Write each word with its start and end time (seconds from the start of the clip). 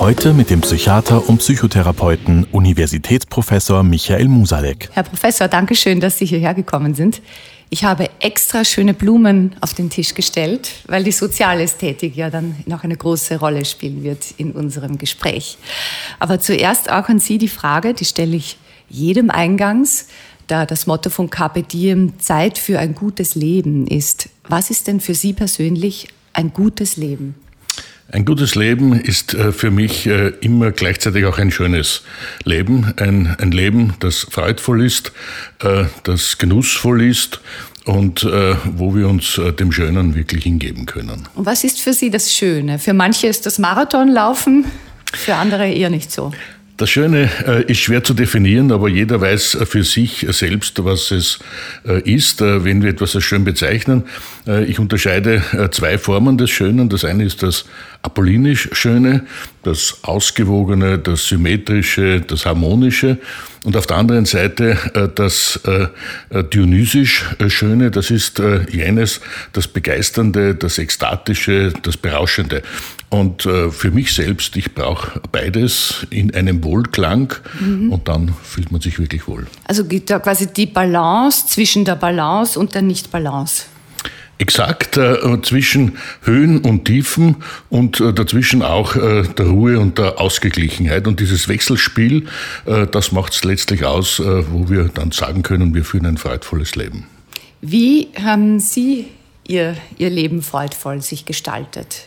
Heute 0.00 0.32
mit 0.32 0.48
dem 0.48 0.62
Psychiater 0.62 1.28
und 1.28 1.40
Psychotherapeuten 1.40 2.44
Universitätsprofessor 2.52 3.82
Michael 3.82 4.28
Musalek. 4.28 4.88
Herr 4.94 5.02
Professor, 5.02 5.46
danke 5.46 5.74
schön, 5.74 6.00
dass 6.00 6.16
Sie 6.16 6.24
hierher 6.24 6.54
gekommen 6.54 6.94
sind. 6.94 7.20
Ich 7.68 7.84
habe 7.84 8.08
extra 8.18 8.64
schöne 8.64 8.94
Blumen 8.94 9.54
auf 9.60 9.74
den 9.74 9.90
Tisch 9.90 10.14
gestellt, 10.14 10.70
weil 10.86 11.04
die 11.04 11.12
Sozialästhetik 11.12 12.16
ja 12.16 12.30
dann 12.30 12.56
noch 12.64 12.82
eine 12.82 12.96
große 12.96 13.38
Rolle 13.40 13.66
spielen 13.66 14.02
wird 14.02 14.24
in 14.38 14.52
unserem 14.52 14.96
Gespräch. 14.96 15.58
Aber 16.18 16.40
zuerst 16.40 16.90
auch 16.90 17.10
an 17.10 17.18
Sie 17.18 17.36
die 17.36 17.48
Frage, 17.48 17.92
die 17.92 18.06
stelle 18.06 18.36
ich 18.36 18.56
jedem 18.88 19.28
eingangs, 19.28 20.06
da 20.46 20.64
das 20.64 20.86
Motto 20.86 21.10
von 21.10 21.28
Carpe 21.28 21.62
Diem 21.62 22.18
Zeit 22.18 22.56
für 22.56 22.78
ein 22.78 22.94
gutes 22.94 23.34
Leben 23.34 23.86
ist. 23.86 24.30
Was 24.48 24.70
ist 24.70 24.86
denn 24.86 25.00
für 25.00 25.14
Sie 25.14 25.34
persönlich 25.34 26.08
ein 26.32 26.54
gutes 26.54 26.96
Leben? 26.96 27.34
Ein 28.12 28.24
gutes 28.24 28.56
Leben 28.56 28.92
ist 28.98 29.34
äh, 29.34 29.52
für 29.52 29.70
mich 29.70 30.06
äh, 30.06 30.32
immer 30.40 30.72
gleichzeitig 30.72 31.24
auch 31.26 31.38
ein 31.38 31.52
schönes 31.52 32.02
Leben. 32.44 32.92
Ein, 32.96 33.36
ein 33.38 33.52
Leben, 33.52 33.94
das 34.00 34.26
freudvoll 34.28 34.84
ist, 34.84 35.12
äh, 35.62 35.84
das 36.02 36.38
genussvoll 36.38 37.02
ist 37.02 37.40
und 37.84 38.22
wo 38.22 38.94
wir 38.94 39.08
uns 39.08 39.40
dem 39.58 39.72
Schönen 39.72 40.14
wirklich 40.14 40.44
hingeben 40.44 40.84
können. 40.84 41.26
Und 41.34 41.46
was 41.46 41.64
ist 41.64 41.80
für 41.80 41.94
Sie 41.94 42.10
das 42.10 42.32
Schöne? 42.32 42.78
Für 42.78 42.92
manche 42.92 43.26
ist 43.26 43.46
das 43.46 43.58
Marathonlaufen, 43.58 44.66
für 45.12 45.34
andere 45.34 45.66
eher 45.66 45.90
nicht 45.90 46.12
so. 46.12 46.30
Das 46.80 46.88
Schöne 46.88 47.28
äh, 47.46 47.70
ist 47.70 47.80
schwer 47.80 48.02
zu 48.04 48.14
definieren, 48.14 48.72
aber 48.72 48.88
jeder 48.88 49.20
weiß 49.20 49.54
äh, 49.56 49.66
für 49.66 49.84
sich 49.84 50.26
selbst, 50.30 50.82
was 50.82 51.10
es 51.10 51.38
äh, 51.86 52.00
ist, 52.10 52.40
wenn 52.40 52.82
wir 52.82 52.88
etwas 52.88 53.14
als 53.14 53.24
schön 53.24 53.44
bezeichnen. 53.44 54.04
Ich 54.66 54.78
unterscheide 54.78 55.42
zwei 55.72 55.98
Formen 55.98 56.38
des 56.38 56.48
Schönen. 56.48 56.88
Das 56.88 57.04
eine 57.04 57.24
ist 57.24 57.42
das 57.42 57.66
apollinisch 58.00 58.70
Schöne, 58.72 59.26
das 59.62 59.98
Ausgewogene, 60.02 60.98
das 60.98 61.28
Symmetrische, 61.28 62.22
das 62.22 62.46
Harmonische. 62.46 63.18
Und 63.64 63.76
auf 63.76 63.86
der 63.86 63.98
anderen 63.98 64.24
Seite 64.24 64.78
das 65.14 65.60
dionysisch 66.52 67.26
Schöne, 67.48 67.90
das 67.90 68.10
ist 68.10 68.42
jenes, 68.70 69.20
das 69.52 69.68
Begeisternde, 69.68 70.54
das 70.54 70.78
Ekstatische, 70.78 71.74
das 71.82 71.98
Berauschende. 71.98 72.62
Und 73.10 73.42
für 73.42 73.90
mich 73.90 74.14
selbst, 74.14 74.56
ich 74.56 74.72
brauche 74.72 75.20
beides 75.32 76.06
in 76.10 76.32
einem 76.32 76.62
Wohlklang 76.62 77.34
mhm. 77.58 77.92
und 77.92 78.06
dann 78.06 78.32
fühlt 78.44 78.70
man 78.70 78.80
sich 78.80 79.00
wirklich 79.00 79.26
wohl. 79.26 79.48
Also 79.64 79.84
gibt 79.84 80.10
da 80.10 80.20
quasi 80.20 80.46
die 80.46 80.66
Balance 80.66 81.46
zwischen 81.48 81.84
der 81.84 81.96
Balance 81.96 82.56
und 82.56 82.72
der 82.74 82.82
Nicht-Balance. 82.82 83.64
Exakt 84.40 84.96
äh, 84.96 85.18
zwischen 85.42 85.98
Höhen 86.22 86.60
und 86.60 86.86
Tiefen 86.86 87.36
und 87.68 88.00
äh, 88.00 88.14
dazwischen 88.14 88.62
auch 88.62 88.96
äh, 88.96 89.24
der 89.24 89.46
Ruhe 89.46 89.78
und 89.78 89.98
der 89.98 90.18
Ausgeglichenheit. 90.18 91.06
Und 91.06 91.20
dieses 91.20 91.46
Wechselspiel, 91.46 92.26
äh, 92.64 92.86
das 92.86 93.12
macht 93.12 93.34
es 93.34 93.44
letztlich 93.44 93.84
aus, 93.84 94.18
äh, 94.18 94.50
wo 94.50 94.70
wir 94.70 94.84
dann 94.84 95.10
sagen 95.10 95.42
können, 95.42 95.74
wir 95.74 95.84
führen 95.84 96.06
ein 96.06 96.16
freudvolles 96.16 96.74
Leben. 96.74 97.04
Wie 97.60 98.08
haben 98.18 98.60
Sie 98.60 99.08
Ihr, 99.46 99.76
Ihr 99.98 100.08
Leben 100.08 100.40
freudvoll 100.40 101.02
sich 101.02 101.26
gestaltet? 101.26 102.06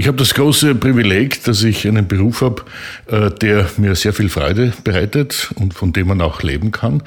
Ich 0.00 0.06
habe 0.06 0.16
das 0.16 0.32
große 0.32 0.76
Privileg, 0.76 1.42
dass 1.42 1.64
ich 1.64 1.84
einen 1.84 2.06
Beruf 2.06 2.42
habe, 2.42 2.62
äh, 3.08 3.32
der 3.32 3.68
mir 3.78 3.96
sehr 3.96 4.12
viel 4.12 4.28
Freude 4.28 4.72
bereitet 4.84 5.50
und 5.56 5.74
von 5.74 5.92
dem 5.92 6.06
man 6.06 6.20
auch 6.20 6.40
leben 6.44 6.70
kann. 6.70 7.02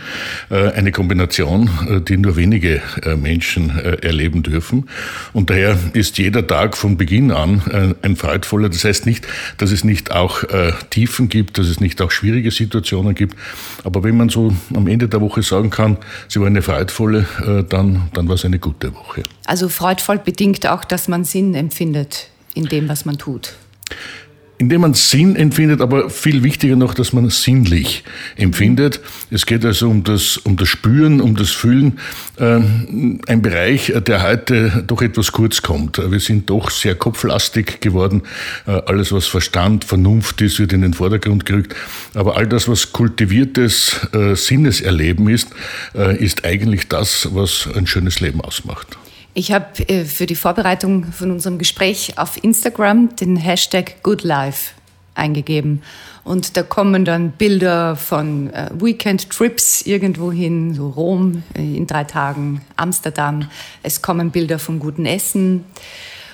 Äh, 0.50 0.74
eine 0.74 0.92
Kombination, 0.92 1.70
äh, 1.90 2.02
die 2.02 2.18
nur 2.18 2.36
wenige 2.36 2.82
Menschen 3.16 3.70
erleben 3.70 4.44
dürfen. 4.44 4.90
Und 5.32 5.50
daher 5.50 5.78
ist 5.94 6.18
jeder 6.18 6.46
Tag 6.46 6.76
von 6.76 6.98
Beginn 6.98 7.32
an 7.32 7.96
ein 8.02 8.16
freudvoller. 8.16 8.68
Das 8.68 8.84
heißt 8.84 9.06
nicht, 9.06 9.26
dass 9.58 9.72
es 9.72 9.84
nicht 9.84 10.12
auch 10.12 10.44
Tiefen 10.90 11.30
gibt, 11.30 11.58
dass 11.58 11.68
es 11.68 11.80
nicht 11.80 12.02
auch 12.02 12.12
schwierige 12.12 12.52
Situationen 12.52 13.16
gibt. 13.16 13.38
Aber 13.84 14.04
wenn 14.04 14.18
man 14.18 14.30
so 14.30 14.54
am 14.74 14.88
Ende 14.88 15.08
der 15.08 15.22
Woche 15.22 15.44
sagen 15.44 15.70
kann, 15.70 15.98
sie 16.28 16.40
war 16.40 16.48
eine 16.48 16.62
freudvolle, 16.62 17.26
dann, 17.70 18.10
dann 18.14 18.28
war 18.28 18.36
es 18.36 18.46
eine 18.46 18.60
gute 18.60 18.94
Woche. 18.94 19.24
Also 19.46 19.70
freudvoll 19.70 20.20
bedingt 20.20 20.68
auch, 20.68 20.84
dass 20.84 21.08
man 21.08 21.24
Sinn 21.24 21.56
empfindet 21.56 22.31
in 22.54 22.66
dem, 22.66 22.90
was 22.90 23.06
man 23.06 23.18
tut? 23.18 23.56
indem 24.62 24.82
man 24.82 24.94
Sinn 24.94 25.36
empfindet, 25.36 25.82
aber 25.82 26.12
viel 26.12 26.44
wichtiger 26.44 26.76
noch, 26.76 26.94
dass 26.94 27.14
man 27.14 27.32
sinnlich 27.32 28.04
empfindet. 28.36 29.02
Es 29.32 29.48
geht 29.48 29.66
also 29.66 29.90
um 29.90 30.04
das, 30.04 30.38
um 30.38 30.56
das 30.56 30.68
Spüren, 30.68 31.20
um 31.20 31.36
das 31.36 31.50
Fühlen. 31.50 31.98
Ähm, 32.38 33.22
ein 33.28 33.42
Bereich, 33.42 33.92
der 34.06 34.22
heute 34.22 34.84
doch 34.86 35.02
etwas 35.02 35.32
kurz 35.32 35.64
kommt. 35.64 35.98
Wir 35.98 36.20
sind 36.20 36.48
doch 36.52 36.70
sehr 36.70 36.94
kopflastig 36.94 37.82
geworden. 37.82 38.22
Äh, 38.68 38.74
alles, 38.86 39.12
was 39.12 39.26
Verstand, 39.26 39.84
Vernunft 39.84 40.42
ist, 40.42 40.60
wird 40.60 40.74
in 40.74 40.82
den 40.82 40.94
Vordergrund 40.94 41.48
gerückt. 41.48 41.76
Aber 42.14 42.38
all 42.38 42.46
das, 42.46 42.68
was 42.68 42.92
kultiviertes 42.92 44.00
äh, 44.14 44.36
Sinneserleben 44.36 45.28
ist, 45.28 45.50
äh, 45.96 46.24
ist 46.24 46.46
eigentlich 46.46 46.88
das, 46.88 47.30
was 47.34 47.68
ein 47.76 47.88
schönes 47.88 48.20
Leben 48.20 48.42
ausmacht. 48.42 48.96
Ich 49.34 49.52
habe 49.52 49.88
äh, 49.88 50.04
für 50.06 50.26
die 50.26 50.36
Vorbereitung 50.36 51.06
von 51.06 51.32
unserem 51.32 51.58
Gespräch 51.58 52.18
auf 52.18 52.44
Instagram 52.44 53.16
den 53.16 53.38
Hashtag 53.38 54.04
GoodLife 54.04 54.74
eingegeben. 55.16 55.82
Und 56.24 56.58
da 56.58 56.64
kommen 56.64 57.06
dann 57.06 57.32
Bilder 57.32 57.96
von 57.96 58.54
äh, 58.54 58.70
Weekend-Trips 58.74 59.84
irgendwo 59.84 60.32
hin, 60.32 60.74
so 60.74 60.90
Rom 60.90 61.44
äh, 61.56 61.62
in 61.62 61.88
drei 61.88 62.04
Tagen, 62.04 62.62
Amsterdam. 62.76 63.50
Es 63.84 64.02
kommen 64.02 64.32
Bilder 64.32 64.60
vom 64.60 64.80
guten 64.80 65.06
Essen. 65.06 65.64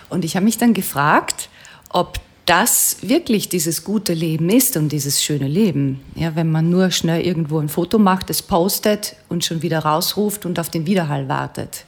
Und 0.10 0.26
ich 0.26 0.36
habe 0.36 0.46
mich 0.46 0.58
dann 0.58 0.74
gefragt, 0.74 1.50
ob 1.90 2.20
das 2.46 2.98
wirklich 3.02 3.50
dieses 3.50 3.84
gute 3.84 4.14
Leben 4.14 4.50
ist 4.50 4.78
und 4.78 4.90
dieses 4.92 5.22
schöne 5.22 5.48
Leben. 5.48 6.00
Ja, 6.16 6.36
wenn 6.36 6.50
man 6.50 6.70
nur 6.70 6.92
schnell 6.92 7.22
irgendwo 7.22 7.60
ein 7.60 7.70
Foto 7.70 8.00
macht, 8.00 8.30
es 8.30 8.42
postet 8.42 9.16
und 9.30 9.44
schon 9.46 9.62
wieder 9.62 9.80
rausruft 9.80 10.46
und 10.46 10.58
auf 10.60 10.70
den 10.70 10.86
Widerhall 10.86 11.28
wartet. 11.28 11.86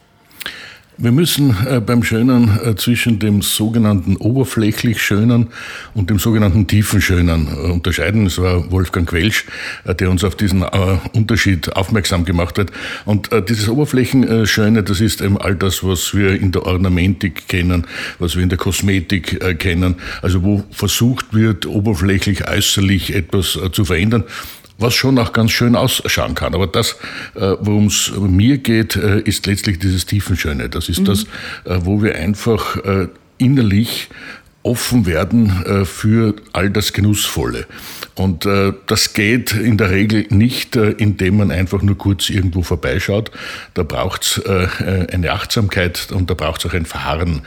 Wir 1.02 1.12
müssen 1.12 1.56
äh, 1.66 1.80
beim 1.80 2.02
Schönen 2.02 2.60
äh, 2.62 2.76
zwischen 2.76 3.18
dem 3.18 3.40
sogenannten 3.40 4.16
oberflächlich 4.16 5.00
Schönen 5.00 5.46
und 5.94 6.10
dem 6.10 6.18
sogenannten 6.18 6.66
tiefen 6.66 7.00
Schönen 7.00 7.48
äh, 7.48 7.72
unterscheiden. 7.72 8.26
Es 8.26 8.36
war 8.36 8.70
Wolfgang 8.70 9.08
Quelsch, 9.08 9.46
der 9.86 10.10
uns 10.10 10.24
auf 10.24 10.34
diesen 10.36 10.62
Unterschied 11.14 11.74
aufmerksam 11.74 12.26
gemacht 12.26 12.58
hat. 12.58 12.70
Und 13.06 13.30
dieses 13.48 13.70
Oberflächenschöne, 13.70 14.82
das 14.82 15.00
ist 15.00 15.22
eben 15.22 15.38
all 15.38 15.56
das, 15.56 15.82
was 15.82 16.14
wir 16.14 16.38
in 16.38 16.52
der 16.52 16.66
Ornamentik 16.66 17.48
kennen, 17.48 17.86
was 18.18 18.36
wir 18.36 18.42
in 18.42 18.50
der 18.50 18.58
Kosmetik 18.58 19.58
kennen. 19.58 19.96
Also 20.20 20.42
wo 20.42 20.64
versucht 20.70 21.32
wird, 21.32 21.64
oberflächlich, 21.64 22.46
äußerlich 22.46 23.14
etwas 23.14 23.58
zu 23.72 23.84
verändern 23.84 24.24
was 24.80 24.94
schon 24.94 25.18
auch 25.18 25.32
ganz 25.32 25.52
schön 25.52 25.76
ausschauen 25.76 26.34
kann. 26.34 26.54
Aber 26.54 26.66
das, 26.66 26.96
äh, 27.34 27.56
worum 27.60 27.86
es 27.86 28.12
mir 28.16 28.58
geht, 28.58 28.96
äh, 28.96 29.20
ist 29.20 29.46
letztlich 29.46 29.78
dieses 29.78 30.06
Tiefenschöne. 30.06 30.68
Das 30.68 30.88
ist 30.88 31.00
mhm. 31.00 31.04
das, 31.04 31.24
äh, 31.64 31.78
wo 31.82 32.02
wir 32.02 32.16
einfach 32.16 32.78
innerlich 33.38 34.08
offen 34.62 35.06
werden 35.06 35.86
für 35.86 36.34
all 36.52 36.70
das 36.70 36.92
Genussvolle. 36.92 37.66
Und 38.14 38.46
das 38.86 39.14
geht 39.14 39.52
in 39.52 39.78
der 39.78 39.90
Regel 39.90 40.26
nicht, 40.28 40.76
indem 40.76 41.38
man 41.38 41.50
einfach 41.50 41.80
nur 41.80 41.96
kurz 41.96 42.28
irgendwo 42.28 42.62
vorbeischaut. 42.62 43.30
Da 43.72 43.82
braucht 43.82 44.22
es 44.22 44.42
eine 44.46 45.32
Achtsamkeit 45.32 46.08
und 46.12 46.28
da 46.28 46.34
braucht 46.34 46.60
es 46.60 46.70
auch 46.70 46.74
ein 46.74 46.84
Verharren 46.84 47.42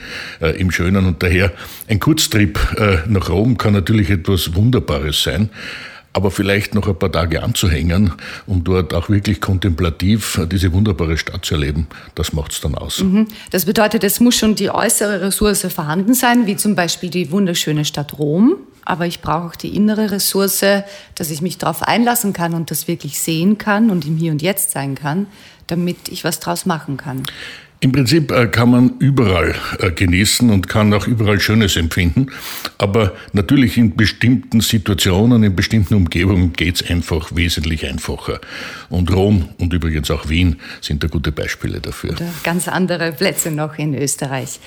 im 0.57 0.71
Schönen. 0.71 1.05
Und 1.05 1.21
daher 1.21 1.51
ein 1.87 1.99
Kurztrip 1.99 2.59
nach 3.07 3.29
Rom 3.29 3.57
kann 3.57 3.73
natürlich 3.73 4.09
etwas 4.09 4.55
Wunderbares 4.55 5.21
sein 5.21 5.51
aber 6.13 6.29
vielleicht 6.29 6.75
noch 6.75 6.87
ein 6.87 6.95
paar 6.97 7.11
Tage 7.11 7.43
anzuhängen, 7.43 8.13
um 8.45 8.63
dort 8.63 8.93
auch 8.93 9.09
wirklich 9.09 9.41
kontemplativ 9.41 10.39
diese 10.51 10.71
wunderbare 10.71 11.17
Stadt 11.17 11.43
zu 11.45 11.55
erleben, 11.55 11.87
das 12.15 12.33
macht 12.33 12.51
es 12.51 12.61
dann 12.61 12.75
aus. 12.75 12.99
Mhm. 13.01 13.27
Das 13.49 13.65
bedeutet, 13.65 14.03
es 14.03 14.19
muss 14.19 14.35
schon 14.35 14.55
die 14.55 14.69
äußere 14.69 15.21
Ressource 15.21 15.65
vorhanden 15.73 16.13
sein, 16.13 16.45
wie 16.45 16.55
zum 16.55 16.75
Beispiel 16.75 17.09
die 17.09 17.31
wunderschöne 17.31 17.83
Stadt 17.83 18.17
Rom. 18.19 18.55
Aber 18.85 19.05
ich 19.05 19.21
brauche 19.21 19.47
auch 19.47 19.55
die 19.55 19.75
innere 19.75 20.11
Ressource, 20.11 20.65
dass 21.15 21.31
ich 21.31 21.41
mich 21.41 21.57
darauf 21.57 21.83
einlassen 21.83 22.33
kann 22.33 22.53
und 22.53 22.69
das 22.69 22.87
wirklich 22.87 23.19
sehen 23.19 23.57
kann 23.57 23.89
und 23.89 24.05
im 24.05 24.17
Hier 24.17 24.31
und 24.31 24.41
Jetzt 24.41 24.71
sein 24.71 24.95
kann, 24.95 25.27
damit 25.67 26.09
ich 26.09 26.23
was 26.23 26.39
draus 26.39 26.65
machen 26.65 26.97
kann. 26.97 27.23
Im 27.83 27.91
Prinzip 27.91 28.31
äh, 28.31 28.47
kann 28.47 28.71
man 28.71 28.93
überall 28.99 29.55
äh, 29.79 29.91
genießen 29.91 30.49
und 30.49 30.69
kann 30.69 30.93
auch 30.93 31.05
überall 31.05 31.41
Schönes 31.41 31.75
empfinden. 31.75 32.27
Aber 32.77 33.11
natürlich 33.33 33.77
in 33.77 33.97
bestimmten 33.97 34.61
Situationen, 34.61 35.43
in 35.43 35.53
bestimmten 35.53 35.95
Umgebungen 35.95 36.53
geht 36.53 36.75
es 36.75 36.89
einfach 36.89 37.35
wesentlich 37.35 37.85
einfacher. 37.85 38.39
Und 38.89 39.13
Rom 39.13 39.49
und 39.59 39.73
übrigens 39.73 40.09
auch 40.11 40.29
Wien 40.29 40.61
sind 40.79 41.03
da 41.03 41.09
gute 41.09 41.33
Beispiele 41.33 41.81
dafür. 41.81 42.11
Oder 42.11 42.29
ganz 42.45 42.69
andere 42.69 43.11
Plätze 43.11 43.51
noch 43.51 43.77
in 43.77 43.93
Österreich. 43.95 44.61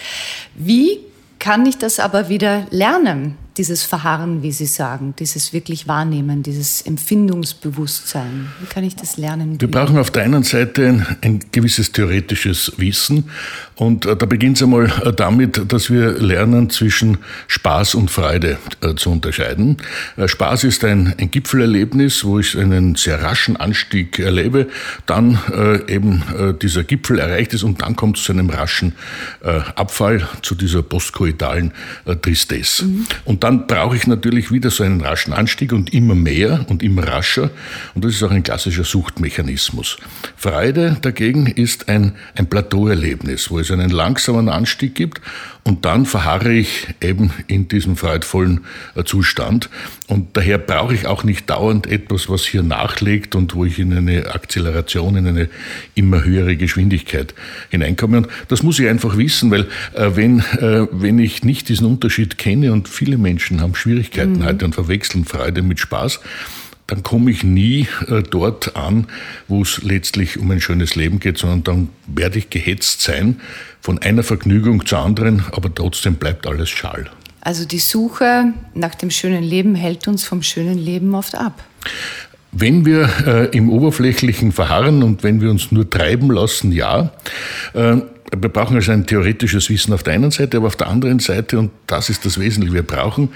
Wie 0.55 0.99
kann 1.39 1.65
ich 1.65 1.79
das 1.79 1.99
aber 2.01 2.29
wieder 2.29 2.67
lernen? 2.71 3.39
Dieses 3.57 3.83
Verharren, 3.83 4.43
wie 4.43 4.53
Sie 4.53 4.67
sagen, 4.67 5.15
dieses 5.19 5.53
wirklich 5.53 5.89
Wahrnehmen, 5.89 6.43
dieses 6.43 6.83
Empfindungsbewusstsein? 6.83 8.49
Wie 8.61 8.67
kann 8.67 8.85
ich 8.85 8.97
das 8.97 9.17
lernen? 9.17 9.61
Wir 9.61 9.71
brauchen 9.71 9.99
auf 9.99 10.11
der 10.11 10.25
einen 10.25 10.43
Seite 10.43 10.87
ein, 10.87 11.07
ein 11.23 11.41
gewisses 11.53 11.93
theoretisches 11.93 12.73
Wissen 12.77 13.31
und 13.77 14.07
äh, 14.07 14.17
da 14.17 14.27
beginnt 14.27 14.57
es 14.57 14.63
einmal 14.63 14.87
äh, 15.05 15.13
damit, 15.13 15.71
dass 15.71 15.91
wir 15.91 16.13
lernen, 16.13 16.71
zwischen 16.71 17.19
Spaß 17.49 17.95
und 17.95 18.11
Freude 18.11 18.59
äh, 18.81 18.95
zu 18.95 19.11
unterscheiden. 19.11 19.77
Äh, 20.17 20.29
Spaß 20.29 20.65
ist 20.65 20.85
ein, 20.85 21.15
ein, 21.19 21.31
Gipfelerlebnis, 21.31 22.25
wo 22.25 22.39
ich 22.39 22.57
einen 22.57 22.95
sehr 22.95 23.23
raschen 23.23 23.57
Anstieg 23.57 24.19
erlebe, 24.19 24.69
dann 25.05 25.39
äh, 25.53 25.93
eben 25.93 26.23
dieser 26.63 26.85
Gipfel 26.85 27.19
erreicht 27.19 27.53
ist 27.53 27.63
und 27.63 27.83
dann 27.83 27.95
kommt 27.97 28.17
es 28.17 28.25
zu 28.25 28.33
einem 28.33 28.49
raschen 28.49 28.95
Abfall, 29.43 30.27
zu 30.43 30.55
dieser 30.55 30.83
postkoitalen 30.83 31.73
Tristesse. 32.23 32.87
Mhm. 32.87 33.07
Und 33.25 33.45
dann 33.47 33.69
brauche 33.69 33.95
ich 33.95 34.09
natürlich 34.09 34.51
wieder 34.51 34.71
so 34.71 34.83
einen 34.83 35.01
raschen 35.01 35.33
Anstieg 35.33 35.73
und 35.73 35.95
immer 35.95 36.17
mehr 36.17 36.67
und 36.69 36.83
immer 36.83 37.07
rascher. 37.07 37.51
Und 37.95 38.05
das 38.05 38.15
ist 38.15 38.23
auch 38.25 38.33
ein 38.33 38.43
klassischer 38.43 38.83
Suchtmechanismus. 38.83 39.99
Freude 40.37 40.97
dagegen 41.01 41.47
ist 41.47 41.89
ein, 41.89 42.17
ein 42.35 42.49
Plateauerlebnis, 42.49 43.49
wo 43.53 43.61
es 43.61 43.71
einen 43.71 43.91
langsamen 43.91 44.49
Anstieg 44.49 44.97
gibt 44.97 45.21
und 45.67 45.85
dann 45.85 46.07
verharre 46.07 46.53
ich 46.53 46.87
eben 47.01 47.33
in 47.49 47.67
diesem 47.67 47.97
freudvollen 47.97 48.61
äh, 48.95 49.03
Zustand. 49.03 49.69
Und 50.07 50.37
daher 50.37 50.59
brauche 50.59 50.95
ich 50.95 51.09
auch 51.09 51.25
nicht 51.25 51.51
dauernd 51.51 51.89
etwas, 51.89 52.29
was 52.29 52.47
hier 52.47 52.63
nachlegt 52.63 53.35
und 53.35 53.57
wo 53.57 53.65
ich 53.65 53.81
in 53.81 53.93
eine 53.93 54.33
Akzeleration, 54.33 55.17
in 55.17 55.27
eine 55.27 55.49
immer 55.97 56.23
höhere 56.23 56.57
Geschwindigkeit 56.57 57.35
hineinkomme. 57.71 58.19
Und 58.19 58.29
das 58.47 58.63
muss 58.63 58.79
ich 58.79 58.87
einfach 58.87 59.17
wissen, 59.17 59.51
weil 59.51 59.63
äh, 59.95 60.13
wenn, 60.15 60.39
äh, 60.39 60.87
wenn 60.93 61.19
ich 61.19 61.43
nicht 61.43 61.69
diesen 61.69 61.89
Unterschied 61.89 62.39
kenne 62.39 62.73
und 62.73 62.89
viele 62.89 63.19
Menschen 63.19 63.61
haben 63.61 63.75
Schwierigkeiten 63.75 64.39
mhm. 64.39 64.45
heute 64.45 64.67
und 64.67 64.75
verwechseln 64.77 65.25
Freude 65.25 65.63
mit 65.63 65.81
Spaß, 65.81 66.21
dann 66.87 67.03
komme 67.03 67.31
ich 67.31 67.43
nie 67.43 67.89
äh, 68.09 68.23
dort 68.23 68.77
an, 68.77 69.07
wo 69.49 69.63
es 69.63 69.83
letztlich 69.83 70.39
um 70.39 70.51
ein 70.51 70.61
schönes 70.61 70.95
Leben 70.95 71.19
geht, 71.19 71.39
sondern 71.39 71.65
dann 71.65 71.89
werde 72.07 72.39
ich 72.39 72.51
gehetzt 72.51 73.03
sein 73.03 73.41
von 73.81 73.99
einer 74.01 74.23
Vergnügung 74.23 74.87
zur 74.87 74.99
anderen, 74.99 75.45
aber 75.53 75.75
trotzdem 75.75 76.15
bleibt 76.15 76.47
alles 76.47 76.69
schal. 76.69 77.11
Also 77.41 77.65
die 77.65 77.79
Suche 77.79 78.53
nach 78.75 78.95
dem 78.95 79.11
schönen 79.11 79.45
Leben 79.45 79.75
hält 79.75 80.09
uns 80.09 80.25
vom 80.25 80.43
schönen 80.43 80.79
Leben 80.79 81.15
oft 81.15 81.37
ab. 81.37 81.63
Wenn 82.51 82.85
wir 82.85 83.09
äh, 83.27 83.57
im 83.57 83.71
Oberflächlichen 83.71 84.51
verharren 84.51 85.03
und 85.03 85.23
wenn 85.23 85.41
wir 85.41 85.51
uns 85.51 85.71
nur 85.71 85.89
treiben 85.89 86.31
lassen, 86.31 86.73
ja. 86.73 87.13
Äh, 87.75 87.99
wir 88.33 88.49
brauchen 88.49 88.77
also 88.77 88.93
ein 88.93 89.07
theoretisches 89.07 89.71
Wissen 89.71 89.93
auf 89.93 90.03
der 90.03 90.15
einen 90.15 90.31
Seite, 90.31 90.57
aber 90.57 90.67
auf 90.67 90.77
der 90.77 90.89
anderen 90.89 91.21
Seite, 91.21 91.59
und 91.59 91.71
das 91.87 92.11
ist 92.11 92.25
das 92.25 92.39
Wesentliche, 92.39 92.75
wir 92.75 92.83
brauchen 92.83 93.29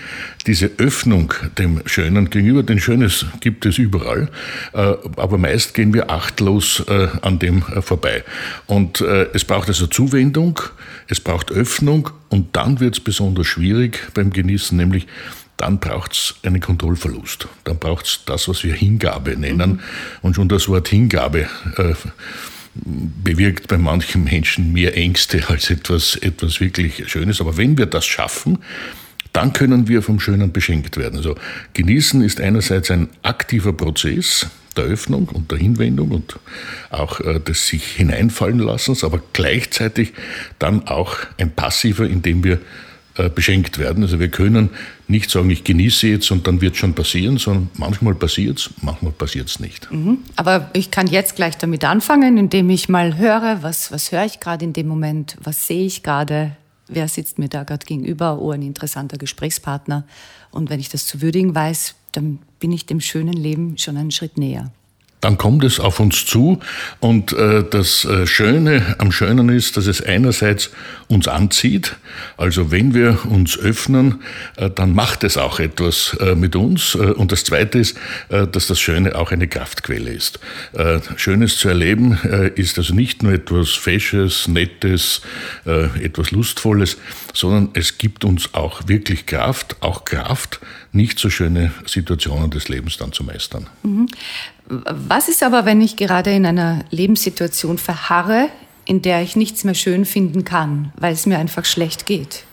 diese 0.47 0.71
Öffnung 0.79 1.33
dem 1.59 1.83
Schönen 1.87 2.31
gegenüber. 2.31 2.63
Denn 2.63 2.81
Schönes 2.81 3.27
gibt 3.41 3.67
es 3.67 3.79
überall, 3.79 4.29
äh, 4.73 4.95
aber 5.17 5.39
meist 5.39 5.75
gehen 5.75 5.95
wir 5.95 6.11
achtlos 6.11 6.83
äh, 6.89 7.09
an 7.23 7.39
dem 7.39 7.63
äh, 7.75 7.83
vorbei. 7.83 8.25
Und 8.67 9.01
es 9.01 9.45
braucht 9.45 9.69
also 9.69 9.87
Zuwendung, 9.87 10.61
es 11.09 11.21
braucht 11.21 11.51
Öffnung 11.51 12.11
und 12.29 12.57
dann 12.57 12.81
wird 12.81 12.97
es 12.97 13.01
besonders 13.01 13.47
schwierig 13.47 14.09
beim 14.15 14.31
Genießen, 14.31 14.77
nämlich 14.77 15.07
dann 15.57 15.79
braucht 15.79 16.13
es 16.13 16.35
einen 16.43 16.61
Kontrollverlust. 16.61 17.47
Dann 17.65 17.79
braucht 17.79 18.07
es 18.07 18.21
das, 18.25 18.49
was 18.49 18.65
wir 18.65 18.73
Hingabe 18.73 19.37
nennen. 19.37 19.73
Mhm. 19.73 19.81
Und 20.23 20.37
schon 20.37 20.49
das 20.49 20.69
Wort 20.69 20.89
Hingabe 20.89 21.49
äh, 21.77 21.95
bewirkt 22.75 23.69
bei 23.69 23.79
manchen 23.79 24.25
Menschen 24.25 24.73
mehr 24.73 24.97
Ängste 24.97 25.49
als 25.49 25.71
etwas, 25.71 26.17
etwas 26.17 26.61
wirklich 26.61 27.09
Schönes. 27.11 27.41
Aber 27.41 27.57
wenn 27.57 27.77
wir 27.77 27.87
das 27.87 28.07
schaffen, 28.07 28.59
dann 29.33 29.53
können 29.53 29.89
wir 29.89 30.03
vom 30.03 30.21
Schönen 30.21 30.53
beschenkt 30.53 30.97
werden. 30.97 31.17
Also 31.17 31.37
genießen 31.75 32.23
ist 32.23 32.41
einerseits 32.41 32.91
ein 32.91 33.09
aktiver 33.23 33.73
Prozess 33.73 34.47
der 34.77 34.85
Öffnung 34.85 35.29
und 35.29 35.51
der 35.51 35.59
Hinwendung 35.59 36.11
und 36.11 36.39
auch 36.91 37.21
äh, 37.21 37.41
des 37.41 37.67
sich 37.67 37.85
hineinfallen 37.85 38.61
lassens, 38.61 39.03
aber 39.05 39.21
gleichzeitig 39.33 40.13
dann 40.59 40.87
auch 40.87 41.17
ein 41.39 41.51
passiver, 41.51 42.07
indem 42.07 42.45
wir 42.45 42.61
äh, 43.17 43.29
beschenkt 43.29 43.79
werden. 43.79 44.03
Also 44.05 44.21
wir 44.21 44.29
können 44.29 44.71
nicht 45.11 45.31
sagen, 45.31 45.51
ich 45.51 45.65
genieße 45.65 46.09
jetzt 46.09 46.31
und 46.31 46.47
dann 46.47 46.61
wird 46.61 46.75
es 46.75 46.79
schon 46.79 46.95
passieren, 46.95 47.39
sondern 47.39 47.71
manchmal 47.77 48.15
passiert 48.15 48.59
es, 48.59 48.71
manchmal 48.81 49.13
passiert 49.13 49.49
es 49.49 49.61
nicht. 49.61 49.91
Mhm. 49.91 50.19
Aber 50.37 50.71
ich 50.73 50.91
kann 50.91 51.07
jetzt 51.07 51.37
gleich 51.37 51.59
damit 51.59 51.85
anfangen, 51.85 52.37
indem 52.37 52.71
ich 52.71 52.89
mal 52.89 53.19
höre, 53.19 53.63
was, 53.63 53.93
was 53.93 54.13
höre 54.13 54.25
ich 54.25 54.41
gerade 54.41 54.65
in 54.65 54.73
dem 54.73 54.89
Moment, 54.89 55.37
was 55.43 55.67
sehe 55.67 55.85
ich 55.85 56.03
gerade, 56.03 56.57
wer 56.89 57.09
sitzt 57.09 57.39
mir 57.39 57.49
da 57.49 57.65
gerade 57.65 57.85
gegenüber, 57.85 58.41
oh, 58.41 58.53
ein 58.53 58.63
interessanter 58.63 59.19
Gesprächspartner. 59.19 60.07
Und 60.51 60.71
wenn 60.71 60.81
ich 60.81 60.89
das 60.89 61.07
zu 61.07 61.21
würdigen 61.21 61.55
weiß, 61.55 61.95
dann 62.13 62.39
bin 62.59 62.73
ich 62.73 62.87
dem 62.87 63.01
schönen 63.01 63.35
Leben 63.35 63.79
schon 63.79 63.97
einen 63.97 64.11
Schritt 64.11 64.39
näher 64.39 64.73
dann 65.21 65.37
kommt 65.37 65.65
es 65.65 65.81
auf 65.81 66.01
uns 66.01 66.27
zu. 66.27 66.61
Und 66.99 67.33
äh, 67.33 67.65
das 67.69 68.05
äh, 68.05 68.27
Schöne 68.27 68.97
am 68.99 69.13
Schönen 69.13 69.49
ist, 69.51 69.77
dass 69.77 69.87
es 69.87 70.03
einerseits 70.03 70.71
uns 71.09 71.29
anzieht. 71.29 71.97
Also 72.37 72.71
wenn 72.71 72.95
wir 72.95 73.19
uns 73.27 73.59
öffnen, 73.59 74.23
äh, 74.57 74.71
dann 74.71 74.95
macht 74.95 75.25
es 75.25 75.37
auch 75.37 75.61
etwas 75.61 76.17
mit 76.37 76.57
uns. 76.57 76.95
Und 76.95 77.33
das 77.33 77.45
Zweite 77.45 77.79
ist, 77.79 77.97
dass 78.29 78.67
das 78.67 78.79
Schöne 78.79 79.15
auch 79.17 79.33
eine 79.33 79.49
Kraftquelle 79.49 80.11
ist. 80.11 80.39
Schönes 81.17 81.57
zu 81.57 81.69
erleben 81.69 82.19
ist 82.55 82.79
also 82.79 82.95
nicht 82.95 83.23
nur 83.23 83.33
etwas 83.33 83.71
Fesches, 83.71 84.49
Nettes, 84.49 85.23
etwas 85.65 86.31
Lustvolles, 86.31 86.97
sondern 87.35 87.71
es 87.75 87.99
gibt 87.99 88.25
uns 88.25 88.55
auch 88.55 88.89
wirklich 88.89 89.27
Kraft, 89.27 89.77
auch 89.81 90.05
Kraft, 90.05 90.61
nicht 90.93 91.19
so 91.19 91.31
schöne 91.31 91.73
Situationen 91.87 92.51
des 92.51 92.69
Lebens 92.69 92.97
dann 92.97 93.13
zu 93.13 93.25
meistern. 93.25 93.69
Mhm. 93.83 94.07
Was 94.71 95.29
ist 95.29 95.43
aber, 95.43 95.65
wenn 95.65 95.81
ich 95.81 95.97
gerade 95.97 96.31
in 96.31 96.47
einer 96.47 96.85
Lebenssituation 96.91 97.77
verharre, 97.77 98.49
in 98.85 99.03
der 99.03 99.21
ich 99.21 99.35
nichts 99.35 99.65
mehr 99.65 99.75
schön 99.75 100.05
finden 100.05 100.45
kann, 100.45 100.93
weil 100.97 101.13
es 101.13 101.27
mir 101.27 101.39
einfach 101.39 101.65
schlecht 101.65 102.07
geht? 102.07 102.45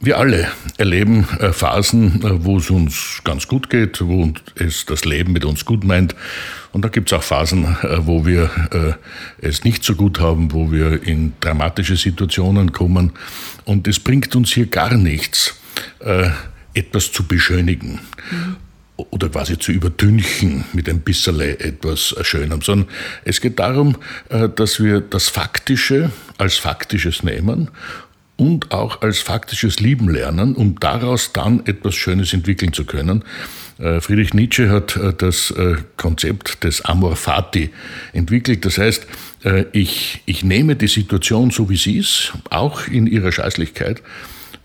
Wir 0.00 0.18
alle 0.18 0.46
erleben 0.76 1.26
äh, 1.40 1.52
Phasen, 1.52 2.22
äh, 2.22 2.44
wo 2.44 2.58
es 2.58 2.70
uns 2.70 3.20
ganz 3.24 3.48
gut 3.48 3.68
geht, 3.68 4.00
wo 4.00 4.32
es 4.54 4.86
das 4.86 5.04
Leben 5.04 5.32
mit 5.32 5.44
uns 5.44 5.64
gut 5.64 5.82
meint. 5.82 6.14
Und 6.70 6.84
da 6.84 6.88
gibt 6.88 7.10
es 7.10 7.18
auch 7.18 7.24
Phasen, 7.24 7.64
äh, 7.64 8.06
wo 8.06 8.24
wir 8.24 8.98
es 9.40 9.64
nicht 9.64 9.82
so 9.82 9.96
gut 9.96 10.20
haben, 10.20 10.52
wo 10.52 10.70
wir 10.70 11.02
in 11.02 11.32
dramatische 11.40 11.96
Situationen 11.96 12.70
kommen. 12.70 13.14
Und 13.64 13.88
es 13.88 13.98
bringt 13.98 14.36
uns 14.36 14.52
hier 14.52 14.66
gar 14.66 14.94
nichts, 14.94 15.56
etwas 16.74 17.10
zu 17.12 17.24
beschönigen. 17.24 17.98
Mhm 18.30 18.67
oder 19.10 19.28
quasi 19.28 19.58
zu 19.58 19.72
übertünchen 19.72 20.64
mit 20.72 20.88
ein 20.88 21.00
bisschen 21.00 21.40
etwas 21.40 22.14
Schönem, 22.22 22.62
sondern 22.62 22.88
es 23.24 23.40
geht 23.40 23.58
darum, 23.58 23.96
äh, 24.28 24.48
dass 24.48 24.82
wir 24.82 25.00
das 25.00 25.28
Faktische 25.28 26.10
als 26.36 26.56
Faktisches 26.56 27.22
nehmen 27.22 27.70
und 28.36 28.72
auch 28.72 29.02
als 29.02 29.20
faktisches 29.20 29.80
Lieben 29.80 30.08
lernen, 30.08 30.54
um 30.54 30.78
daraus 30.78 31.32
dann 31.32 31.64
etwas 31.66 31.94
Schönes 31.94 32.32
entwickeln 32.32 32.72
zu 32.72 32.84
können. 32.84 33.24
Äh, 33.78 34.00
Friedrich 34.00 34.34
Nietzsche 34.34 34.68
hat 34.68 34.96
äh, 34.96 35.12
das 35.16 35.54
Konzept 35.96 36.64
des 36.64 36.84
Amor 36.84 37.16
Fati 37.16 37.70
entwickelt. 38.12 38.64
Das 38.64 38.78
heißt, 38.78 39.06
ich, 39.72 40.20
ich 40.26 40.42
nehme 40.42 40.74
die 40.74 40.88
Situation 40.88 41.52
so, 41.52 41.70
wie 41.70 41.76
sie 41.76 41.98
ist, 41.98 42.32
auch 42.50 42.88
in 42.88 43.06
ihrer 43.06 43.30
Scheißlichkeit, 43.30 44.02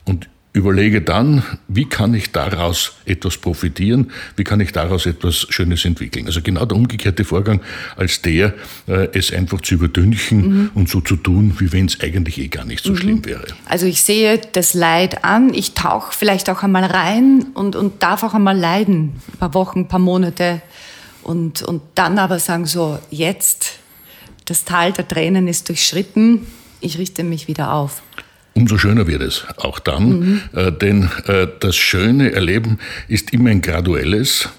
und 0.06 0.28
überlege 0.54 1.02
dann, 1.02 1.44
wie 1.68 1.86
kann 1.86 2.14
ich 2.14 2.32
daraus 2.32 2.94
etwas 3.06 3.38
profitieren, 3.38 4.12
wie 4.36 4.44
kann 4.44 4.60
ich 4.60 4.72
daraus 4.72 5.08
etwas 5.08 5.48
Schönes 5.50 5.84
entwickeln. 5.84 6.28
Also 6.28 6.42
genau 6.44 6.66
der 6.66 6.78
umgekehrte 6.78 7.26
Vorgang 7.26 7.60
als 7.98 8.22
der, 8.22 8.54
äh, 8.88 9.08
es 9.14 9.34
einfach 9.34 9.62
zu 9.62 9.74
überdünchen 9.74 10.40
mhm. 10.40 10.72
und 10.76 10.90
so 10.90 11.02
zu 11.02 11.16
tun, 11.16 11.56
wie 11.58 11.72
wenn 11.74 11.88
es 11.88 12.00
eigentlich 12.02 12.38
eh 12.38 12.50
gar 12.50 12.66
nicht 12.66 12.84
so 12.84 12.92
mhm. 12.92 12.98
schlimm 12.98 13.26
wäre. 13.26 13.48
Also 13.66 13.88
ich 13.88 14.04
sehe 14.04 14.40
das 14.52 14.76
Leid 14.76 15.24
an, 15.24 15.56
ich 15.56 15.74
tauche 15.74 16.14
vielleicht 16.16 16.52
auch 16.52 16.62
einmal 16.62 16.86
rein 16.86 17.48
und, 17.56 17.76
und 17.76 18.04
darf 18.04 18.22
auch 18.22 18.36
einmal 18.36 18.58
leiden, 18.58 19.14
ein 19.34 19.38
paar 19.40 19.56
Wochen, 19.56 19.80
ein 19.80 19.88
paar 19.88 20.00
Monate 20.00 20.62
und, 21.24 21.64
und 21.64 21.82
dann 21.96 22.20
aber 22.20 22.38
sagen 22.38 22.68
so, 22.68 23.00
jetzt, 23.10 23.80
das 24.46 24.66
Tal 24.66 24.92
der 24.92 25.08
Tränen 25.08 25.48
ist 25.48 25.70
durchschritten, 25.70 26.46
ich 26.80 27.00
richte 27.00 27.24
mich 27.24 27.48
wieder 27.48 27.74
auf. 27.74 28.04
Umso 28.54 28.78
schöner 28.78 29.08
wird 29.08 29.22
es 29.22 29.46
auch 29.58 29.80
dann, 29.80 30.20
mhm. 30.20 30.42
äh, 30.54 30.72
denn 30.72 31.10
äh, 31.26 31.48
das 31.60 31.76
schöne 31.76 32.34
Erleben 32.34 32.80
ist 33.08 33.34
immer 33.34 33.50
ein 33.50 33.62
graduelles. 33.62 34.50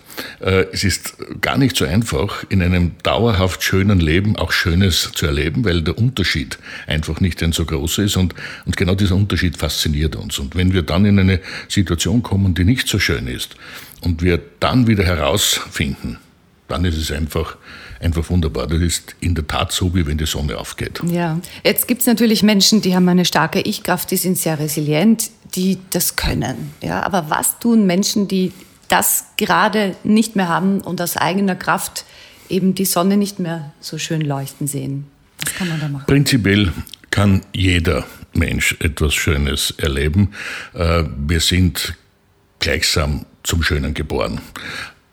Äh, 0.40 0.66
es 0.72 0.82
ist 0.82 1.16
gar 1.40 1.58
nicht 1.58 1.76
so 1.76 1.84
einfach, 1.84 2.44
in 2.48 2.60
einem 2.60 2.92
dauerhaft 3.04 3.62
schönen 3.62 4.00
Leben 4.00 4.36
auch 4.36 4.50
Schönes 4.50 5.12
zu 5.14 5.26
erleben, 5.26 5.64
weil 5.64 5.82
der 5.82 5.96
Unterschied 5.96 6.58
einfach 6.88 7.20
nicht 7.20 7.40
ein 7.42 7.52
so 7.52 7.64
groß 7.64 7.98
ist 7.98 8.16
und, 8.16 8.34
und 8.66 8.76
genau 8.76 8.96
dieser 8.96 9.14
Unterschied 9.14 9.56
fasziniert 9.56 10.16
uns. 10.16 10.40
Und 10.40 10.56
wenn 10.56 10.72
wir 10.72 10.82
dann 10.82 11.04
in 11.04 11.18
eine 11.18 11.40
Situation 11.68 12.22
kommen, 12.22 12.54
die 12.54 12.64
nicht 12.64 12.88
so 12.88 12.98
schön 12.98 13.28
ist 13.28 13.54
und 14.00 14.22
wir 14.22 14.40
dann 14.58 14.88
wieder 14.88 15.04
herausfinden, 15.04 16.18
dann 16.68 16.84
ist 16.84 16.96
es 16.96 17.12
einfach, 17.12 17.56
einfach 18.00 18.28
wunderbar. 18.30 18.66
Das 18.66 18.80
ist 18.80 19.16
in 19.20 19.34
der 19.34 19.46
Tat 19.46 19.72
so, 19.72 19.94
wie 19.94 20.06
wenn 20.06 20.18
die 20.18 20.26
Sonne 20.26 20.58
aufgeht. 20.58 21.00
Ja, 21.06 21.38
jetzt 21.62 21.88
gibt 21.88 22.00
es 22.00 22.06
natürlich 22.06 22.42
Menschen, 22.42 22.80
die 22.80 22.94
haben 22.94 23.08
eine 23.08 23.24
starke 23.24 23.60
Ich-Kraft, 23.60 24.10
die 24.10 24.16
sind 24.16 24.38
sehr 24.38 24.58
resilient, 24.58 25.30
die 25.54 25.78
das 25.90 26.16
können. 26.16 26.72
Ja, 26.82 27.02
aber 27.02 27.28
was 27.28 27.58
tun 27.58 27.86
Menschen, 27.86 28.28
die 28.28 28.52
das 28.88 29.26
gerade 29.36 29.96
nicht 30.04 30.36
mehr 30.36 30.48
haben 30.48 30.80
und 30.80 31.00
aus 31.00 31.16
eigener 31.16 31.54
Kraft 31.54 32.04
eben 32.48 32.74
die 32.74 32.84
Sonne 32.84 33.16
nicht 33.16 33.38
mehr 33.38 33.72
so 33.80 33.98
schön 33.98 34.20
leuchten 34.20 34.66
sehen? 34.66 35.06
Was 35.44 35.54
kann 35.54 35.68
man 35.68 35.80
da 35.80 35.88
machen? 35.88 36.06
Prinzipiell 36.06 36.72
kann 37.10 37.42
jeder 37.52 38.04
Mensch 38.32 38.76
etwas 38.80 39.14
Schönes 39.14 39.72
erleben. 39.76 40.32
Äh, 40.74 41.04
wir 41.26 41.40
sind 41.40 41.94
gleichsam 42.58 43.26
zum 43.42 43.62
Schönen 43.62 43.94
geboren. 43.94 44.40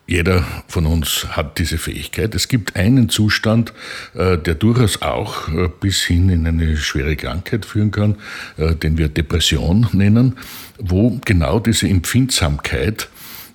Jeder 0.06 0.44
von 0.66 0.86
uns 0.86 1.28
hat 1.30 1.58
diese 1.58 1.78
Fähigkeit. 1.78 2.34
Es 2.34 2.48
gibt 2.48 2.76
einen 2.76 3.08
Zustand, 3.08 3.72
äh, 4.14 4.36
der 4.36 4.54
durchaus 4.54 5.00
auch 5.00 5.48
äh, 5.48 5.68
bis 5.80 6.02
hin 6.02 6.28
in 6.28 6.46
eine 6.46 6.76
schwere 6.76 7.14
Krankheit 7.14 7.64
führen 7.64 7.92
kann, 7.92 8.16
äh, 8.56 8.74
den 8.74 8.98
wir 8.98 9.08
Depression 9.08 9.86
nennen, 9.92 10.36
wo 10.78 11.20
genau 11.24 11.60
diese 11.60 11.88
Empfindsamkeit 11.88 13.08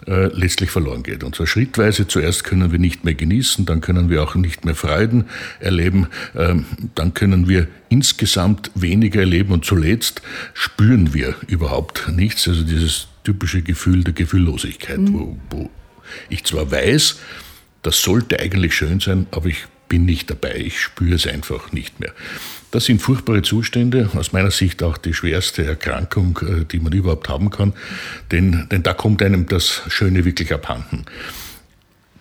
letztlich 0.10 0.72
verloren 0.72 1.04
geht. 1.04 1.22
Und 1.26 1.36
zwar 1.36 1.48
schrittweise. 1.48 2.08
Zuerst 2.08 2.46
können 2.46 2.72
wir 2.72 2.80
nicht 2.80 3.04
mehr 3.04 3.14
genießen, 3.14 3.66
dann 3.66 3.82
können 3.82 4.10
wir 4.10 4.24
auch 4.24 4.36
nicht 4.36 4.64
mehr 4.64 4.74
Freuden 4.74 5.26
erleben, 5.60 6.08
ähm, 6.34 6.64
dann 6.96 7.14
können 7.14 7.50
wir 7.50 7.68
insgesamt 7.90 8.72
weniger 8.74 9.20
erleben 9.20 9.52
und 9.52 9.66
zuletzt 9.66 10.22
spüren 10.54 11.14
wir 11.14 11.36
überhaupt 11.48 12.08
nichts. 12.08 12.48
Also 12.48 12.64
dieses 12.64 13.10
typische 13.26 13.62
Gefühl 13.64 14.06
der 14.06 14.14
Gefühllosigkeit, 14.14 15.00
mhm. 15.00 15.14
wo, 15.14 15.38
wo 15.50 15.70
ich 16.30 16.44
zwar 16.44 16.72
weiß, 16.72 17.18
das 17.84 18.02
sollte 18.02 18.40
eigentlich 18.40 18.76
schön 18.76 19.00
sein, 19.00 19.28
aber 19.32 19.48
ich 19.48 19.66
bin 19.88 20.06
nicht 20.06 20.30
dabei, 20.30 20.56
ich 20.56 20.80
spüre 20.80 21.16
es 21.16 21.28
einfach 21.28 21.72
nicht 21.72 22.00
mehr. 22.00 22.12
Das 22.72 22.86
sind 22.86 23.02
furchtbare 23.02 23.42
Zustände, 23.42 24.10
aus 24.16 24.34
meiner 24.34 24.52
Sicht 24.52 24.84
auch 24.84 24.98
die 24.98 25.14
schwerste 25.14 25.66
Erkrankung, 25.66 26.40
äh, 26.42 26.66
die 26.66 26.80
man 26.80 26.92
überhaupt 26.92 27.30
haben 27.30 27.50
kann, 27.50 27.74
denn, 28.32 28.68
denn 28.70 28.84
da 28.84 28.94
kommt 28.94 29.22
einem 29.24 29.46
das 29.46 29.84
Schöne 29.88 30.26
wirklich 30.26 30.54
abhanden. 30.54 31.06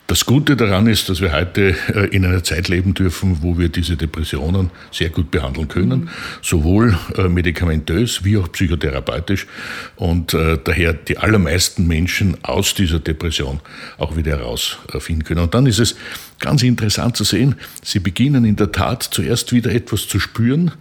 Das 0.08 0.24
Gute 0.24 0.56
daran 0.56 0.86
ist, 0.86 1.08
dass 1.08 1.20
wir 1.20 1.32
heute 1.32 1.74
äh, 1.92 2.06
in 2.14 2.24
einer 2.24 2.44
Zeit 2.44 2.68
leben 2.68 2.94
dürfen, 2.94 3.38
wo 3.42 3.58
wir 3.58 3.68
diese 3.68 3.96
Depressionen 3.96 4.70
sehr 4.92 5.10
gut 5.10 5.32
behandeln 5.32 5.66
können, 5.66 6.10
sowohl 6.42 6.96
äh, 7.16 7.28
medikamentös 7.28 8.22
wie 8.22 8.38
auch 8.38 8.50
psychotherapeutisch 8.52 9.48
und 9.96 10.32
äh, 10.32 10.58
daher 10.62 10.92
die 10.92 11.18
allermeisten 11.18 11.88
Menschen 11.88 12.36
aus 12.44 12.74
dieser 12.74 13.00
Depression 13.00 13.58
auch 13.98 14.16
wieder 14.16 14.38
herausfinden 14.38 15.24
können. 15.24 15.40
Und 15.40 15.54
dann 15.54 15.66
ist 15.66 15.80
es 15.80 15.96
ganz 16.38 16.62
interessant 16.62 17.16
zu 17.16 17.24
sehen, 17.24 17.56
sie 17.82 17.98
beginnen 17.98 18.44
in 18.44 18.54
der 18.54 18.70
Tat 18.70 19.02
zuerst 19.02 19.52
wieder 19.52 19.72
etwas 19.72 20.06
zu 20.06 20.20
spüren, 20.20 20.72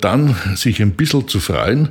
dann 0.00 0.36
sich 0.56 0.82
ein 0.82 0.92
bisschen 0.92 1.28
zu 1.28 1.40
freuen 1.40 1.90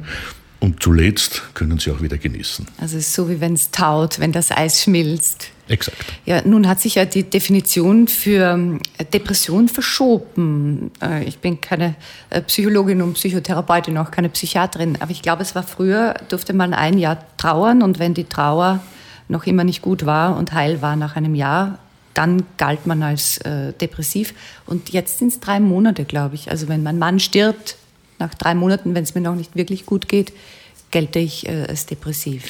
und 0.62 0.84
zuletzt 0.84 1.41
können 1.56 1.80
sie 1.80 1.89
auch 1.91 2.01
wieder 2.01 2.18
genießen. 2.18 2.68
Also 2.77 2.98
es 2.98 3.08
ist 3.08 3.13
so, 3.15 3.30
wie 3.30 3.41
wenn 3.41 3.53
es 3.53 3.72
taut, 3.72 4.20
wenn 4.20 4.32
das 4.32 4.51
Eis 4.51 4.84
schmilzt. 4.84 5.48
Exakt. 5.71 5.97
Ja, 6.25 6.41
nun 6.45 6.67
hat 6.67 6.81
sich 6.81 6.95
ja 6.95 7.05
die 7.05 7.23
Definition 7.23 8.07
für 8.07 8.79
äh, 8.97 9.05
Depression 9.05 9.69
verschoben. 9.69 10.91
Äh, 11.01 11.23
ich 11.23 11.39
bin 11.39 11.61
keine 11.61 11.95
äh, 12.29 12.41
Psychologin 12.41 13.01
und 13.01 13.13
Psychotherapeutin, 13.13 13.97
auch 13.97 14.11
keine 14.11 14.29
Psychiaterin, 14.29 14.97
aber 14.99 15.11
ich 15.11 15.21
glaube, 15.21 15.41
es 15.41 15.55
war 15.55 15.63
früher, 15.63 16.15
durfte 16.29 16.53
man 16.53 16.73
ein 16.73 16.97
Jahr 16.97 17.25
trauern 17.37 17.81
und 17.81 17.99
wenn 17.99 18.13
die 18.13 18.25
Trauer 18.25 18.81
noch 19.29 19.47
immer 19.47 19.63
nicht 19.63 19.81
gut 19.81 20.05
war 20.05 20.37
und 20.37 20.51
heil 20.51 20.81
war 20.81 20.95
nach 20.95 21.15
einem 21.15 21.35
Jahr, 21.35 21.79
dann 22.13 22.43
galt 22.57 22.85
man 22.85 23.01
als 23.03 23.37
äh, 23.39 23.71
depressiv. 23.73 24.33
Und 24.65 24.89
jetzt 24.89 25.19
sind 25.19 25.29
es 25.29 25.39
drei 25.39 25.61
Monate, 25.61 26.03
glaube 26.03 26.35
ich. 26.35 26.51
Also 26.51 26.67
wenn 26.67 26.83
mein 26.83 26.99
Mann 26.99 27.19
stirbt, 27.19 27.77
nach 28.19 28.35
drei 28.35 28.53
Monaten, 28.53 28.93
wenn 28.93 29.03
es 29.03 29.15
mir 29.15 29.21
noch 29.21 29.35
nicht 29.35 29.55
wirklich 29.55 29.85
gut 29.85 30.09
geht, 30.09 30.33
gelte 30.91 31.19
ich 31.19 31.47
äh, 31.47 31.65
als 31.67 31.85
depressiv. 31.85 32.43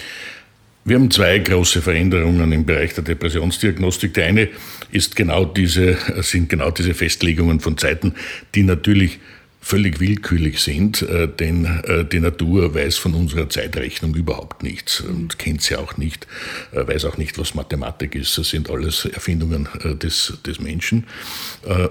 Wir 0.83 0.95
haben 0.95 1.11
zwei 1.11 1.37
große 1.37 1.81
Veränderungen 1.81 2.51
im 2.51 2.65
Bereich 2.65 2.95
der 2.95 3.03
Depressionsdiagnostik. 3.03 4.15
Die 4.15 4.23
eine 4.23 4.49
ist 4.91 5.15
genau 5.15 5.45
diese, 5.45 5.97
sind 6.23 6.49
genau 6.49 6.71
diese 6.71 6.95
Festlegungen 6.95 7.59
von 7.59 7.77
Zeiten, 7.77 8.15
die 8.55 8.63
natürlich 8.63 9.19
völlig 9.61 9.99
willkürlich 9.99 10.59
sind, 10.59 11.03
äh, 11.03 11.27
denn 11.27 11.65
äh, 11.65 12.03
die 12.03 12.19
Natur 12.19 12.73
weiß 12.73 12.97
von 12.97 13.13
unserer 13.13 13.47
Zeitrechnung 13.47 14.15
überhaupt 14.15 14.63
nichts 14.63 15.01
und 15.01 15.37
kennt 15.37 15.61
sie 15.61 15.75
auch 15.75 15.97
nicht, 15.97 16.25
äh, 16.71 16.87
weiß 16.87 17.05
auch 17.05 17.17
nicht, 17.17 17.37
was 17.37 17.53
Mathematik 17.53 18.15
ist. 18.15 18.35
Das 18.39 18.49
sind 18.49 18.71
alles 18.71 19.05
Erfindungen 19.05 19.69
des, 20.01 20.33
des 20.45 20.59
Menschen 20.59 21.05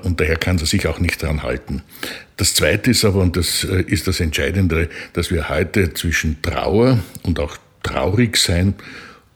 und 0.02 0.20
daher 0.20 0.37
kann 0.37 0.59
sie 0.59 0.66
sich 0.66 0.87
auch 0.88 0.99
nicht 0.99 1.23
daran 1.23 1.42
halten. 1.42 1.82
Das 2.37 2.54
Zweite 2.54 2.90
ist 2.90 3.04
aber, 3.04 3.20
und 3.20 3.37
das 3.37 3.62
ist 3.64 4.09
das 4.09 4.18
Entscheidende, 4.18 4.88
dass 5.12 5.30
wir 5.30 5.49
heute 5.49 5.94
zwischen 5.94 6.42
Trauer 6.42 6.99
und 7.23 7.38
auch 7.38 7.56
traurig 7.82 8.37
sein 8.37 8.75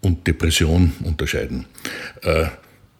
und 0.00 0.26
Depression 0.26 0.92
unterscheiden. 1.02 1.66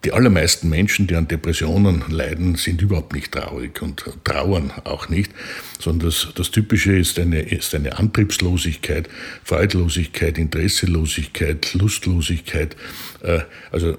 Die 0.04 0.12
allermeisten 0.12 0.68
Menschen, 0.68 1.06
die 1.06 1.16
an 1.16 1.28
Depressionen 1.28 2.04
leiden, 2.10 2.56
sind 2.56 2.82
überhaupt 2.82 3.14
nicht 3.14 3.32
traurig 3.32 3.80
und 3.80 4.04
trauern 4.22 4.70
auch 4.84 5.08
nicht, 5.08 5.32
sondern 5.80 6.10
das, 6.10 6.28
das 6.34 6.50
Typische 6.50 6.94
ist 6.94 7.18
eine, 7.18 7.40
ist 7.40 7.74
eine 7.74 7.96
Antriebslosigkeit, 7.98 9.08
Freudlosigkeit, 9.44 10.36
Interesselosigkeit, 10.36 11.72
Lustlosigkeit. 11.72 12.76
Äh, 13.22 13.40
also 13.72 13.96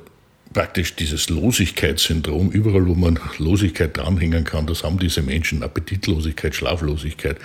praktisch 0.54 0.96
dieses 0.96 1.30
Losigkeitssyndrom, 1.30 2.52
überall 2.52 2.86
wo 2.86 2.94
man 2.94 3.20
Losigkeit 3.40 3.98
dranhängen 3.98 4.44
kann, 4.44 4.68
das 4.68 4.84
haben 4.84 5.00
diese 5.00 5.24
Menschen, 5.24 5.64
Appetitlosigkeit, 5.64 6.54
Schlaflosigkeit, 6.54 7.38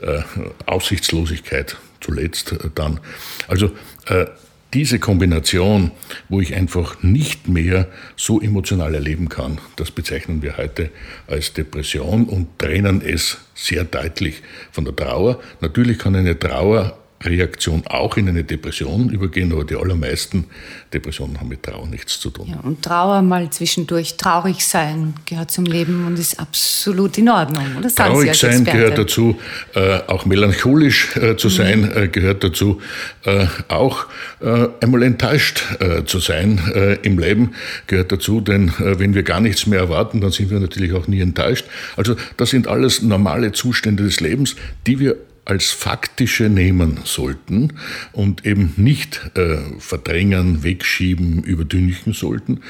äh, 0.00 0.22
Aussichtslosigkeit 0.66 1.76
zuletzt 2.00 2.54
dann. 2.74 3.00
Also 3.48 3.70
äh, 4.06 4.26
diese 4.74 4.98
Kombination, 4.98 5.92
wo 6.28 6.40
ich 6.40 6.54
einfach 6.54 7.02
nicht 7.02 7.48
mehr 7.48 7.88
so 8.16 8.40
emotional 8.40 8.94
erleben 8.94 9.28
kann, 9.28 9.58
das 9.76 9.90
bezeichnen 9.90 10.42
wir 10.42 10.56
heute 10.56 10.90
als 11.26 11.52
Depression 11.52 12.24
und 12.24 12.58
trennen 12.58 13.00
es 13.00 13.38
sehr 13.54 13.84
deutlich 13.84 14.42
von 14.72 14.84
der 14.84 14.94
Trauer. 14.94 15.40
Natürlich 15.60 15.98
kann 15.98 16.14
eine 16.14 16.38
Trauer 16.38 16.98
Reaktion 17.24 17.82
auch 17.86 18.16
in 18.16 18.28
eine 18.28 18.44
Depression 18.44 19.08
übergehen, 19.08 19.52
aber 19.52 19.64
die 19.64 19.74
allermeisten 19.74 20.44
Depressionen 20.92 21.40
haben 21.40 21.48
mit 21.48 21.62
Trauer 21.62 21.86
nichts 21.86 22.20
zu 22.20 22.30
tun. 22.30 22.48
Ja, 22.48 22.60
und 22.60 22.82
Trauer 22.82 23.22
mal 23.22 23.50
zwischendurch 23.50 24.16
traurig 24.16 24.64
sein 24.66 25.14
gehört 25.24 25.50
zum 25.50 25.64
Leben 25.64 26.06
und 26.06 26.18
ist 26.18 26.38
absolut 26.38 27.16
in 27.18 27.28
Ordnung. 27.28 27.64
Oder? 27.78 27.88
Traurig 27.88 28.34
sein 28.34 28.50
Experte. 28.50 28.78
gehört 28.78 28.98
dazu, 28.98 29.38
äh, 29.74 30.00
auch 30.06 30.26
melancholisch 30.26 31.16
äh, 31.16 31.36
zu 31.36 31.48
mhm. 31.48 31.52
sein 31.52 31.92
äh, 31.96 32.08
gehört 32.08 32.44
dazu, 32.44 32.80
äh, 33.24 33.46
auch 33.68 34.06
äh, 34.40 34.68
einmal 34.82 35.02
enttäuscht 35.02 35.64
äh, 35.80 36.04
zu 36.04 36.18
sein 36.18 36.60
im 37.02 37.18
Leben 37.18 37.52
gehört 37.86 38.12
dazu, 38.12 38.40
denn 38.40 38.72
wenn 38.78 39.14
wir 39.14 39.22
gar 39.22 39.40
nichts 39.40 39.66
mehr 39.66 39.78
erwarten, 39.78 40.20
dann 40.20 40.30
sind 40.30 40.50
wir 40.50 40.60
natürlich 40.60 40.92
auch 40.92 41.06
nie 41.08 41.20
enttäuscht. 41.20 41.66
Also 41.96 42.16
das 42.36 42.50
sind 42.50 42.66
alles 42.66 43.02
normale 43.02 43.52
Zustände 43.52 44.02
des 44.04 44.20
Lebens, 44.20 44.56
die 44.86 44.98
wir 44.98 45.16
als 45.46 45.70
faktische 45.70 46.48
nehmen 46.48 46.98
sollten 47.04 47.74
und 48.12 48.44
eben 48.44 48.74
nicht 48.76 49.30
äh, 49.34 49.58
verdrängen, 49.78 50.64
wegschieben, 50.64 51.42
überdünchen 51.44 52.12
sollten, 52.12 52.60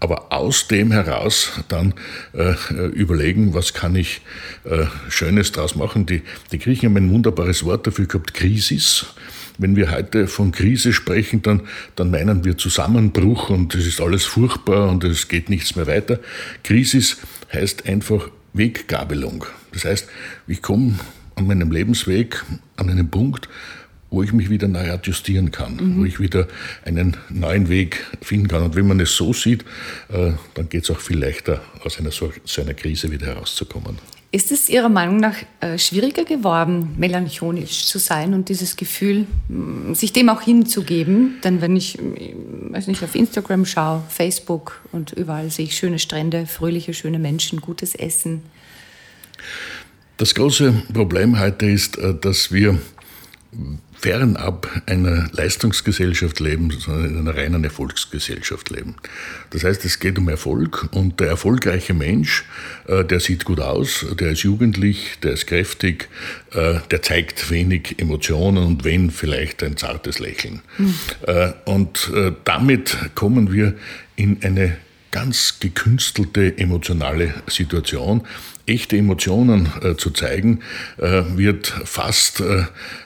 aber 0.00 0.32
aus 0.32 0.66
dem 0.66 0.90
heraus 0.90 1.52
dann 1.68 1.94
äh, 2.32 2.54
überlegen, 2.86 3.54
was 3.54 3.74
kann 3.74 3.94
ich 3.94 4.22
äh, 4.64 4.86
Schönes 5.08 5.52
daraus 5.52 5.76
machen. 5.76 6.06
Die, 6.06 6.22
die 6.50 6.58
Griechen 6.58 6.88
haben 6.88 6.96
ein 6.96 7.12
wunderbares 7.12 7.64
Wort 7.64 7.86
dafür 7.86 8.06
gehabt, 8.06 8.34
Krisis. 8.34 9.06
Wenn 9.58 9.76
wir 9.76 9.90
heute 9.90 10.26
von 10.26 10.50
Krise 10.50 10.94
sprechen, 10.94 11.42
dann, 11.42 11.60
dann 11.94 12.10
meinen 12.10 12.44
wir 12.44 12.56
Zusammenbruch 12.56 13.50
und 13.50 13.74
es 13.74 13.86
ist 13.86 14.00
alles 14.00 14.24
furchtbar 14.24 14.88
und 14.88 15.04
es 15.04 15.28
geht 15.28 15.50
nichts 15.50 15.76
mehr 15.76 15.86
weiter. 15.86 16.18
Krisis 16.64 17.18
heißt 17.52 17.86
einfach 17.86 18.30
Weggabelung. 18.54 19.44
Das 19.72 19.84
heißt, 19.84 20.08
ich 20.46 20.62
komme 20.62 20.98
an 21.36 21.46
meinem 21.46 21.70
Lebensweg 21.70 22.44
an 22.76 22.90
einem 22.90 23.08
Punkt, 23.08 23.48
wo 24.10 24.22
ich 24.22 24.32
mich 24.32 24.50
wieder 24.50 24.68
neu 24.68 24.90
adjustieren 24.90 25.50
kann, 25.50 25.76
mhm. 25.76 25.98
wo 25.98 26.04
ich 26.04 26.20
wieder 26.20 26.46
einen 26.84 27.16
neuen 27.30 27.68
Weg 27.68 28.04
finden 28.20 28.48
kann. 28.48 28.62
Und 28.62 28.74
wenn 28.76 28.86
man 28.86 29.00
es 29.00 29.16
so 29.16 29.32
sieht, 29.32 29.62
äh, 30.10 30.32
dann 30.54 30.68
geht 30.68 30.84
es 30.84 30.90
auch 30.90 31.00
viel 31.00 31.18
leichter, 31.18 31.62
aus 31.82 31.98
einer 31.98 32.10
so, 32.10 32.32
so 32.44 32.60
einer 32.60 32.74
Krise 32.74 33.10
wieder 33.10 33.26
herauszukommen. 33.26 33.98
Ist 34.34 34.50
es 34.50 34.70
Ihrer 34.70 34.88
Meinung 34.88 35.18
nach 35.18 35.36
äh, 35.60 35.76
schwieriger 35.76 36.24
geworden, 36.24 36.94
melancholisch 36.96 37.84
zu 37.84 37.98
sein 37.98 38.32
und 38.32 38.48
dieses 38.48 38.76
Gefühl, 38.76 39.26
sich 39.92 40.14
dem 40.14 40.30
auch 40.30 40.40
hinzugeben? 40.40 41.34
Denn 41.44 41.60
wenn 41.60 41.76
ich 41.76 41.98
weiß 42.70 42.86
nicht, 42.86 43.04
auf 43.04 43.14
Instagram 43.14 43.66
schaue, 43.66 44.02
Facebook 44.08 44.80
und 44.90 45.12
überall 45.12 45.50
sehe 45.50 45.66
ich 45.66 45.76
schöne 45.76 45.98
Strände, 45.98 46.46
fröhliche, 46.46 46.94
schöne 46.94 47.18
Menschen, 47.18 47.60
gutes 47.60 47.94
Essen. 47.94 48.42
Das 50.22 50.36
große 50.36 50.84
Problem 50.92 51.40
heute 51.40 51.66
ist, 51.66 51.98
äh, 51.98 52.14
dass 52.14 52.52
wir 52.52 52.78
fernab 53.98 54.68
einer 54.86 55.28
Leistungsgesellschaft 55.32 56.38
leben, 56.38 56.70
sondern 56.70 57.10
in 57.10 57.18
einer 57.18 57.36
reinen 57.36 57.64
Erfolgsgesellschaft 57.64 58.70
leben. 58.70 58.94
Das 59.50 59.64
heißt, 59.64 59.84
es 59.84 59.98
geht 59.98 60.20
um 60.20 60.28
Erfolg 60.28 60.88
und 60.92 61.18
der 61.18 61.26
erfolgreiche 61.26 61.92
Mensch, 61.92 62.44
äh, 62.86 63.04
der 63.04 63.18
sieht 63.18 63.44
gut 63.44 63.58
aus, 63.58 64.06
der 64.16 64.30
ist 64.30 64.44
jugendlich, 64.44 65.18
der 65.24 65.32
ist 65.32 65.48
kräftig, 65.48 66.08
äh, 66.52 66.74
der 66.88 67.02
zeigt 67.02 67.50
wenig 67.50 67.98
Emotionen 67.98 68.64
und 68.64 68.84
wenn 68.84 69.10
vielleicht 69.10 69.64
ein 69.64 69.76
zartes 69.76 70.20
Lächeln. 70.20 70.62
Mhm. 70.78 70.94
Und 71.64 72.12
damit 72.44 72.96
kommen 73.16 73.52
wir 73.52 73.74
in 74.14 74.40
eine 74.44 74.76
ganz 75.12 75.58
gekünstelte 75.60 76.58
emotionale 76.58 77.34
Situation, 77.46 78.22
echte 78.66 78.96
Emotionen 78.96 79.68
äh, 79.82 79.96
zu 79.96 80.10
zeigen, 80.10 80.60
äh, 80.98 81.22
wird 81.36 81.66
fast 81.84 82.40
äh, 82.40 82.64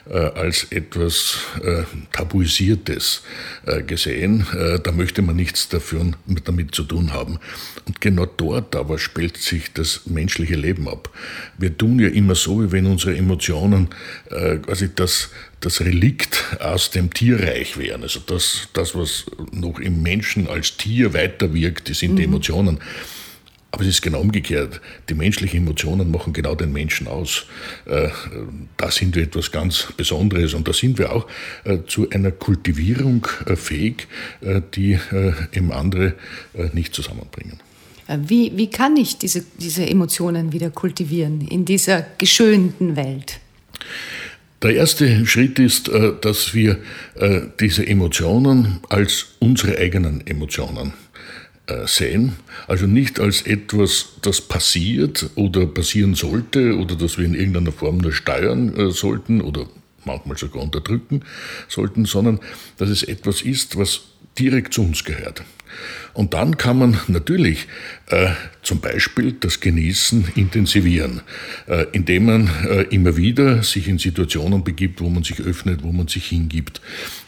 äh 0.09 0.27
als 0.37 0.67
etwas 0.69 1.39
äh, 1.63 1.83
Tabuisiertes 2.11 3.23
äh, 3.65 3.81
gesehen. 3.81 4.45
da 4.83 4.91
möchte 4.91 5.21
man 5.21 5.35
nichts 5.35 5.69
dafür, 5.69 6.11
damit 6.45 6.73
zu 6.73 6.83
tun 6.83 7.13
haben. 7.13 7.39
Und 7.85 8.01
genau 8.01 8.25
dort 8.25 8.75
aber 8.75 8.99
spielt 8.99 9.37
sich 9.37 9.73
das 9.73 10.01
menschliche 10.05 10.55
Leben 10.55 10.87
ab. 10.87 11.09
Wir 11.57 11.77
tun 11.77 11.99
ja 11.99 12.07
immer 12.07 12.35
so, 12.35 12.61
wie 12.61 12.71
wenn 12.71 12.85
unsere 12.85 13.15
Emotionen 13.15 13.89
quasi 14.29 14.89
das, 14.93 15.29
das 15.59 15.81
Relikt 15.81 16.43
aus 16.59 16.91
dem 16.91 17.13
Tierreich 17.13 17.77
wären. 17.77 18.03
Also 18.03 18.19
das, 18.25 18.69
das, 18.73 18.95
was 18.95 19.25
noch 19.51 19.79
im 19.79 20.01
Menschen 20.01 20.47
als 20.47 20.77
Tier 20.77 21.13
weiterwirkt, 21.13 21.93
sind 21.93 22.13
mhm. 22.13 22.15
die 22.17 22.23
Emotionen. 22.23 22.79
Aber 23.71 23.83
es 23.83 23.89
ist 23.89 24.01
genau 24.01 24.21
umgekehrt. 24.21 24.81
Die 25.09 25.13
menschlichen 25.13 25.57
Emotionen 25.59 26.09
machen 26.09 26.31
genau 26.31 26.55
den 26.55 26.71
Menschen 26.71 27.07
aus. 27.07 27.45
Äh, 27.85 28.09
da 28.77 28.89
sind 28.89 29.15
wir 29.15 29.23
etwas 29.23 29.51
ganz 29.51 29.87
Besonderes 29.97 30.53
und 30.53 30.67
da 30.67 30.73
sind 30.73 30.97
wir 30.97 31.11
auch 31.11 31.27
äh, 31.65 31.79
zu 31.85 32.09
einer 32.09 32.31
Kultivierung 32.31 33.27
äh, 33.45 33.55
fähig, 33.55 34.07
die 34.75 34.97
eben 35.53 35.71
andere 35.71 36.13
nicht 36.73 36.93
zusammenbringen. 36.93 37.59
Wie, 38.07 38.53
wie 38.55 38.69
kann 38.69 38.95
ich 38.95 39.17
diese, 39.17 39.43
diese 39.59 39.85
Emotionen 39.85 40.53
wieder 40.53 40.69
kultivieren 40.69 41.41
in 41.41 41.65
dieser 41.65 42.05
geschönten 42.17 42.95
Welt? 42.95 43.39
Der 44.61 44.75
erste 44.75 45.25
Schritt 45.25 45.59
ist, 45.59 45.89
dass 46.21 46.53
wir 46.53 46.79
diese 47.59 47.85
Emotionen 47.85 48.79
als 48.89 49.35
unsere 49.39 49.77
eigenen 49.77 50.25
Emotionen 50.25 50.93
äh, 50.93 51.06
sehen. 51.85 52.33
Also 52.67 52.87
nicht 52.87 53.19
als 53.19 53.41
etwas, 53.41 54.09
das 54.21 54.41
passiert 54.41 55.29
oder 55.35 55.65
passieren 55.65 56.15
sollte 56.15 56.77
oder 56.77 56.95
das 56.95 57.17
wir 57.17 57.25
in 57.25 57.33
irgendeiner 57.35 57.71
Form 57.71 57.97
nur 57.97 58.13
steuern 58.13 58.75
äh, 58.75 58.91
sollten 58.91 59.41
oder 59.41 59.67
manchmal 60.05 60.37
sogar 60.37 60.63
unterdrücken 60.63 61.23
sollten, 61.67 62.05
sondern 62.05 62.39
dass 62.77 62.89
es 62.89 63.03
etwas 63.03 63.41
ist, 63.41 63.77
was 63.77 64.01
direkt 64.39 64.73
zu 64.73 64.81
uns 64.81 65.03
gehört. 65.03 65.43
Und 66.13 66.33
dann 66.33 66.57
kann 66.57 66.79
man 66.79 66.97
natürlich 67.07 67.67
äh, 68.07 68.29
zum 68.63 68.81
Beispiel 68.81 69.33
das 69.39 69.59
Genießen 69.59 70.29
intensivieren, 70.35 71.21
äh, 71.67 71.85
indem 71.91 72.25
man 72.25 72.49
äh, 72.67 72.81
immer 72.89 73.17
wieder 73.17 73.63
sich 73.63 73.87
in 73.87 73.97
Situationen 73.97 74.63
begibt, 74.63 74.99
wo 74.99 75.09
man 75.09 75.23
sich 75.23 75.39
öffnet, 75.39 75.83
wo 75.83 75.91
man 75.91 76.07
sich 76.07 76.25
hingibt 76.25 76.81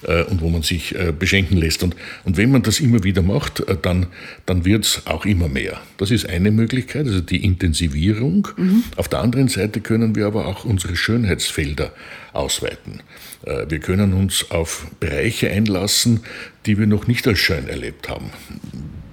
äh, 0.04 0.24
und 0.24 0.42
wo 0.42 0.50
man 0.50 0.64
sich 0.64 0.96
äh, 0.96 1.14
beschenken 1.18 1.58
lässt. 1.58 1.84
Und, 1.84 1.96
und 2.24 2.38
wenn 2.38 2.52
man 2.52 2.64
das 2.64 2.80
immer 2.80 3.04
wieder 3.04 3.22
macht, 3.22 3.60
äh, 3.62 3.78
dann, 3.82 4.08
dann 4.46 4.66
wird 4.66 4.86
es 4.86 5.06
auch 5.06 5.26
immer 5.26 5.48
mehr. 5.48 5.80
Das 5.98 6.12
ist 6.12 6.28
eine 6.28 6.52
Möglichkeit, 6.52 7.06
also 7.06 7.22
die 7.22 7.44
Intensivierung. 7.44 8.48
Mhm. 8.58 8.84
Auf 8.96 9.08
der 9.08 9.20
anderen 9.20 9.50
Seite 9.50 9.82
können 9.82 10.16
wir 10.16 10.26
aber 10.26 10.48
auch 10.48 10.66
unsere 10.66 10.96
Schönheitsfelder 10.96 11.94
ausweiten. 12.40 13.02
Wir 13.42 13.80
können 13.80 14.14
uns 14.14 14.52
auf 14.52 14.88
Bereiche 15.00 15.50
einlassen, 15.50 16.22
die 16.66 16.78
wir 16.78 16.88
noch 16.88 17.08
nicht 17.08 17.28
als 17.28 17.40
schön 17.40 17.70
erlebt 17.70 18.10
haben 18.10 18.32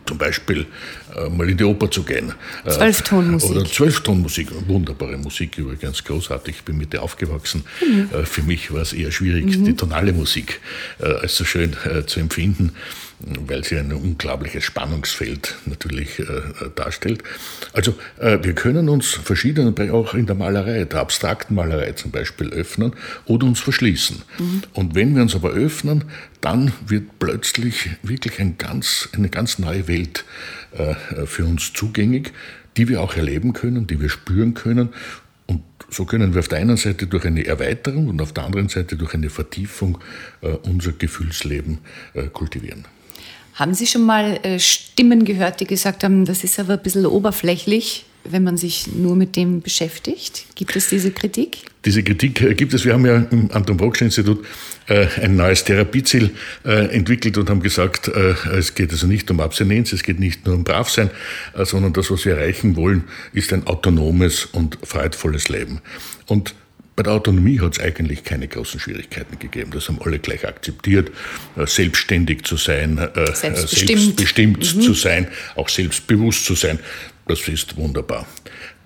zum 0.06 0.18
Beispiel 0.18 0.66
äh, 1.14 1.28
mal 1.28 1.48
in 1.50 1.56
die 1.56 1.64
Oper 1.64 1.90
zu 1.90 2.02
gehen. 2.02 2.32
Äh, 2.64 2.70
Zwölftonmusik. 2.70 3.50
Oder 3.50 3.64
Zwölftonmusik, 3.64 4.48
wunderbare 4.68 5.16
Musik, 5.16 5.58
übrigens 5.58 6.02
großartig. 6.04 6.56
Ich 6.56 6.64
bin 6.64 6.78
mit 6.78 6.92
der 6.92 7.02
aufgewachsen. 7.02 7.64
Mhm. 7.80 8.08
Äh, 8.12 8.24
für 8.24 8.42
mich 8.42 8.72
war 8.72 8.80
es 8.80 8.92
eher 8.92 9.10
schwierig, 9.10 9.58
mhm. 9.58 9.64
die 9.64 9.74
tonale 9.74 10.12
Musik 10.12 10.60
äh, 11.00 11.06
als 11.06 11.36
so 11.36 11.44
schön 11.44 11.76
äh, 11.84 12.06
zu 12.06 12.20
empfinden 12.20 12.72
weil 13.20 13.64
sie 13.64 13.78
ein 13.78 13.92
unglaubliches 13.92 14.64
Spannungsfeld 14.64 15.56
natürlich 15.64 16.18
äh, 16.18 16.24
darstellt. 16.74 17.22
Also 17.72 17.94
äh, 18.18 18.38
wir 18.42 18.54
können 18.54 18.88
uns 18.88 19.08
verschiedene, 19.08 19.74
auch 19.92 20.14
in 20.14 20.26
der 20.26 20.34
Malerei, 20.34 20.84
der 20.84 21.00
abstrakten 21.00 21.54
Malerei 21.54 21.92
zum 21.92 22.10
Beispiel, 22.10 22.50
öffnen 22.50 22.92
oder 23.24 23.46
uns 23.46 23.60
verschließen. 23.60 24.22
Mhm. 24.38 24.62
Und 24.74 24.94
wenn 24.94 25.14
wir 25.14 25.22
uns 25.22 25.34
aber 25.34 25.50
öffnen, 25.50 26.04
dann 26.40 26.72
wird 26.86 27.18
plötzlich 27.18 27.90
wirklich 28.02 28.38
ein 28.38 28.58
ganz, 28.58 29.08
eine 29.12 29.30
ganz 29.30 29.58
neue 29.58 29.88
Welt 29.88 30.24
äh, 30.72 30.94
für 31.26 31.46
uns 31.46 31.72
zugänglich, 31.72 32.32
die 32.76 32.88
wir 32.88 33.00
auch 33.00 33.16
erleben 33.16 33.54
können, 33.54 33.86
die 33.86 34.00
wir 34.00 34.10
spüren 34.10 34.52
können 34.52 34.90
und 35.46 35.62
so 35.88 36.04
können 36.04 36.34
wir 36.34 36.40
auf 36.40 36.48
der 36.48 36.58
einen 36.58 36.76
Seite 36.76 37.06
durch 37.06 37.24
eine 37.24 37.46
Erweiterung 37.46 38.08
und 38.08 38.20
auf 38.20 38.32
der 38.32 38.44
anderen 38.44 38.68
Seite 38.68 38.96
durch 38.96 39.14
eine 39.14 39.30
Vertiefung 39.30 39.98
äh, 40.42 40.48
unser 40.48 40.92
Gefühlsleben 40.92 41.78
äh, 42.14 42.24
kultivieren. 42.24 42.84
Haben 43.56 43.72
Sie 43.72 43.86
schon 43.86 44.02
mal 44.02 44.38
äh, 44.42 44.58
Stimmen 44.58 45.24
gehört, 45.24 45.60
die 45.60 45.66
gesagt 45.66 46.04
haben, 46.04 46.26
das 46.26 46.44
ist 46.44 46.60
aber 46.60 46.74
ein 46.74 46.82
bisschen 46.82 47.06
oberflächlich, 47.06 48.04
wenn 48.24 48.44
man 48.44 48.58
sich 48.58 48.86
nur 48.86 49.16
mit 49.16 49.34
dem 49.34 49.62
beschäftigt? 49.62 50.44
Gibt 50.56 50.76
es 50.76 50.90
diese 50.90 51.10
Kritik? 51.10 51.62
Diese 51.86 52.02
Kritik 52.02 52.42
äh, 52.42 52.52
gibt 52.52 52.74
es. 52.74 52.84
Wir 52.84 52.92
haben 52.92 53.06
ja 53.06 53.16
im 53.30 53.50
Anton 53.52 53.78
Brocksch 53.78 54.02
Institut 54.02 54.44
äh, 54.88 55.06
ein 55.22 55.36
neues 55.36 55.64
Therapieziel 55.64 56.32
entwickelt 56.64 57.38
und 57.38 57.48
haben 57.48 57.62
gesagt, 57.62 58.08
es 58.08 58.74
geht 58.74 58.90
also 58.90 59.06
nicht 59.06 59.30
um 59.30 59.40
Abstinenz, 59.40 59.92
es 59.94 60.02
geht 60.02 60.20
nicht 60.20 60.44
nur 60.44 60.54
um 60.54 60.62
Bravsein, 60.62 61.10
sondern 61.54 61.94
das, 61.94 62.10
was 62.10 62.26
wir 62.26 62.36
erreichen 62.36 62.76
wollen, 62.76 63.04
ist 63.32 63.54
ein 63.54 63.66
autonomes 63.66 64.44
und 64.44 64.78
freudvolles 64.82 65.48
Leben. 65.48 65.80
Und 66.26 66.54
bei 66.96 67.02
der 67.02 67.12
Autonomie 67.12 67.60
hat 67.60 67.74
es 67.74 67.80
eigentlich 67.80 68.24
keine 68.24 68.48
großen 68.48 68.80
Schwierigkeiten 68.80 69.38
gegeben. 69.38 69.70
Das 69.72 69.88
haben 69.88 70.00
alle 70.02 70.18
gleich 70.18 70.46
akzeptiert, 70.46 71.10
äh, 71.56 71.66
selbstständig 71.66 72.44
zu 72.44 72.56
sein, 72.56 72.96
äh, 72.96 73.34
selbstbestimmt, 73.34 74.00
selbstbestimmt 74.00 74.76
mhm. 74.76 74.80
zu 74.80 74.94
sein, 74.94 75.28
auch 75.54 75.68
selbstbewusst 75.68 76.46
zu 76.46 76.54
sein. 76.54 76.78
Das 77.28 77.46
ist 77.48 77.76
wunderbar. 77.76 78.26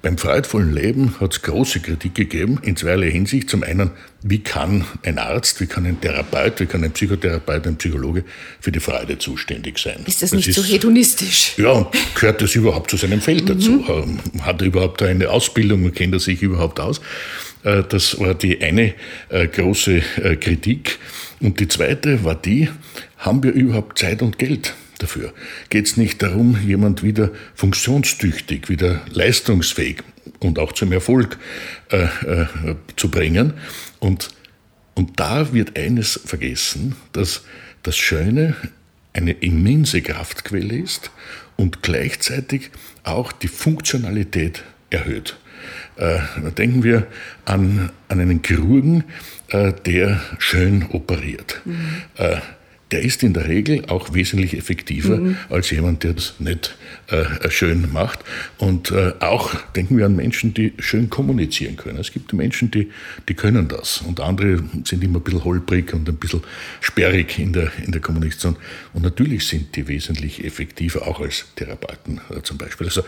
Beim 0.03 0.17
freudvollen 0.17 0.73
Leben 0.73 1.21
hat 1.21 1.35
es 1.35 1.43
große 1.43 1.81
Kritik 1.81 2.15
gegeben, 2.15 2.59
in 2.63 2.75
zweierlei 2.75 3.11
Hinsicht. 3.11 3.51
Zum 3.51 3.63
einen, 3.63 3.91
wie 4.23 4.39
kann 4.39 4.87
ein 5.03 5.19
Arzt, 5.19 5.61
wie 5.61 5.67
kann 5.67 5.85
ein 5.85 6.01
Therapeut, 6.01 6.59
wie 6.59 6.65
kann 6.65 6.83
ein 6.83 6.93
Psychotherapeut, 6.93 7.67
ein 7.67 7.77
Psychologe 7.77 8.25
für 8.61 8.73
die 8.73 8.81
Freude 8.81 9.19
zuständig 9.19 9.79
sein? 9.79 9.99
Ist 10.07 10.23
das, 10.23 10.31
das 10.31 10.33
nicht 10.33 10.49
ist, 10.49 10.55
so 10.57 10.65
hedonistisch? 10.65 11.53
Ja, 11.59 11.73
und 11.73 11.89
gehört 12.15 12.41
das 12.41 12.55
überhaupt 12.55 12.91
zu 12.91 12.97
seinem 12.97 13.21
Feld 13.21 13.47
dazu? 13.47 13.73
Mhm. 13.73 14.21
Ähm, 14.35 14.43
hat 14.43 14.63
er 14.63 14.69
überhaupt 14.69 15.03
eine 15.03 15.29
Ausbildung 15.29 15.85
und 15.85 15.95
kennt 15.95 16.15
er 16.15 16.21
sich 16.21 16.41
überhaupt 16.41 16.81
aus? 16.81 17.03
Äh, 17.65 17.83
das 17.89 18.19
war 18.19 18.35
die 18.35 18.61
eine 18.63 18.95
äh, 19.29 19.47
große 19.47 20.03
äh, 20.23 20.37
Kritik. 20.37 20.99
Und 21.41 21.61
die 21.61 21.69
zweite 21.69 22.25
war 22.25 22.35
die, 22.35 22.69
haben 23.19 23.43
wir 23.43 23.53
überhaupt 23.53 23.99
Zeit 23.99 24.23
und 24.23 24.39
Geld? 24.39 24.75
dafür. 25.01 25.33
Geht 25.71 25.87
es 25.87 25.97
nicht 25.97 26.23
darum, 26.23 26.59
jemand 26.67 27.03
wieder 27.03 27.31
funktionstüchtig, 27.55 28.69
wieder 28.69 29.01
leistungsfähig 29.11 30.03
und 30.39 30.59
auch 30.59 30.73
zum 30.73 30.93
Erfolg 30.93 31.39
äh, 31.91 32.05
äh, 32.05 32.47
zu 32.97 33.11
bringen. 33.11 33.55
Und, 33.99 34.29
und 34.95 35.19
da 35.19 35.53
wird 35.53 35.79
eines 35.79 36.21
vergessen, 36.25 36.97
dass 37.13 37.45
das 37.83 37.97
Schöne 37.97 38.57
eine 39.13 39.33
immense 39.33 40.03
Kraftquelle 40.03 40.77
ist 40.77 41.11
und 41.57 41.83
gleichzeitig 41.83 42.71
auch 43.03 43.33
die 43.33 43.49
Funktionalität 43.49 44.63
erhöht. 44.91 45.37
Äh, 46.01 46.51
denken 46.57 46.83
wir 46.83 47.07
an, 47.45 47.91
an 48.09 48.21
einen 48.21 48.41
Chirurgen, 48.43 49.05
äh, 49.49 49.73
der 49.85 50.21
schön 50.39 50.87
operiert. 50.93 51.61
Mhm. 51.67 51.75
Äh, 52.17 52.37
der 52.91 53.03
ist 53.03 53.23
in 53.23 53.35
der 53.35 53.47
Regel 53.47 53.85
auch 53.87 54.15
wesentlich 54.15 54.57
effektiver 54.57 55.19
mhm. 55.19 55.37
als 55.49 55.71
jemand, 55.71 56.03
der 56.03 56.15
das 56.15 56.35
nicht 56.41 56.77
schön 57.49 57.93
macht. 57.93 58.19
Und 58.59 58.93
auch 59.21 59.55
denken 59.77 59.97
wir 59.97 60.07
an 60.07 60.17
Menschen, 60.17 60.55
die 60.55 60.73
schön 60.81 61.09
kommunizieren 61.09 61.77
können. 61.77 61.99
Es 61.99 62.11
gibt 62.11 62.33
Menschen, 62.33 62.73
die, 62.73 62.91
die 63.29 63.35
können 63.35 63.69
das 63.69 63.99
und 63.99 64.19
andere 64.19 64.63
sind 64.85 65.05
immer 65.05 65.21
ein 65.21 65.23
bisschen 65.23 65.45
holprig 65.45 65.93
und 65.95 66.09
ein 66.09 66.17
bisschen 66.17 66.43
sperrig 66.81 67.39
in 67.39 67.53
der, 67.53 67.71
in 67.85 67.93
der 67.93 68.01
Kommunikation. 68.01 68.57
Und 68.93 69.03
natürlich 69.03 69.47
sind 69.47 69.77
die 69.77 69.87
wesentlich 69.87 70.45
effektiver, 70.45 71.07
auch 71.07 71.21
als 71.21 71.47
Therapeuten 71.55 72.21
zum 72.43 72.59
Beispiel. 72.59 72.89
Also 72.89 73.03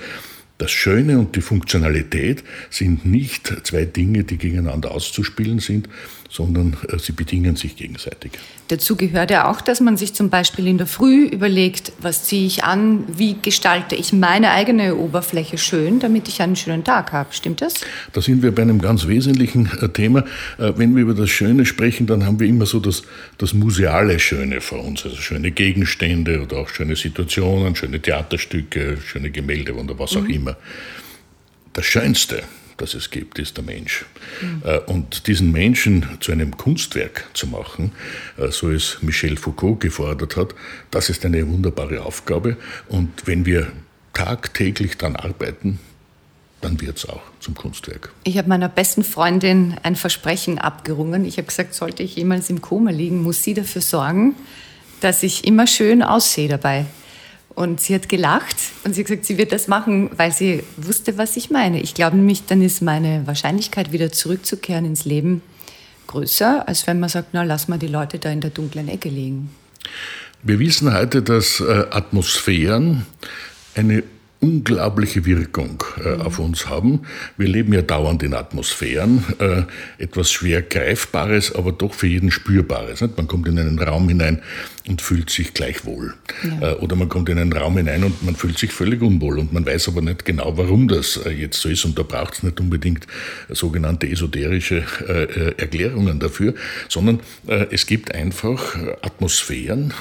das 0.63 0.71
Schöne 0.71 1.19
und 1.19 1.35
die 1.35 1.41
Funktionalität 1.41 2.45
sind 2.71 3.05
nicht 3.05 3.53
zwei 3.65 3.85
Dinge, 3.85 4.23
die 4.23 4.39
gegeneinander 4.39 4.93
auszuspielen 4.93 5.59
sind, 5.59 5.89
sondern 6.33 6.79
äh, 6.89 6.99
sie 6.99 7.13
bedingen 7.13 7.57
sich 7.57 7.77
gegenseitig. 7.77 8.33
Dazu 8.69 8.97
gehört 8.97 9.31
ja 9.31 9.51
auch, 9.51 9.61
dass 9.61 9.81
man 9.81 9.99
sich 9.99 10.15
zum 10.15 10.31
Beispiel 10.31 10.67
in 10.67 10.79
der 10.79 10.87
Früh 10.87 11.27
überlegt, 11.27 11.93
was 12.01 12.25
ziehe 12.25 12.47
ich 12.47 12.65
an, 12.65 13.05
wie 13.19 13.37
gestalte 13.41 13.95
ich 13.95 14.15
meine 14.15 14.51
eigene 14.51 14.97
Oberfläche 14.97 15.59
schön, 15.59 16.01
damit 16.01 16.29
ich 16.29 16.41
einen 16.41 16.57
schönen 16.57 16.85
Tag 16.85 17.13
habe. 17.13 17.35
Stimmt 17.35 17.61
das? 17.61 17.75
Da 18.15 18.23
sind 18.23 18.43
wir 18.43 18.55
bei 18.55 18.63
einem 18.63 18.81
ganz 18.81 19.07
wesentlichen 19.07 19.71
äh, 19.83 19.89
Thema. 19.91 20.21
Äh, 20.59 20.73
wenn 20.77 20.97
wir 20.97 21.03
über 21.03 21.15
das 21.15 21.29
Schöne 21.29 21.67
sprechen, 21.67 22.07
dann 22.07 22.25
haben 22.25 22.41
wir 22.41 22.49
immer 22.49 22.65
so 22.65 22.81
das, 22.81 23.03
das 23.37 23.53
museale 23.53 24.19
Schöne 24.19 24.63
vor 24.63 24.83
uns, 24.83 25.05
also 25.05 25.17
schöne 25.17 25.51
Gegenstände 25.51 26.41
oder 26.41 26.57
auch 26.59 26.69
schöne 26.71 26.97
Situationen, 26.97 27.77
schöne 27.77 28.01
Theaterstücke, 28.01 28.97
schöne 29.05 29.31
Gemälde 29.31 29.75
oder 29.75 29.99
was 29.99 30.17
auch 30.17 30.23
mhm. 30.23 30.31
immer. 30.31 30.57
Das 31.75 31.85
Schönste, 31.85 32.43
das 32.77 32.95
es 32.95 33.11
gibt, 33.11 33.39
ist 33.39 33.57
der 33.57 33.65
Mensch. 33.65 34.05
Mhm. 34.41 34.63
Und 34.87 35.27
diesen 35.27 35.53
Menschen 35.53 36.07
zu 36.21 36.33
einem 36.33 36.57
Kunstwerk 36.57 37.29
zu 37.35 37.47
machen, 37.47 37.93
äh, 38.37 38.49
so 38.51 38.71
es 38.71 38.99
Michel 39.03 39.37
Foucault 39.37 39.81
gefordert 39.81 40.37
hat, 40.37 40.55
das 40.91 41.11
ist 41.11 41.25
eine 41.25 41.47
wunderbare 41.49 42.03
Aufgabe. 42.03 42.57
Und 42.89 43.27
wenn 43.27 43.47
wir 43.47 43.73
tagtäglich 44.13 44.99
daran 44.99 45.17
arbeiten, 45.17 45.79
dann 46.61 46.81
wird 46.81 46.99
es 46.99 47.09
auch 47.09 47.23
zum 47.41 47.55
Kunstwerk. 47.55 48.13
Ich 48.25 48.39
habe 48.39 48.49
meiner 48.49 48.69
besten 48.69 49.03
Freundin 49.03 49.77
ein 49.83 49.97
Versprechen 49.97 50.59
abgerungen. 50.59 51.25
Ich 51.25 51.37
habe 51.39 51.47
gesagt, 51.47 51.75
sollte 51.75 52.03
ich 52.03 52.17
jemals 52.17 52.51
im 52.51 52.61
Koma 52.61 52.91
liegen, 52.91 53.23
muss 53.23 53.43
sie 53.43 53.55
dafür 53.55 53.83
sorgen, 53.83 54.37
dass 55.01 55.23
ich 55.23 55.45
immer 55.45 55.67
schön 55.67 56.03
aussehe 56.03 56.49
dabei. 56.49 56.87
Und 57.55 57.81
sie 57.81 57.95
hat 57.95 58.09
gelacht 58.09 58.57
und 58.85 58.95
sie 58.95 59.03
hat 59.03 59.09
gesagt, 59.09 59.27
sie 59.27 59.37
wird 59.37 59.53
das 59.53 59.69
machen, 59.69 60.11
weil 60.17 60.33
sie 60.33 60.63
wusste, 60.77 61.19
was 61.19 61.37
ich 61.37 61.51
meine. 61.51 61.81
Ich 61.81 61.95
glaube 61.95 62.17
nämlich, 62.17 62.47
dann 62.47 62.63
ist 62.63 62.81
meine 62.81 63.27
Wahrscheinlichkeit, 63.27 63.93
wieder 63.93 64.11
zurückzukehren 64.11 64.85
ins 64.87 65.05
Leben, 65.05 65.43
größer, 66.07 66.67
als 66.67 66.87
wenn 66.87 66.99
man 67.01 67.09
sagt, 67.09 67.29
na, 67.33 67.43
lass 67.43 67.69
mal 67.69 67.79
die 67.79 67.89
Leute 67.89 68.19
da 68.19 68.31
in 68.31 68.41
der 68.41 68.51
dunklen 68.51 68.89
Ecke 68.89 69.09
liegen. 69.09 69.51
Wir 70.43 70.59
wissen 70.59 70.93
heute, 70.93 71.23
dass 71.23 71.61
äh, 71.61 71.85
Atmosphären 71.91 73.07
eine 73.75 74.03
unglaubliche 74.43 75.25
Wirkung 75.25 75.85
äh, 76.05 76.21
auf 76.21 76.41
uns 76.41 76.69
haben. 76.69 77.03
Wir 77.37 77.47
leben 77.47 77.73
ja 77.73 77.81
dauernd 77.81 78.25
in 78.25 78.35
Atmosphären, 78.35 79.25
äh, 79.39 79.63
etwas 80.03 80.33
schwer 80.33 80.63
Greifbares, 80.63 81.55
aber 81.55 81.71
doch 81.71 81.95
für 81.95 82.09
jeden 82.09 82.33
Spürbares. 82.33 83.01
Nicht? 83.01 83.17
Man 83.17 83.29
kommt 83.29 83.47
in 83.47 83.59
einen 83.59 83.79
Raum 83.79 84.09
hinein 84.09 84.43
und 84.89 85.01
fühlt 85.01 85.31
sich 85.31 85.55
gleich 85.55 85.85
wohl. 85.85 86.15
Ja. 86.45 86.73
Äh, 86.73 86.75
oder 86.77 86.97
man 86.97 87.09
kommt 87.09 87.29
in 87.29 87.39
einen 87.39 87.53
Raum 87.53 87.77
hinein 87.77 88.05
und 88.05 88.23
man 88.25 88.35
fühlt 88.35 88.59
sich 88.59 88.73
völlig 88.73 89.03
unwohl 89.03 89.39
und 89.39 89.53
man 89.53 89.65
weiß 89.65 89.89
aber 89.89 90.03
nicht 90.03 90.25
genau, 90.25 90.57
warum 90.57 90.89
das 90.89 91.19
äh, 91.19 91.31
jetzt 91.31 91.61
so 91.61 91.69
ist. 91.69 91.85
Und 91.85 91.99
da 91.99 92.03
braucht 92.03 92.35
es 92.35 92.43
nicht 92.43 92.59
unbedingt 92.61 93.07
sogenannte 93.49 94.09
esoterische 94.09 94.85
äh, 95.07 95.61
Erklärungen 95.61 96.19
dafür, 96.19 96.55
sondern 96.89 97.21
es 97.47 97.87
gibt 97.87 98.15
einfach 98.15 98.77
Atmosphären, 99.03 99.93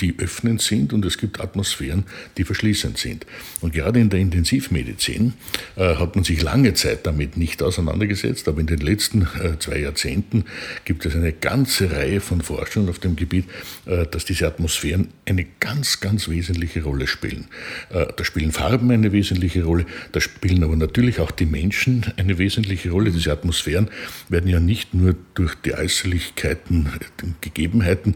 die 0.00 0.14
öffnend 0.18 0.60
sind 0.60 0.92
und 0.92 1.04
es 1.04 1.18
gibt 1.18 1.40
Atmosphären, 1.40 2.04
die 2.36 2.44
verschließend 2.44 2.98
sind. 2.98 3.26
Und 3.60 3.72
gerade 3.72 4.00
in 4.00 4.10
der 4.10 4.20
Intensivmedizin 4.20 5.34
hat 5.76 6.14
man 6.14 6.24
sich 6.24 6.42
lange 6.42 6.74
Zeit 6.74 7.06
damit 7.06 7.36
nicht 7.36 7.62
auseinandergesetzt, 7.62 8.48
aber 8.48 8.60
in 8.60 8.66
den 8.66 8.78
letzten 8.78 9.26
zwei 9.58 9.78
Jahrzehnten 9.78 10.44
gibt 10.84 11.06
es 11.06 11.14
eine 11.14 11.32
ganze 11.32 11.90
Reihe 11.90 12.20
von 12.20 12.40
Forschungen 12.40 12.88
auf 12.88 12.98
dem 12.98 13.16
Gebiet, 13.16 13.46
dass 13.84 14.21
dass 14.22 14.26
diese 14.26 14.46
Atmosphären 14.46 15.08
eine 15.26 15.44
ganz, 15.58 15.98
ganz 15.98 16.28
wesentliche 16.28 16.84
Rolle 16.84 17.08
spielen. 17.08 17.48
Äh, 17.90 18.06
da 18.16 18.24
spielen 18.24 18.52
Farben 18.52 18.92
eine 18.92 19.10
wesentliche 19.10 19.64
Rolle, 19.64 19.84
da 20.12 20.20
spielen 20.20 20.62
aber 20.62 20.76
natürlich 20.76 21.18
auch 21.18 21.32
die 21.32 21.44
Menschen 21.44 22.06
eine 22.16 22.38
wesentliche 22.38 22.92
Rolle. 22.92 23.10
Diese 23.10 23.32
Atmosphären 23.32 23.90
werden 24.28 24.48
ja 24.48 24.60
nicht 24.60 24.94
nur 24.94 25.16
durch 25.34 25.56
die 25.56 25.74
Äußerlichkeiten, 25.74 26.88
die 27.20 27.32
Gegebenheiten 27.40 28.14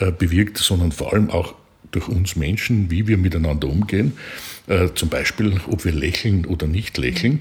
äh, 0.00 0.10
bewirkt, 0.10 0.58
sondern 0.58 0.90
vor 0.90 1.12
allem 1.12 1.30
auch 1.30 1.54
durch 1.92 2.08
uns 2.08 2.34
Menschen, 2.34 2.90
wie 2.90 3.06
wir 3.06 3.16
miteinander 3.16 3.68
umgehen, 3.68 4.14
äh, 4.66 4.88
zum 4.96 5.08
Beispiel, 5.08 5.60
ob 5.68 5.84
wir 5.84 5.92
lächeln 5.92 6.46
oder 6.46 6.66
nicht 6.66 6.98
lächeln. 6.98 7.40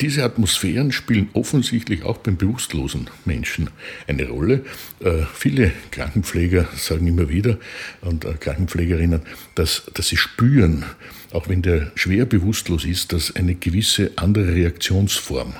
Diese 0.00 0.24
Atmosphären 0.24 0.90
spielen 0.90 1.28
offensichtlich 1.34 2.02
auch 2.02 2.18
beim 2.18 2.36
bewusstlosen 2.36 3.08
Menschen 3.24 3.70
eine 4.08 4.28
Rolle. 4.28 4.64
Äh, 4.98 5.22
viele 5.32 5.70
Krankenpfleger 5.92 6.68
sagen 6.76 7.06
immer 7.06 7.28
wieder 7.28 7.58
und 8.00 8.24
äh, 8.24 8.34
Krankenpflegerinnen, 8.34 9.22
dass, 9.54 9.84
dass 9.94 10.08
sie 10.08 10.16
spüren, 10.16 10.84
auch 11.32 11.48
wenn 11.48 11.62
der 11.62 11.92
schwer 11.94 12.26
bewusstlos 12.26 12.84
ist, 12.84 13.12
dass 13.12 13.36
eine 13.36 13.54
gewisse 13.54 14.10
andere 14.16 14.52
Reaktionsform 14.52 15.54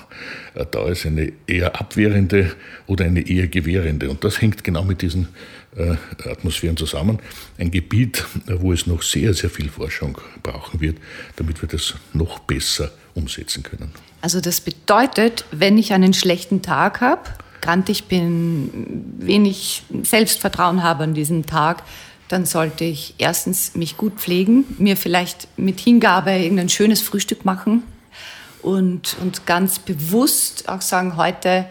äh, 0.54 0.66
da 0.68 0.88
ist, 0.88 1.06
eine 1.06 1.32
eher 1.46 1.80
abwehrende 1.80 2.56
oder 2.86 3.04
eine 3.04 3.28
eher 3.28 3.46
gewährende. 3.46 4.10
Und 4.10 4.24
das 4.24 4.40
hängt 4.40 4.64
genau 4.64 4.82
mit 4.82 5.02
diesen 5.02 5.28
äh, 5.76 5.94
Atmosphären 6.28 6.76
zusammen. 6.76 7.20
Ein 7.56 7.70
Gebiet, 7.70 8.24
wo 8.46 8.72
es 8.72 8.88
noch 8.88 9.02
sehr, 9.02 9.32
sehr 9.32 9.48
viel 9.48 9.68
Forschung 9.68 10.18
brauchen 10.42 10.80
wird, 10.80 10.98
damit 11.36 11.62
wir 11.62 11.68
das 11.68 11.94
noch 12.12 12.40
besser 12.40 12.90
umsetzen 13.14 13.62
können. 13.62 13.92
Also 14.20 14.40
das 14.40 14.60
bedeutet, 14.60 15.44
wenn 15.50 15.78
ich 15.78 15.92
einen 15.92 16.14
schlechten 16.14 16.62
Tag 16.62 17.00
habe, 17.00 17.22
grantig 17.60 18.04
bin, 18.04 18.70
wenig 19.18 19.82
Selbstvertrauen 20.02 20.82
habe 20.82 21.04
an 21.04 21.14
diesem 21.14 21.46
Tag, 21.46 21.82
dann 22.28 22.46
sollte 22.46 22.84
ich 22.84 23.14
erstens 23.18 23.74
mich 23.74 23.96
gut 23.96 24.14
pflegen, 24.14 24.64
mir 24.78 24.96
vielleicht 24.96 25.48
mit 25.56 25.80
Hingabe 25.80 26.32
irgendein 26.32 26.68
schönes 26.68 27.00
Frühstück 27.00 27.44
machen 27.44 27.82
und, 28.62 29.16
und 29.20 29.46
ganz 29.46 29.78
bewusst 29.78 30.68
auch 30.68 30.80
sagen, 30.80 31.16
heute 31.16 31.66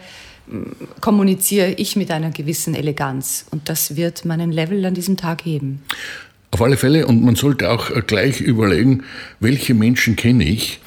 hm, 0.48 0.74
kommuniziere 1.00 1.72
ich 1.72 1.96
mit 1.96 2.10
einer 2.10 2.30
gewissen 2.30 2.74
Eleganz 2.74 3.46
und 3.50 3.68
das 3.68 3.96
wird 3.96 4.24
meinen 4.24 4.52
Level 4.52 4.84
an 4.84 4.94
diesem 4.94 5.16
Tag 5.16 5.44
heben. 5.44 5.82
Auf 6.50 6.62
alle 6.62 6.76
Fälle 6.76 7.08
und 7.08 7.22
man 7.22 7.34
sollte 7.34 7.70
auch 7.70 7.90
gleich 8.06 8.40
überlegen, 8.40 9.02
welche 9.40 9.74
Menschen 9.74 10.14
kenne 10.14 10.44
ich, 10.44 10.80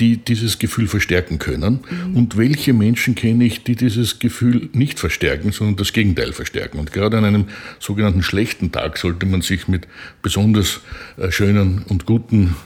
die 0.00 0.16
dieses 0.16 0.58
Gefühl 0.58 0.88
verstärken 0.88 1.38
können 1.38 1.80
mhm. 1.88 2.16
und 2.16 2.36
welche 2.36 2.72
Menschen 2.72 3.14
kenne 3.14 3.44
ich, 3.44 3.62
die 3.62 3.76
dieses 3.76 4.18
Gefühl 4.18 4.70
nicht 4.72 4.98
verstärken, 4.98 5.52
sondern 5.52 5.76
das 5.76 5.92
Gegenteil 5.92 6.32
verstärken. 6.32 6.78
Und 6.78 6.92
gerade 6.92 7.18
an 7.18 7.24
einem 7.24 7.44
sogenannten 7.78 8.22
schlechten 8.22 8.72
Tag 8.72 8.96
sollte 8.96 9.26
man 9.26 9.42
sich 9.42 9.68
mit 9.68 9.86
besonders 10.22 10.80
äh, 11.18 11.30
schönen 11.30 11.84
und 11.88 12.06
guten 12.06 12.56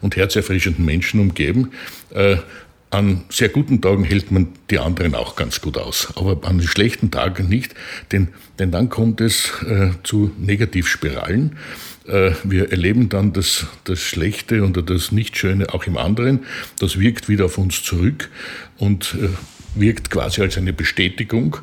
und 0.00 0.16
herzerfrischenden 0.16 0.84
Menschen 0.84 1.20
umgeben. 1.20 1.72
Äh, 2.10 2.36
an 2.90 3.24
sehr 3.28 3.48
guten 3.48 3.80
Tagen 3.80 4.04
hält 4.04 4.30
man 4.30 4.48
die 4.70 4.78
anderen 4.78 5.16
auch 5.16 5.34
ganz 5.34 5.60
gut 5.60 5.76
aus, 5.76 6.12
aber 6.14 6.46
an 6.46 6.62
schlechten 6.62 7.10
Tagen 7.10 7.48
nicht, 7.48 7.74
denn, 8.12 8.28
denn 8.60 8.70
dann 8.70 8.88
kommt 8.88 9.20
es 9.20 9.50
äh, 9.66 9.90
zu 10.04 10.30
Negativspiralen. 10.38 11.56
Äh, 12.06 12.32
wir 12.44 12.70
erleben 12.70 13.08
dann 13.08 13.32
das, 13.32 13.66
das 13.84 14.00
Schlechte 14.00 14.62
oder 14.62 14.82
das 14.82 15.12
Nichtschöne 15.12 15.72
auch 15.72 15.86
im 15.86 15.96
anderen. 15.96 16.44
Das 16.78 16.98
wirkt 16.98 17.28
wieder 17.28 17.46
auf 17.46 17.58
uns 17.58 17.82
zurück 17.82 18.30
und 18.78 19.16
äh, 19.20 19.28
wirkt 19.74 20.10
quasi 20.10 20.42
als 20.42 20.56
eine 20.58 20.72
Bestätigung. 20.72 21.58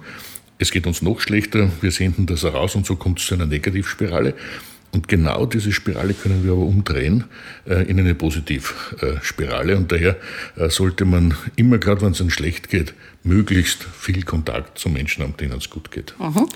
Es 0.58 0.72
geht 0.72 0.86
uns 0.86 1.02
noch 1.02 1.20
schlechter, 1.22 1.72
wir 1.82 1.92
senden 1.92 2.28
das 2.28 2.44
heraus 2.44 2.76
und 2.76 2.86
so 2.86 2.96
kommt 2.96 3.20
es 3.20 3.26
zu 3.26 3.34
einer 3.34 3.48
Negativspirale. 3.48 4.36
Und 4.94 5.08
genau 5.08 5.46
diese 5.46 5.72
Spirale 5.72 6.14
können 6.14 6.44
wir 6.44 6.52
aber 6.52 6.64
umdrehen 6.64 7.24
äh, 7.66 7.90
in 7.90 8.00
eine 8.00 8.14
Positivspirale. 8.14 9.78
Und 9.78 9.92
daher 9.92 10.18
äh, 10.58 10.70
sollte 10.70 11.06
man 11.06 11.34
immer, 11.56 11.78
gerade 11.78 12.02
wenn 12.02 12.12
es 12.12 12.20
einem 12.20 12.30
schlecht 12.30 12.70
geht, 12.70 12.94
möglichst 13.24 13.84
viel 13.84 14.24
Kontakt 14.24 14.78
zu 14.78 14.90
Menschen 14.90 15.24
haben, 15.24 15.38
denen 15.38 15.58
es 15.58 15.70
gut 15.70 15.92
geht. 15.92 16.14
Mhm. 16.20 16.48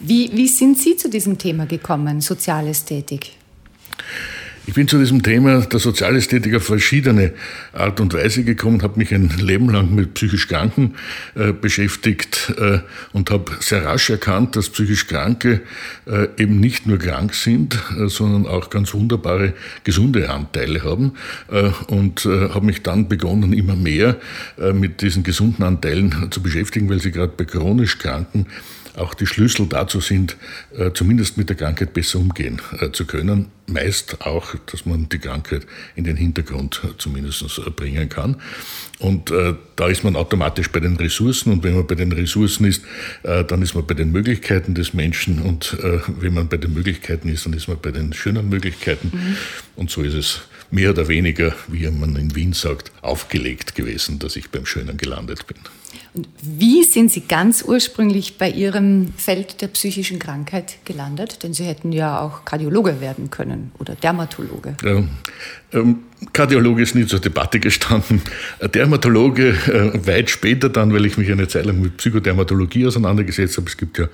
Wie, 0.00 0.30
wie 0.32 0.48
sind 0.48 0.78
Sie 0.78 0.96
zu 0.96 1.08
diesem 1.08 1.38
Thema 1.38 1.66
gekommen, 1.66 2.20
Sozialästhetik? 2.20 3.32
Ich 4.66 4.72
bin 4.72 4.88
zu 4.88 4.98
diesem 4.98 5.22
Thema 5.22 5.60
der 5.60 5.78
Sozialästhetik 5.78 6.54
auf 6.54 6.64
verschiedene 6.64 7.34
Art 7.74 8.00
und 8.00 8.14
Weise 8.14 8.44
gekommen, 8.44 8.82
habe 8.82 8.98
mich 8.98 9.12
ein 9.12 9.28
Leben 9.38 9.68
lang 9.68 9.94
mit 9.94 10.14
psychisch 10.14 10.48
Kranken 10.48 10.94
äh, 11.34 11.52
beschäftigt 11.52 12.54
äh, 12.56 12.78
und 13.12 13.30
habe 13.30 13.52
sehr 13.60 13.84
rasch 13.84 14.08
erkannt, 14.08 14.56
dass 14.56 14.70
psychisch 14.70 15.06
Kranke 15.06 15.60
äh, 16.06 16.28
eben 16.38 16.60
nicht 16.60 16.86
nur 16.86 16.96
krank 16.96 17.34
sind, 17.34 17.78
äh, 18.00 18.08
sondern 18.08 18.46
auch 18.46 18.70
ganz 18.70 18.94
wunderbare 18.94 19.52
gesunde 19.84 20.30
Anteile 20.30 20.82
haben 20.82 21.12
äh, 21.50 21.70
und 21.88 22.24
äh, 22.24 22.48
habe 22.48 22.64
mich 22.64 22.82
dann 22.82 23.06
begonnen, 23.08 23.52
immer 23.52 23.76
mehr 23.76 24.16
mit 24.72 25.02
diesen 25.02 25.24
gesunden 25.24 25.64
Anteilen 25.64 26.28
zu 26.30 26.42
beschäftigen, 26.42 26.88
weil 26.88 27.00
sie 27.00 27.10
gerade 27.10 27.32
bei 27.36 27.44
chronisch 27.44 27.98
Kranken 27.98 28.46
auch 28.96 29.14
die 29.14 29.26
Schlüssel 29.26 29.66
dazu 29.66 30.00
sind, 30.00 30.36
äh, 30.76 30.92
zumindest 30.92 31.36
mit 31.36 31.48
der 31.48 31.56
Krankheit 31.56 31.92
besser 31.92 32.18
umgehen 32.18 32.60
äh, 32.80 32.90
zu 32.92 33.06
können. 33.06 33.46
Meist 33.66 34.20
auch, 34.20 34.54
dass 34.70 34.86
man 34.86 35.08
die 35.08 35.18
Krankheit 35.18 35.66
in 35.96 36.04
den 36.04 36.16
Hintergrund 36.16 36.80
äh, 36.84 36.88
zumindest 36.98 37.44
bringen 37.76 38.08
kann. 38.08 38.36
Und 38.98 39.32
da 39.76 39.88
ist 39.88 40.04
man 40.04 40.16
automatisch 40.16 40.70
bei 40.70 40.80
den 40.80 40.96
Ressourcen. 40.96 41.52
Und 41.52 41.64
wenn 41.64 41.74
man 41.74 41.86
bei 41.86 41.94
den 41.94 42.12
Ressourcen 42.12 42.64
ist, 42.64 42.82
dann 43.22 43.60
ist 43.60 43.74
man 43.74 43.86
bei 43.86 43.92
den 43.92 44.12
Möglichkeiten 44.12 44.74
des 44.74 44.94
Menschen. 44.94 45.42
Und 45.42 45.76
wenn 46.20 46.32
man 46.32 46.48
bei 46.48 46.56
den 46.56 46.72
Möglichkeiten 46.72 47.28
ist, 47.28 47.44
dann 47.44 47.52
ist 47.52 47.68
man 47.68 47.78
bei 47.82 47.90
den 47.90 48.12
schönen 48.12 48.48
Möglichkeiten. 48.48 49.10
Mhm. 49.12 49.36
Und 49.76 49.90
so 49.90 50.02
ist 50.02 50.14
es 50.14 50.40
mehr 50.70 50.90
oder 50.90 51.08
weniger, 51.08 51.54
wie 51.68 51.90
man 51.90 52.16
in 52.16 52.34
Wien 52.34 52.52
sagt, 52.52 52.92
aufgelegt 53.02 53.74
gewesen, 53.74 54.18
dass 54.20 54.36
ich 54.36 54.50
beim 54.50 54.64
Schönen 54.64 54.96
gelandet 54.96 55.46
bin. 55.46 55.58
Und 56.14 56.28
wie 56.42 56.84
sind 56.84 57.10
Sie 57.12 57.22
ganz 57.22 57.64
ursprünglich 57.66 58.38
bei 58.38 58.50
Ihrem 58.50 59.12
Feld 59.16 59.60
der 59.60 59.68
psychischen 59.68 60.18
Krankheit 60.18 60.78
gelandet? 60.84 61.42
Denn 61.42 61.54
Sie 61.54 61.64
hätten 61.64 61.92
ja 61.92 62.20
auch 62.20 62.44
Kardiologe 62.44 63.00
werden 63.00 63.30
können 63.30 63.72
oder 63.78 63.94
Dermatologe. 63.94 64.76
Ja, 64.82 65.02
ähm, 65.72 65.98
Kardiologe 66.32 66.82
ist 66.82 66.94
nie 66.94 67.06
zur 67.06 67.20
Debatte 67.20 67.60
gestanden. 67.60 68.22
Dermatologe 68.62 69.50
äh, 69.50 70.06
weit 70.06 70.30
später 70.30 70.68
dann, 70.68 70.92
weil 70.92 71.04
ich 71.06 71.18
mich 71.18 71.30
eine 71.30 71.48
Zeit 71.48 71.66
lang 71.66 71.80
mit 71.80 71.96
Psychodermatologie 71.96 72.86
auseinandergesetzt 72.86 73.56
habe. 73.56 73.68
Es 73.68 73.76
gibt 73.76 73.98
ja 73.98 74.06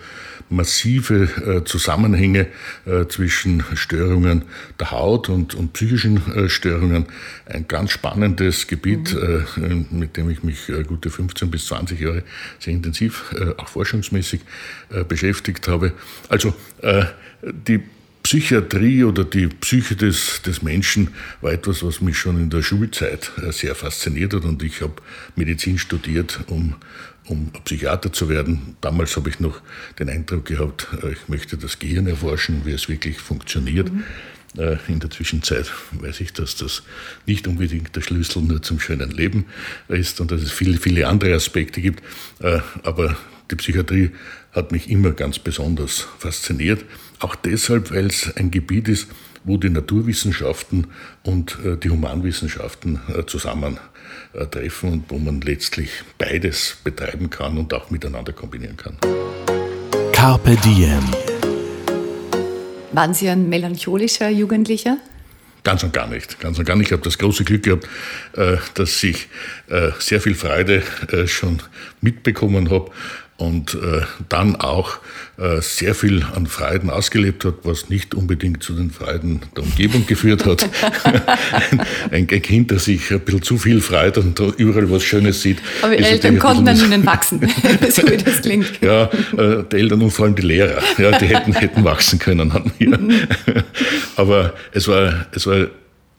massive 0.50 1.24
äh, 1.24 1.64
Zusammenhänge 1.64 2.48
äh, 2.84 3.06
zwischen 3.06 3.64
Störungen 3.74 4.42
der 4.78 4.90
Haut 4.90 5.28
und, 5.28 5.54
und 5.54 5.72
psychischen 5.72 6.20
äh, 6.34 6.48
Störungen. 6.48 7.06
Ein 7.46 7.66
ganz 7.68 7.92
spannendes 7.92 8.66
Gebiet, 8.66 9.14
mhm. 9.14 9.86
Mit 9.90 10.16
dem 10.16 10.28
ich 10.30 10.42
mich 10.42 10.70
gute 10.86 11.10
15 11.10 11.50
bis 11.50 11.66
20 11.66 12.00
Jahre 12.00 12.22
sehr 12.58 12.72
intensiv, 12.72 13.34
auch 13.56 13.68
forschungsmäßig 13.68 14.40
beschäftigt 15.08 15.68
habe. 15.68 15.92
Also 16.28 16.54
die 17.42 17.80
Psychiatrie 18.22 19.04
oder 19.04 19.24
die 19.24 19.48
Psyche 19.48 19.96
des, 19.96 20.42
des 20.42 20.62
Menschen 20.62 21.08
war 21.40 21.52
etwas, 21.52 21.82
was 21.82 22.00
mich 22.00 22.18
schon 22.18 22.38
in 22.38 22.50
der 22.50 22.62
Schulzeit 22.62 23.32
sehr 23.50 23.74
fasziniert 23.74 24.34
hat 24.34 24.44
und 24.44 24.62
ich 24.62 24.82
habe 24.82 24.94
Medizin 25.36 25.78
studiert, 25.78 26.40
um, 26.48 26.76
um 27.26 27.50
Psychiater 27.64 28.12
zu 28.12 28.28
werden. 28.28 28.76
Damals 28.80 29.16
habe 29.16 29.28
ich 29.28 29.40
noch 29.40 29.60
den 29.98 30.08
Eindruck 30.08 30.46
gehabt, 30.46 30.88
äh, 31.02 31.12
ich 31.12 31.28
möchte 31.28 31.56
das 31.56 31.78
Gehirn 31.78 32.06
erforschen, 32.06 32.62
wie 32.64 32.72
es 32.72 32.88
wirklich 32.88 33.18
funktioniert. 33.18 33.92
Mhm. 33.92 34.04
Äh, 34.58 34.78
in 34.88 34.98
der 35.00 35.10
Zwischenzeit 35.10 35.70
weiß 35.92 36.20
ich, 36.20 36.32
dass 36.32 36.56
das 36.56 36.82
nicht 37.26 37.46
unbedingt 37.46 37.94
der 37.94 38.00
Schlüssel 38.00 38.42
nur 38.42 38.62
zum 38.62 38.80
schönen 38.80 39.10
Leben 39.10 39.46
ist 39.88 40.20
und 40.20 40.30
dass 40.30 40.42
es 40.42 40.50
viele, 40.50 40.78
viele 40.78 41.06
andere 41.06 41.34
Aspekte 41.34 41.80
gibt. 41.80 42.02
Aber 42.82 43.16
die 43.50 43.56
Psychiatrie 43.56 44.10
hat 44.52 44.72
mich 44.72 44.90
immer 44.90 45.12
ganz 45.12 45.38
besonders 45.38 46.06
fasziniert. 46.18 46.84
Auch 47.20 47.34
deshalb, 47.34 47.90
weil 47.92 48.06
es 48.06 48.34
ein 48.36 48.50
Gebiet 48.50 48.88
ist, 48.88 49.08
wo 49.44 49.56
die 49.56 49.70
Naturwissenschaften 49.70 50.88
und 51.22 51.58
äh, 51.64 51.76
die 51.76 51.90
Humanwissenschaften 51.90 53.00
äh, 53.08 53.24
zusammentreffen 54.32 54.92
und 54.92 55.04
wo 55.08 55.18
man 55.18 55.40
letztlich 55.40 55.90
beides 56.18 56.78
betreiben 56.84 57.30
kann 57.30 57.58
und 57.58 57.72
auch 57.74 57.90
miteinander 57.90 58.32
kombinieren 58.32 58.76
kann. 58.76 58.96
Carpe 60.12 60.56
Diem. 60.56 61.02
Waren 62.92 63.14
Sie 63.14 63.28
ein 63.28 63.48
melancholischer 63.48 64.28
Jugendlicher? 64.28 64.98
Ganz 65.62 65.82
und 65.82 65.92
gar 65.92 66.06
nicht. 66.06 66.40
Ganz 66.40 66.58
und 66.58 66.64
gar 66.64 66.76
nicht. 66.76 66.86
Ich 66.86 66.92
habe 66.92 67.02
das 67.02 67.18
große 67.18 67.44
Glück 67.44 67.62
gehabt, 67.62 67.86
äh, 68.36 68.56
dass 68.74 69.02
ich 69.02 69.28
sehr 69.98 70.20
viel 70.20 70.34
Freude 70.34 70.82
schon 71.26 71.62
mitbekommen 72.00 72.70
habe 72.70 72.90
und 73.40 73.74
äh, 73.74 74.02
dann 74.28 74.56
auch 74.56 74.98
äh, 75.38 75.62
sehr 75.62 75.94
viel 75.94 76.24
an 76.34 76.46
Freuden 76.46 76.90
ausgelebt 76.90 77.44
hat, 77.46 77.54
was 77.62 77.88
nicht 77.88 78.14
unbedingt 78.14 78.62
zu 78.62 78.74
den 78.74 78.90
Freuden 78.90 79.40
der 79.56 79.64
Umgebung 79.64 80.06
geführt 80.06 80.44
hat. 80.44 80.68
ein, 82.10 82.28
ein, 82.30 82.42
Kind, 82.42 82.70
das 82.70 82.84
sich 82.84 83.10
ein 83.10 83.20
bisschen 83.20 83.42
zu 83.42 83.56
viel 83.56 83.80
freut 83.80 84.18
und 84.18 84.38
überall 84.58 84.90
was 84.90 85.02
Schönes 85.02 85.40
sieht. 85.40 85.58
Aber 85.80 85.96
die 85.96 86.04
Eltern 86.04 86.38
konnten 86.38 86.68
an 86.68 86.76
ihnen 86.76 87.06
wachsen, 87.06 87.40
so 87.90 88.02
wie 88.02 88.18
das 88.18 88.42
klingt. 88.42 88.80
Ja, 88.82 89.04
äh, 89.36 89.64
die 89.72 89.76
Eltern 89.76 90.02
und 90.02 90.10
vor 90.10 90.26
allem 90.26 90.34
die 90.34 90.42
Lehrer, 90.42 90.82
ja, 90.98 91.18
die 91.18 91.26
hätten, 91.26 91.54
hätten 91.54 91.82
wachsen 91.82 92.18
können 92.18 92.52
an 92.52 92.70
mir. 92.78 92.98
Aber 94.16 94.52
es 94.72 94.86
war, 94.86 95.26
es 95.32 95.46
war 95.46 95.68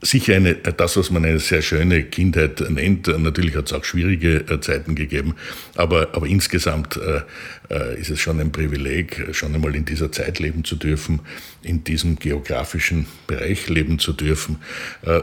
sicher 0.02 0.36
eine, 0.36 0.56
das, 0.56 0.98
was 0.98 1.12
man 1.12 1.24
eine 1.24 1.40
sehr 1.40 1.62
schöne 1.62 2.04
Kindheit 2.04 2.60
nennt. 2.70 3.08
Natürlich 3.08 3.56
hat 3.56 3.68
es 3.68 3.74
auch 3.74 3.84
schwierige 3.84 4.38
äh, 4.50 4.60
Zeiten 4.60 4.96
gegeben, 4.96 5.36
aber, 5.76 6.10
aber 6.14 6.28
insgesamt 6.28 6.98
äh, 6.98 7.22
äh, 7.70 8.00
ist 8.00 8.10
es 8.10 8.20
schon 8.20 8.40
ein 8.40 8.52
Privileg, 8.52 9.30
schon 9.32 9.54
einmal 9.54 9.76
in 9.76 9.86
dieser 9.86 10.12
Zeit 10.12 10.40
leben 10.40 10.64
zu 10.64 10.76
dürfen, 10.76 11.20
in 11.62 11.84
diesem 11.84 12.18
geografischen 12.18 13.06
Bereich 13.28 13.70
leben 13.70 14.00
zu 14.00 14.14
dürfen. 14.14 14.58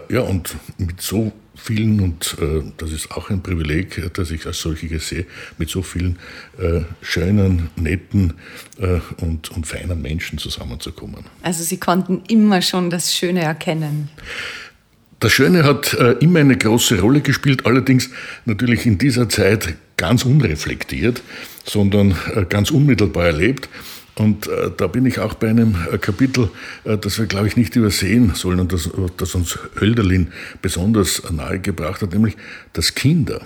Ja, 0.09 0.21
und 0.21 0.55
mit 0.79 1.01
so 1.01 1.33
vielen, 1.57 2.01
und 2.01 2.37
das 2.77 2.93
ist 2.93 3.11
auch 3.11 3.31
ein 3.31 3.43
Privileg, 3.43 4.13
dass 4.15 4.31
ich 4.31 4.47
als 4.47 4.61
solche 4.61 4.99
sehe, 5.01 5.27
mit 5.59 5.69
so 5.69 5.83
vielen 5.83 6.19
schönen, 7.03 7.71
netten 7.77 8.35
und, 9.19 9.51
und 9.51 9.67
feinen 9.67 10.01
Menschen 10.01 10.39
zusammenzukommen. 10.39 11.25
Also 11.43 11.65
Sie 11.65 11.79
konnten 11.79 12.23
immer 12.29 12.63
schon 12.63 12.89
das 12.89 13.15
Schöne 13.15 13.41
erkennen. 13.43 14.09
Das 15.21 15.33
Schöne 15.33 15.65
hat 15.65 15.95
äh, 15.95 16.13
immer 16.21 16.39
eine 16.39 16.57
große 16.57 17.01
Rolle 17.01 17.21
gespielt, 17.21 17.67
allerdings 17.67 18.11
natürlich 18.45 18.87
in 18.87 18.99
dieser 18.99 19.29
Zeit 19.29 19.75
ganz 19.97 20.25
unreflektiert, 20.25 21.23
sondern 21.65 22.15
äh, 22.35 22.45
ganz 22.49 22.71
unmittelbar 22.71 23.27
erlebt. 23.27 23.69
Und 24.15 24.47
äh, 24.47 24.71
da 24.77 24.87
bin 24.87 25.07
ich 25.07 25.19
auch 25.19 25.35
bei 25.35 25.49
einem 25.49 25.77
äh, 25.93 25.99
Kapitel, 25.99 26.51
äh, 26.85 26.97
das 26.99 27.19
wir, 27.19 27.27
glaube 27.27 27.49
ich, 27.49 27.57
nicht 27.57 27.75
übersehen 27.75 28.33
sollen 28.35 28.61
und 28.61 28.73
das, 28.73 28.89
das 29.17 29.35
uns 29.35 29.59
Hölderlin 29.81 30.29
besonders 30.63 31.23
nahegebracht 31.33 32.03
hat, 32.03 32.13
nämlich 32.13 32.37
dass 32.73 32.95
Kinder 32.95 33.41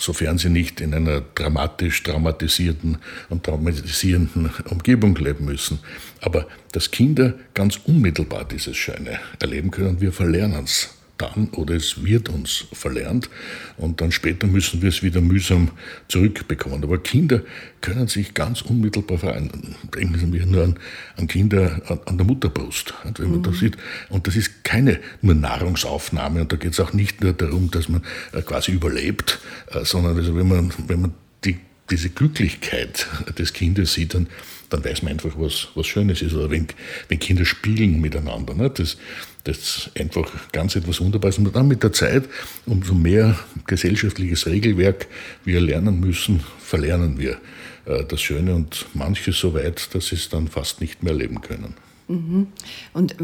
sofern 0.00 0.38
sie 0.38 0.48
nicht 0.48 0.80
in 0.80 0.94
einer 0.94 1.22
dramatisch 1.34 2.02
traumatisierten 2.02 2.98
und 3.28 3.44
traumatisierenden 3.44 4.50
Umgebung 4.68 5.14
leben 5.16 5.44
müssen. 5.44 5.78
Aber 6.20 6.46
dass 6.72 6.90
Kinder 6.90 7.34
ganz 7.54 7.78
unmittelbar 7.84 8.44
dieses 8.44 8.76
Schöne 8.76 9.20
erleben 9.38 9.70
können, 9.70 10.00
wir 10.00 10.12
verlernen 10.12 10.64
es 10.64 10.90
dann 11.20 11.48
oder 11.50 11.74
es 11.74 12.04
wird 12.04 12.28
uns 12.28 12.64
verlernt 12.72 13.28
und 13.76 14.00
dann 14.00 14.12
später 14.12 14.46
müssen 14.46 14.82
wir 14.82 14.88
es 14.88 15.02
wieder 15.02 15.20
mühsam 15.20 15.70
zurückbekommen. 16.08 16.82
Aber 16.82 16.98
Kinder 16.98 17.42
können 17.80 18.08
sich 18.08 18.34
ganz 18.34 18.62
unmittelbar 18.62 19.18
verändern. 19.18 19.74
Denken 19.94 20.32
wir 20.32 20.46
nur 20.46 20.64
an, 20.64 20.78
an 21.16 21.26
Kinder 21.26 21.82
an, 21.86 22.00
an, 22.06 22.16
der 22.16 22.26
Mutterbrust, 22.26 22.94
wenn 23.16 23.30
man 23.30 23.38
mhm. 23.40 23.42
das 23.44 23.58
sieht. 23.58 23.76
Und 24.08 24.26
das 24.26 24.36
ist 24.36 24.64
keine 24.64 25.00
nur 25.22 25.34
Nahrungsaufnahme 25.34 26.40
und 26.42 26.52
da 26.52 26.56
geht 26.56 26.72
es 26.72 26.80
auch 26.80 26.92
nicht 26.92 27.20
nur 27.20 27.32
darum, 27.32 27.70
dass 27.70 27.88
man 27.88 28.02
äh, 28.32 28.42
quasi 28.42 28.72
überlebt, 28.72 29.40
äh, 29.72 29.84
sondern 29.84 30.16
also 30.16 30.36
wenn 30.36 30.48
man, 30.48 30.72
wenn 30.86 31.02
man 31.02 31.14
die, 31.44 31.58
diese 31.90 32.10
Glücklichkeit 32.10 33.06
des 33.38 33.52
Kindes 33.52 33.92
sieht, 33.94 34.14
dann 34.14 34.28
dann 34.70 34.84
weiß 34.84 35.02
man 35.02 35.12
einfach, 35.12 35.32
was, 35.36 35.68
was 35.74 35.86
Schönes 35.86 36.22
ist. 36.22 36.32
Oder 36.32 36.50
wenn, 36.50 36.66
wenn 37.08 37.18
Kinder 37.18 37.44
spielen 37.44 38.00
miteinander. 38.00 38.54
Ne? 38.54 38.70
Das, 38.70 38.96
das 39.44 39.56
ist 39.58 39.90
einfach 39.98 40.30
ganz 40.52 40.76
etwas 40.76 41.00
Wunderbares. 41.00 41.38
Und 41.38 41.54
dann 41.54 41.68
mit 41.68 41.82
der 41.82 41.92
Zeit, 41.92 42.24
umso 42.66 42.94
mehr 42.94 43.38
gesellschaftliches 43.66 44.46
Regelwerk 44.46 45.06
wir 45.44 45.60
lernen 45.60 46.00
müssen, 46.00 46.40
verlernen 46.58 47.18
wir 47.18 47.38
äh, 47.86 48.04
das 48.04 48.20
Schöne 48.20 48.54
und 48.54 48.86
manches 48.94 49.38
so 49.38 49.54
weit, 49.54 49.94
dass 49.94 50.08
sie 50.08 50.16
es 50.16 50.28
dann 50.28 50.48
fast 50.48 50.80
nicht 50.80 51.02
mehr 51.02 51.14
leben 51.14 51.40
können. 51.40 51.74
Mhm. 52.08 52.48
Und 52.92 53.14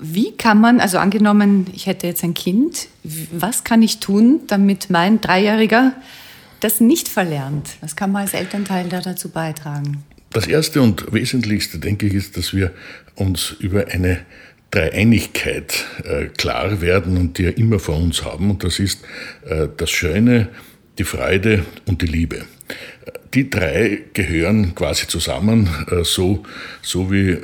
wie 0.00 0.32
kann 0.32 0.60
man, 0.60 0.80
also 0.80 0.98
angenommen, 0.98 1.66
ich 1.74 1.86
hätte 1.86 2.06
jetzt 2.06 2.22
ein 2.22 2.34
Kind, 2.34 2.88
was 3.02 3.64
kann 3.64 3.82
ich 3.82 3.98
tun, 3.98 4.40
damit 4.46 4.88
mein 4.88 5.20
Dreijähriger 5.20 5.92
das 6.60 6.80
nicht 6.80 7.08
verlernt? 7.08 7.70
Was 7.80 7.96
kann 7.96 8.12
man 8.12 8.22
als 8.22 8.34
Elternteil 8.34 8.88
da 8.88 9.00
dazu 9.00 9.28
beitragen? 9.28 10.04
Das 10.30 10.46
Erste 10.46 10.80
und 10.80 11.12
Wesentlichste, 11.12 11.78
denke 11.78 12.06
ich, 12.06 12.14
ist, 12.14 12.36
dass 12.36 12.54
wir 12.54 12.72
uns 13.14 13.56
über 13.58 13.88
eine 13.88 14.20
Dreieinigkeit 14.76 15.86
äh, 16.04 16.26
klar 16.26 16.82
werden 16.82 17.16
und 17.16 17.38
die 17.38 17.44
wir 17.44 17.56
immer 17.56 17.78
vor 17.78 17.96
uns 17.96 18.24
haben. 18.24 18.50
Und 18.50 18.62
das 18.62 18.78
ist 18.78 19.02
äh, 19.48 19.68
das 19.74 19.90
Schöne, 19.90 20.48
die 20.98 21.04
Freude 21.04 21.64
und 21.86 22.02
die 22.02 22.06
Liebe. 22.06 22.42
Die 23.32 23.48
drei 23.48 24.00
gehören 24.12 24.74
quasi 24.74 25.06
zusammen, 25.06 25.68
äh, 25.90 26.04
so, 26.04 26.42
so 26.82 27.10
wie 27.10 27.36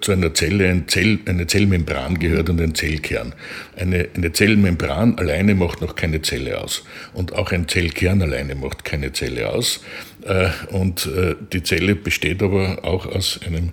zu 0.00 0.12
einer 0.12 0.32
Zelle 0.34 0.68
ein 0.68 0.86
Zell, 0.86 1.18
eine 1.26 1.48
Zellmembran 1.48 2.18
gehört 2.20 2.50
und 2.50 2.60
ein 2.60 2.74
Zellkern. 2.74 3.34
Eine, 3.76 4.08
eine 4.14 4.32
Zellmembran 4.32 5.18
alleine 5.18 5.56
macht 5.56 5.80
noch 5.80 5.96
keine 5.96 6.22
Zelle 6.22 6.60
aus. 6.60 6.84
Und 7.14 7.34
auch 7.34 7.50
ein 7.50 7.66
Zellkern 7.66 8.22
alleine 8.22 8.54
macht 8.54 8.84
keine 8.84 9.12
Zelle 9.12 9.48
aus. 9.48 9.80
Und 10.70 11.08
die 11.52 11.62
Zelle 11.62 11.94
besteht 11.94 12.42
aber 12.42 12.84
auch 12.84 13.06
aus 13.06 13.38
einem 13.46 13.70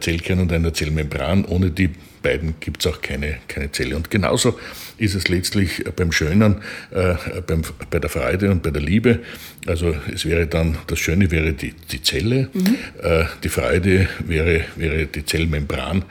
Zellkern 0.00 0.38
und 0.38 0.52
einer 0.52 0.72
Zellmembran. 0.72 1.44
Ohne 1.44 1.72
die 1.72 1.90
beiden 2.22 2.54
gibt 2.60 2.84
es 2.84 2.92
auch 2.92 3.00
keine, 3.00 3.38
keine 3.48 3.72
Zelle. 3.72 3.96
Und 3.96 4.10
genauso 4.10 4.58
ist 4.98 5.14
es 5.14 5.28
letztlich 5.28 5.84
beim 5.96 6.12
Schönen, 6.12 6.56
äh, 6.90 7.14
beim, 7.46 7.62
bei 7.90 7.98
der 7.98 8.10
Freude 8.10 8.50
und 8.50 8.62
bei 8.62 8.70
der 8.70 8.82
Liebe. 8.82 9.20
Also 9.66 9.94
es 10.12 10.24
wäre 10.24 10.46
dann, 10.46 10.78
das 10.86 10.98
Schöne 10.98 11.30
wäre 11.30 11.52
die, 11.52 11.74
die 11.90 12.02
Zelle, 12.02 12.48
mhm. 12.52 12.76
äh, 13.02 13.24
die 13.42 13.48
Freude 13.48 14.08
wäre, 14.26 14.64
wäre 14.76 15.06
die 15.06 15.24
Zellmembran 15.24 16.04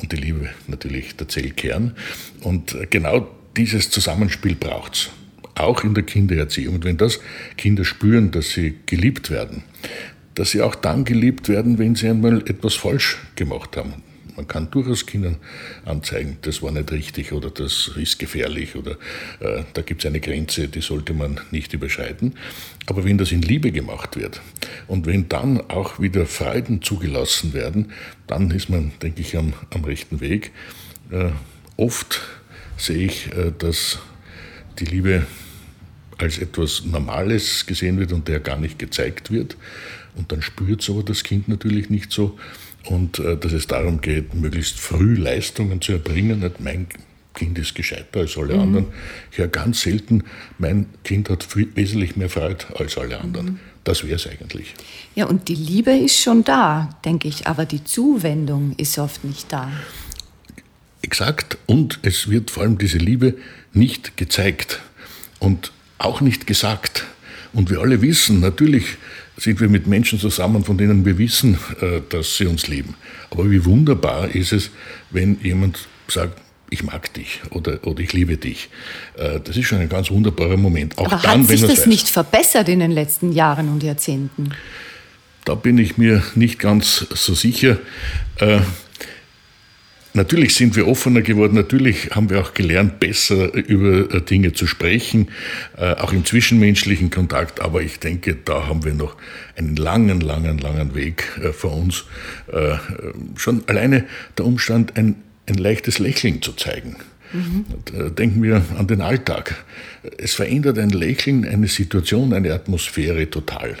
und 0.00 0.12
die 0.12 0.16
Liebe 0.16 0.48
natürlich 0.66 1.16
der 1.16 1.28
Zellkern. 1.28 1.94
Und 2.40 2.76
genau 2.90 3.28
dieses 3.56 3.90
Zusammenspiel 3.90 4.54
braucht 4.54 4.94
es. 4.94 5.10
Auch 5.54 5.84
in 5.84 5.94
der 5.94 6.04
Kindererziehung. 6.04 6.76
Und 6.76 6.84
wenn 6.84 6.96
das 6.96 7.20
Kinder 7.56 7.84
spüren, 7.84 8.30
dass 8.30 8.50
sie 8.50 8.76
geliebt 8.86 9.30
werden, 9.30 9.62
dass 10.34 10.52
sie 10.52 10.62
auch 10.62 10.74
dann 10.74 11.04
geliebt 11.04 11.48
werden, 11.48 11.78
wenn 11.78 11.96
sie 11.96 12.08
einmal 12.08 12.38
etwas 12.48 12.74
falsch 12.74 13.18
gemacht 13.34 13.76
haben 13.76 14.02
Man 14.40 14.48
kann 14.48 14.70
durchaus 14.70 15.04
Kindern 15.04 15.36
anzeigen, 15.84 16.38
das 16.40 16.62
war 16.62 16.72
nicht 16.72 16.90
richtig 16.92 17.32
oder 17.32 17.50
das 17.50 17.90
ist 17.94 18.18
gefährlich 18.18 18.74
oder 18.74 18.92
äh, 19.40 19.64
da 19.74 19.82
gibt 19.82 20.02
es 20.02 20.06
eine 20.06 20.18
Grenze, 20.18 20.68
die 20.68 20.80
sollte 20.80 21.12
man 21.12 21.38
nicht 21.50 21.74
überschreiten. 21.74 22.36
Aber 22.86 23.04
wenn 23.04 23.18
das 23.18 23.32
in 23.32 23.42
Liebe 23.42 23.70
gemacht 23.70 24.16
wird 24.16 24.40
und 24.86 25.04
wenn 25.04 25.28
dann 25.28 25.60
auch 25.68 26.00
wieder 26.00 26.24
Freuden 26.24 26.80
zugelassen 26.80 27.52
werden, 27.52 27.92
dann 28.26 28.50
ist 28.50 28.70
man, 28.70 28.92
denke 29.02 29.20
ich, 29.20 29.36
am, 29.36 29.52
am 29.74 29.84
rechten 29.84 30.22
Weg. 30.22 30.52
Äh, 31.10 31.32
oft 31.76 32.22
sehe 32.78 33.04
ich, 33.04 33.26
äh, 33.32 33.52
dass 33.58 33.98
die 34.78 34.86
Liebe 34.86 35.26
als 36.16 36.38
etwas 36.38 36.86
Normales 36.86 37.66
gesehen 37.66 37.98
wird 37.98 38.12
und 38.12 38.26
der 38.26 38.40
gar 38.40 38.56
nicht 38.56 38.78
gezeigt 38.78 39.30
wird. 39.30 39.58
Und 40.16 40.32
dann 40.32 40.40
spürt 40.40 40.80
es 40.80 40.88
aber 40.88 41.02
das 41.02 41.24
Kind 41.24 41.46
natürlich 41.48 41.90
nicht 41.90 42.10
so. 42.10 42.38
Und 42.86 43.18
äh, 43.18 43.36
dass 43.36 43.52
es 43.52 43.66
darum 43.66 44.00
geht, 44.00 44.34
möglichst 44.34 44.78
früh 44.80 45.14
Leistungen 45.14 45.80
zu 45.80 45.92
erbringen. 45.92 46.40
Nicht 46.40 46.60
mein 46.60 46.86
Kind 47.34 47.58
ist 47.58 47.74
gescheiter 47.74 48.20
als 48.20 48.36
alle 48.36 48.54
mhm. 48.54 48.60
anderen. 48.60 48.86
Ich 49.30 49.38
höre 49.38 49.48
ganz 49.48 49.82
selten, 49.82 50.24
mein 50.58 50.86
Kind 51.04 51.30
hat 51.30 51.44
viel, 51.44 51.68
wesentlich 51.74 52.16
mehr 52.16 52.30
Freude 52.30 52.64
als 52.76 52.98
alle 52.98 53.20
anderen. 53.20 53.46
Mhm. 53.46 53.60
Das 53.84 54.04
wäre 54.04 54.16
es 54.16 54.26
eigentlich. 54.26 54.74
Ja, 55.14 55.26
und 55.26 55.48
die 55.48 55.54
Liebe 55.54 55.92
ist 55.92 56.18
schon 56.18 56.44
da, 56.44 56.98
denke 57.04 57.28
ich, 57.28 57.46
aber 57.46 57.64
die 57.64 57.82
Zuwendung 57.84 58.74
ist 58.76 58.98
oft 58.98 59.24
nicht 59.24 59.52
da. 59.52 59.70
Exakt. 61.02 61.56
Und 61.66 61.98
es 62.02 62.28
wird 62.28 62.50
vor 62.50 62.62
allem 62.62 62.78
diese 62.78 62.98
Liebe 62.98 63.36
nicht 63.72 64.16
gezeigt 64.16 64.80
und 65.38 65.72
auch 65.98 66.20
nicht 66.20 66.46
gesagt. 66.46 67.06
Und 67.52 67.70
wir 67.70 67.80
alle 67.80 68.02
wissen, 68.02 68.40
natürlich 68.40 68.98
sind 69.40 69.60
wir 69.60 69.68
mit 69.68 69.86
Menschen 69.86 70.18
zusammen, 70.18 70.64
von 70.64 70.76
denen 70.76 71.04
wir 71.04 71.16
wissen, 71.18 71.58
äh, 71.80 72.00
dass 72.08 72.36
sie 72.36 72.46
uns 72.46 72.68
lieben. 72.68 72.94
Aber 73.30 73.50
wie 73.50 73.64
wunderbar 73.64 74.28
ist 74.34 74.52
es, 74.52 74.70
wenn 75.10 75.40
jemand 75.42 75.88
sagt, 76.08 76.40
ich 76.68 76.84
mag 76.84 77.12
dich 77.14 77.40
oder, 77.50 77.84
oder 77.86 78.00
ich 78.00 78.12
liebe 78.12 78.36
dich. 78.36 78.68
Äh, 79.16 79.40
das 79.40 79.56
ist 79.56 79.66
schon 79.66 79.78
ein 79.78 79.88
ganz 79.88 80.10
wunderbarer 80.10 80.56
Moment. 80.56 80.98
Auch 80.98 81.06
Aber 81.06 81.20
dann, 81.22 81.40
hat 81.40 81.48
sich 81.48 81.62
das 81.62 81.70
weiß. 81.70 81.86
nicht 81.86 82.08
verbessert 82.08 82.68
in 82.68 82.80
den 82.80 82.92
letzten 82.92 83.32
Jahren 83.32 83.68
und 83.68 83.82
Jahrzehnten? 83.82 84.50
Da 85.44 85.54
bin 85.54 85.78
ich 85.78 85.96
mir 85.96 86.22
nicht 86.34 86.58
ganz 86.58 87.06
so 87.10 87.34
sicher. 87.34 87.78
Äh, 90.12 90.16
Natürlich 90.16 90.54
sind 90.54 90.76
wir 90.76 90.86
offener 90.88 91.22
geworden, 91.22 91.54
natürlich 91.54 92.10
haben 92.10 92.30
wir 92.30 92.40
auch 92.40 92.54
gelernt, 92.54 93.00
besser 93.00 93.52
über 93.54 94.12
äh, 94.14 94.20
Dinge 94.20 94.52
zu 94.52 94.66
sprechen, 94.66 95.28
äh, 95.76 95.94
auch 95.94 96.12
im 96.12 96.24
zwischenmenschlichen 96.24 97.10
Kontakt, 97.10 97.60
aber 97.60 97.82
ich 97.82 98.00
denke, 98.00 98.36
da 98.44 98.66
haben 98.66 98.84
wir 98.84 98.94
noch 98.94 99.16
einen 99.56 99.76
langen, 99.76 100.20
langen, 100.20 100.58
langen 100.58 100.94
Weg 100.94 101.24
äh, 101.42 101.52
vor 101.52 101.76
uns. 101.76 102.04
Schon 103.36 103.62
alleine 103.68 104.04
der 104.36 104.46
Umstand, 104.46 104.96
ein, 104.96 105.16
ein 105.48 105.54
leichtes 105.54 105.98
Lächeln 105.98 106.42
zu 106.42 106.52
zeigen. 106.52 106.96
Mhm. 107.32 108.14
Denken 108.16 108.42
wir 108.42 108.62
an 108.76 108.86
den 108.88 109.00
Alltag. 109.00 109.64
Es 110.18 110.34
verändert 110.34 110.78
ein 110.78 110.90
Lächeln 110.90 111.46
eine 111.46 111.68
Situation, 111.68 112.32
eine 112.32 112.52
Atmosphäre 112.52 113.30
total. 113.30 113.76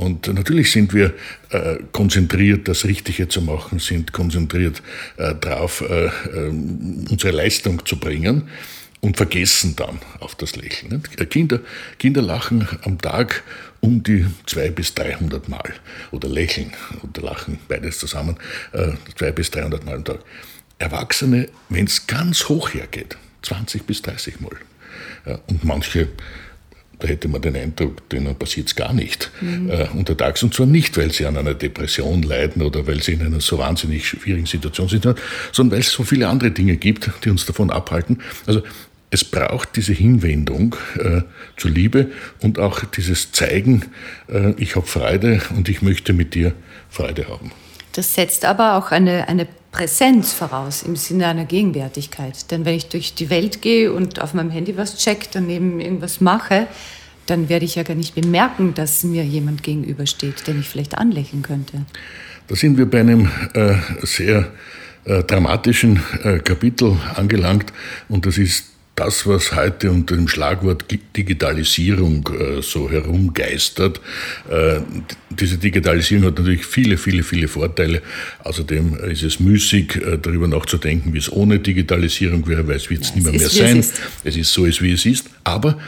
Und 0.00 0.32
natürlich 0.32 0.72
sind 0.72 0.94
wir 0.94 1.12
äh, 1.50 1.76
konzentriert, 1.92 2.68
das 2.68 2.86
Richtige 2.86 3.28
zu 3.28 3.42
machen, 3.42 3.80
sind 3.80 4.14
konzentriert 4.14 4.82
äh, 5.18 5.34
darauf, 5.38 5.82
äh, 5.82 6.06
äh 6.06 6.48
unsere 6.48 7.32
Leistung 7.32 7.84
zu 7.84 7.98
bringen 7.98 8.48
und 9.02 9.18
vergessen 9.18 9.76
dann 9.76 9.98
auf 10.20 10.34
das 10.36 10.56
Lächeln. 10.56 11.02
Kinder, 11.28 11.60
Kinder 11.98 12.22
lachen 12.22 12.66
am 12.84 12.98
Tag 12.98 13.42
um 13.80 14.02
die 14.02 14.24
200 14.46 14.74
bis 14.74 14.94
300 14.94 15.50
Mal 15.50 15.74
oder 16.12 16.30
lächeln 16.30 16.72
oder 17.02 17.20
lachen, 17.20 17.58
beides 17.68 17.98
zusammen, 17.98 18.38
äh, 18.72 18.92
200 19.16 19.34
bis 19.34 19.50
300 19.50 19.84
Mal 19.84 19.96
am 19.96 20.04
Tag. 20.04 20.20
Erwachsene, 20.78 21.50
wenn 21.68 21.84
es 21.84 22.06
ganz 22.06 22.48
hoch 22.48 22.72
hergeht, 22.72 23.18
20 23.42 23.82
bis 23.82 24.00
30 24.00 24.40
Mal. 24.40 24.56
Ja, 25.26 25.40
und 25.46 25.62
manche 25.62 26.08
da 27.00 27.08
hätte 27.08 27.28
man 27.28 27.40
den 27.40 27.56
Eindruck, 27.56 28.08
denen 28.10 28.34
passiert 28.36 28.68
es 28.68 28.76
gar 28.76 28.92
nicht 28.92 29.30
mhm. 29.40 29.70
äh, 29.70 29.88
untertags. 29.94 30.42
Und 30.42 30.54
zwar 30.54 30.66
nicht, 30.66 30.96
weil 30.96 31.10
sie 31.12 31.26
an 31.26 31.36
einer 31.36 31.54
Depression 31.54 32.22
leiden 32.22 32.62
oder 32.62 32.86
weil 32.86 33.02
sie 33.02 33.12
in 33.12 33.22
einer 33.22 33.40
so 33.40 33.58
wahnsinnig 33.58 34.06
schwierigen 34.06 34.46
Situation 34.46 34.88
sind, 34.88 35.04
sondern 35.52 35.72
weil 35.72 35.80
es 35.80 35.90
so 35.90 36.04
viele 36.04 36.28
andere 36.28 36.50
Dinge 36.50 36.76
gibt, 36.76 37.10
die 37.24 37.30
uns 37.30 37.46
davon 37.46 37.70
abhalten. 37.70 38.18
Also 38.46 38.62
es 39.10 39.24
braucht 39.24 39.76
diese 39.76 39.92
Hinwendung 39.92 40.76
äh, 40.98 41.22
zur 41.56 41.70
Liebe 41.70 42.10
und 42.40 42.58
auch 42.58 42.84
dieses 42.84 43.32
Zeigen, 43.32 43.86
äh, 44.28 44.52
ich 44.56 44.76
habe 44.76 44.86
Freude 44.86 45.42
und 45.56 45.68
ich 45.68 45.82
möchte 45.82 46.12
mit 46.12 46.34
dir 46.34 46.52
Freude 46.88 47.28
haben. 47.28 47.50
Das 47.92 48.14
setzt 48.14 48.44
aber 48.44 48.76
auch 48.76 48.92
eine, 48.92 49.28
eine 49.28 49.48
Präsenz 49.72 50.32
voraus 50.32 50.82
im 50.82 50.96
Sinne 50.96 51.26
einer 51.26 51.44
Gegenwärtigkeit. 51.44 52.50
Denn 52.50 52.64
wenn 52.64 52.74
ich 52.74 52.88
durch 52.88 53.14
die 53.14 53.30
Welt 53.30 53.62
gehe 53.62 53.92
und 53.92 54.20
auf 54.20 54.34
meinem 54.34 54.50
Handy 54.50 54.76
was 54.76 54.96
check, 54.96 55.28
daneben 55.32 55.80
irgendwas 55.80 56.20
mache, 56.20 56.66
dann 57.26 57.48
werde 57.48 57.64
ich 57.64 57.76
ja 57.76 57.84
gar 57.84 57.94
nicht 57.94 58.14
bemerken, 58.14 58.74
dass 58.74 59.04
mir 59.04 59.24
jemand 59.24 59.62
gegenübersteht, 59.62 60.46
den 60.46 60.60
ich 60.60 60.68
vielleicht 60.68 60.98
anlächeln 60.98 61.42
könnte. 61.42 61.84
Da 62.48 62.56
sind 62.56 62.76
wir 62.76 62.90
bei 62.90 63.00
einem 63.00 63.30
äh, 63.54 63.76
sehr 64.02 64.50
äh, 65.04 65.22
dramatischen 65.22 66.02
äh, 66.24 66.40
Kapitel 66.40 66.96
angelangt 67.14 67.72
und 68.08 68.26
das 68.26 68.38
ist 68.38 68.69
das, 69.00 69.26
was 69.26 69.56
heute 69.56 69.90
unter 69.90 70.14
dem 70.14 70.28
Schlagwort 70.28 70.84
Digitalisierung 71.16 72.28
äh, 72.38 72.60
so 72.60 72.90
herumgeistert. 72.90 73.98
Äh, 74.50 74.80
diese 75.30 75.56
Digitalisierung 75.56 76.26
hat 76.26 76.38
natürlich 76.38 76.66
viele, 76.66 76.98
viele, 76.98 77.22
viele 77.22 77.48
Vorteile. 77.48 78.02
Außerdem 78.44 78.96
ist 79.10 79.22
es 79.22 79.40
müßig, 79.40 79.96
äh, 79.96 80.18
darüber 80.18 80.48
nachzudenken, 80.48 81.14
wie 81.14 81.18
es 81.18 81.32
ohne 81.32 81.60
Digitalisierung 81.60 82.46
wäre, 82.46 82.68
weil 82.68 82.76
es 82.76 82.90
wird 82.90 83.04
es 83.04 83.14
nicht 83.14 83.24
mehr, 83.24 83.32
mehr 83.32 83.48
sein. 83.48 83.78
Es 83.78 83.86
ist. 83.86 84.00
es 84.24 84.36
ist 84.36 84.52
so, 84.52 84.66
wie 84.66 84.92
es 84.92 85.06
ist. 85.06 85.30
Aber 85.44 85.78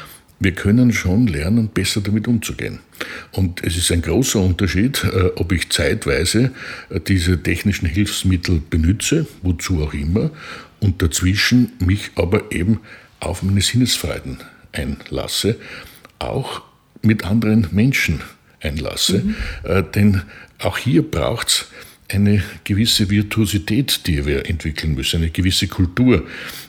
wir 0.40 0.52
können 0.52 0.90
schon 0.94 1.26
lernen, 1.26 1.68
besser 1.68 2.00
damit 2.00 2.26
umzugehen. 2.26 2.78
Und 3.32 3.62
es 3.62 3.76
ist 3.76 3.92
ein 3.92 4.00
großer 4.00 4.40
Unterschied, 4.40 5.04
ob 5.36 5.52
ich 5.52 5.68
zeitweise 5.68 6.50
diese 7.06 7.40
technischen 7.40 7.86
Hilfsmittel 7.86 8.60
benütze, 8.68 9.26
wozu 9.42 9.82
auch 9.82 9.94
immer, 9.94 10.30
und 10.80 11.00
dazwischen 11.00 11.72
mich 11.78 12.10
aber 12.16 12.50
eben 12.50 12.80
auf 13.22 13.42
meine 13.42 13.60
Sinnesfreuden 13.60 14.38
einlasse, 14.72 15.56
auch 16.18 16.62
mit 17.02 17.24
anderen 17.24 17.68
Menschen 17.72 18.20
einlasse. 18.60 19.18
Mhm. 19.20 19.34
Äh, 19.64 19.82
denn 19.94 20.22
auch 20.58 20.78
hier 20.78 21.02
braucht 21.02 21.48
es 21.48 21.66
eine 22.08 22.42
gewisse 22.64 23.08
Virtuosität, 23.10 24.06
die 24.06 24.26
wir 24.26 24.48
entwickeln 24.48 24.94
müssen, 24.94 25.22
eine 25.22 25.30
gewisse 25.30 25.66
Kultur. 25.66 26.26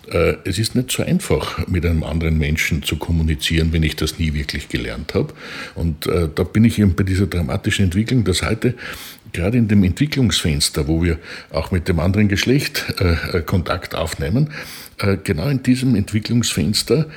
Äh, 0.09 0.35
es 0.45 0.57
ist 0.57 0.75
nicht 0.75 0.91
so 0.91 1.03
einfach, 1.03 1.67
mit 1.67 1.85
einem 1.85 2.03
anderen 2.03 2.37
Menschen 2.37 2.83
zu 2.83 2.97
kommunizieren, 2.97 3.73
wenn 3.73 3.83
ich 3.83 3.95
das 3.95 4.19
nie 4.19 4.33
wirklich 4.33 4.69
gelernt 4.69 5.13
habe. 5.13 5.33
Und 5.75 6.07
äh, 6.07 6.29
da 6.33 6.43
bin 6.43 6.65
ich 6.65 6.79
eben 6.79 6.95
bei 6.95 7.03
dieser 7.03 7.27
dramatischen 7.27 7.85
Entwicklung, 7.85 8.23
dass 8.23 8.41
heute 8.41 8.75
gerade 9.33 9.57
in 9.57 9.67
dem 9.67 9.83
Entwicklungsfenster, 9.83 10.87
wo 10.87 11.03
wir 11.03 11.19
auch 11.51 11.71
mit 11.71 11.87
dem 11.87 11.99
anderen 11.99 12.27
Geschlecht 12.27 12.85
äh, 12.99 13.41
Kontakt 13.41 13.95
aufnehmen, 13.95 14.51
genau 15.23 15.47
in 15.47 15.63
diesem 15.63 15.95
Entwicklungsfenster 15.95 17.08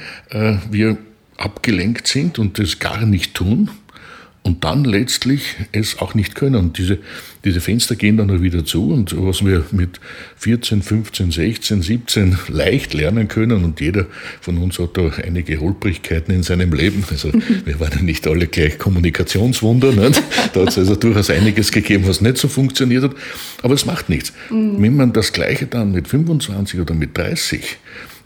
wir 0.70 0.98
abgelenkt 1.36 2.06
sind 2.06 2.38
und 2.38 2.58
das 2.58 2.78
gar 2.78 3.04
nicht 3.04 3.34
tun 3.34 3.70
und 4.46 4.62
dann 4.62 4.84
letztlich 4.84 5.56
es 5.72 5.98
auch 5.98 6.14
nicht 6.14 6.36
können. 6.36 6.54
Und 6.54 6.78
diese, 6.78 6.98
diese 7.44 7.60
Fenster 7.60 7.96
gehen 7.96 8.16
dann 8.16 8.42
wieder 8.44 8.64
zu 8.64 8.92
und 8.92 9.12
was 9.18 9.44
wir 9.44 9.64
mit 9.72 9.98
14, 10.36 10.82
15, 10.82 11.32
16, 11.32 11.82
17 11.82 12.38
leicht 12.46 12.94
lernen 12.94 13.26
können 13.26 13.64
und 13.64 13.80
jeder 13.80 14.06
von 14.40 14.58
uns 14.58 14.78
hat 14.78 14.96
da 14.96 15.10
einige 15.24 15.60
Holprigkeiten 15.60 16.32
in 16.32 16.44
seinem 16.44 16.72
Leben. 16.72 17.04
Also 17.10 17.32
wir 17.64 17.80
waren 17.80 17.90
ja 17.96 18.02
nicht 18.02 18.24
alle 18.28 18.46
gleich 18.46 18.78
Kommunikationswunder. 18.78 19.90
Nicht? 19.90 20.22
Da 20.52 20.60
hat 20.60 20.68
es 20.68 20.78
also 20.78 20.94
durchaus 20.94 21.28
einiges 21.28 21.72
gegeben, 21.72 22.06
was 22.06 22.20
nicht 22.20 22.38
so 22.38 22.46
funktioniert 22.46 23.02
hat. 23.02 23.16
Aber 23.62 23.74
es 23.74 23.84
macht 23.84 24.08
nichts. 24.08 24.32
Mhm. 24.48 24.80
Wenn 24.80 24.94
man 24.94 25.12
das 25.12 25.32
Gleiche 25.32 25.66
dann 25.66 25.90
mit 25.90 26.06
25 26.06 26.78
oder 26.78 26.94
mit 26.94 27.18
30 27.18 27.78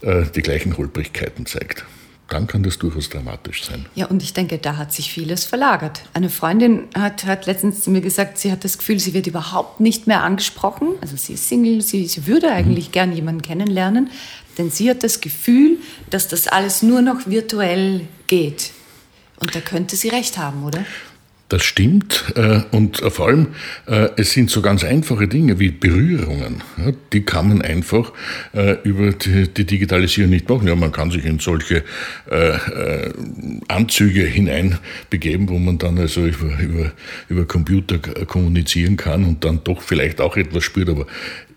äh, 0.02 0.24
die 0.34 0.42
gleichen 0.42 0.76
Holprigkeiten 0.76 1.46
zeigt 1.46 1.86
dann 2.30 2.46
kann 2.46 2.62
das 2.62 2.78
durchaus 2.78 3.10
dramatisch 3.10 3.64
sein. 3.64 3.86
Ja, 3.94 4.06
und 4.06 4.22
ich 4.22 4.32
denke, 4.32 4.58
da 4.58 4.76
hat 4.76 4.92
sich 4.92 5.12
vieles 5.12 5.44
verlagert. 5.44 6.02
Eine 6.14 6.30
Freundin 6.30 6.84
hat, 6.96 7.24
hat 7.24 7.46
letztens 7.46 7.82
zu 7.82 7.90
mir 7.90 8.00
gesagt, 8.00 8.38
sie 8.38 8.50
hat 8.50 8.64
das 8.64 8.78
Gefühl, 8.78 8.98
sie 8.98 9.12
wird 9.12 9.26
überhaupt 9.26 9.80
nicht 9.80 10.06
mehr 10.06 10.22
angesprochen. 10.22 10.90
Also 11.00 11.16
sie 11.16 11.34
ist 11.34 11.48
Single, 11.48 11.82
sie, 11.82 12.06
sie 12.06 12.26
würde 12.26 12.50
eigentlich 12.50 12.88
mhm. 12.88 12.92
gern 12.92 13.12
jemanden 13.12 13.42
kennenlernen, 13.42 14.10
denn 14.58 14.70
sie 14.70 14.88
hat 14.88 15.02
das 15.02 15.20
Gefühl, 15.20 15.78
dass 16.08 16.28
das 16.28 16.46
alles 16.46 16.82
nur 16.82 17.02
noch 17.02 17.26
virtuell 17.26 18.06
geht. 18.28 18.70
Und 19.40 19.54
da 19.54 19.60
könnte 19.60 19.96
sie 19.96 20.08
recht 20.08 20.38
haben, 20.38 20.64
oder? 20.64 20.84
Das 21.50 21.64
stimmt 21.64 22.32
äh, 22.36 22.60
und 22.70 22.98
vor 22.98 23.26
allem, 23.26 23.48
äh, 23.86 24.08
es 24.16 24.32
sind 24.32 24.50
so 24.50 24.62
ganz 24.62 24.84
einfache 24.84 25.26
Dinge 25.26 25.58
wie 25.58 25.72
Berührungen. 25.72 26.62
Die 27.12 27.22
kann 27.22 27.48
man 27.48 27.60
einfach 27.60 28.12
äh, 28.54 28.76
über 28.84 29.10
die 29.10 29.66
Digitalisierung 29.66 30.30
nicht 30.30 30.48
machen. 30.48 30.68
Ja, 30.68 30.76
man 30.76 30.92
kann 30.92 31.10
sich 31.10 31.24
in 31.24 31.38
solche 31.38 31.84
Anzüge 33.68 34.22
hineinbegeben, 34.22 35.48
wo 35.48 35.58
man 35.58 35.78
dann 35.78 35.98
also 35.98 36.24
über, 36.24 36.58
über, 36.60 36.92
über 37.28 37.44
Computer 37.44 37.98
kommunizieren 37.98 38.96
kann 38.96 39.24
und 39.24 39.44
dann 39.44 39.64
doch 39.64 39.82
vielleicht 39.82 40.20
auch 40.20 40.36
etwas 40.36 40.62
spürt, 40.62 40.88
aber 40.88 41.06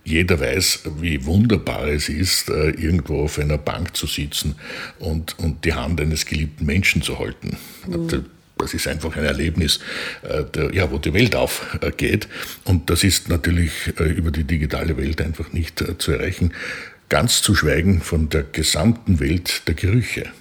jeder 0.03 0.39
weiß, 0.39 0.83
wie 0.99 1.25
wunderbar 1.25 1.87
es 1.87 2.09
ist, 2.09 2.49
äh, 2.49 2.71
irgendwo 2.71 3.23
auf 3.23 3.39
einer 3.39 3.57
Bank 3.57 3.95
zu 3.95 4.07
sitzen 4.07 4.55
und, 4.99 5.37
und 5.39 5.63
die 5.65 5.73
Hand 5.73 6.01
eines 6.01 6.25
geliebten 6.25 6.65
Menschen 6.65 7.01
zu 7.01 7.19
halten. 7.19 7.57
Mhm. 7.87 8.25
Das 8.57 8.73
ist 8.73 8.87
einfach 8.87 9.15
ein 9.15 9.25
Erlebnis, 9.25 9.79
äh, 10.21 10.75
ja, 10.75 10.91
wo 10.91 10.97
die 10.97 11.13
Welt 11.13 11.35
aufgeht. 11.35 12.27
Und 12.63 12.89
das 12.89 13.03
ist 13.03 13.29
natürlich 13.29 13.71
äh, 13.99 14.03
über 14.03 14.31
die 14.31 14.43
digitale 14.43 14.97
Welt 14.97 15.21
einfach 15.21 15.51
nicht 15.51 15.83
zu 15.97 16.11
erreichen. 16.11 16.53
Ganz 17.09 17.41
zu 17.41 17.55
schweigen 17.55 18.01
von 18.01 18.29
der 18.29 18.43
gesamten 18.43 19.19
Welt 19.19 19.63
der 19.67 19.75
Gerüche. 19.75 20.31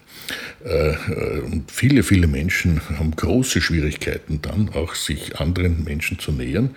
Äh, 0.65 0.95
und 1.41 1.71
viele, 1.71 2.03
viele 2.03 2.27
Menschen 2.27 2.81
haben 2.99 3.11
große 3.17 3.61
Schwierigkeiten 3.61 4.41
dann 4.43 4.69
auch 4.71 4.95
sich 4.95 5.41
anderen 5.41 5.85
Menschen 5.85 6.19
zu 6.19 6.33
nähern, 6.33 6.71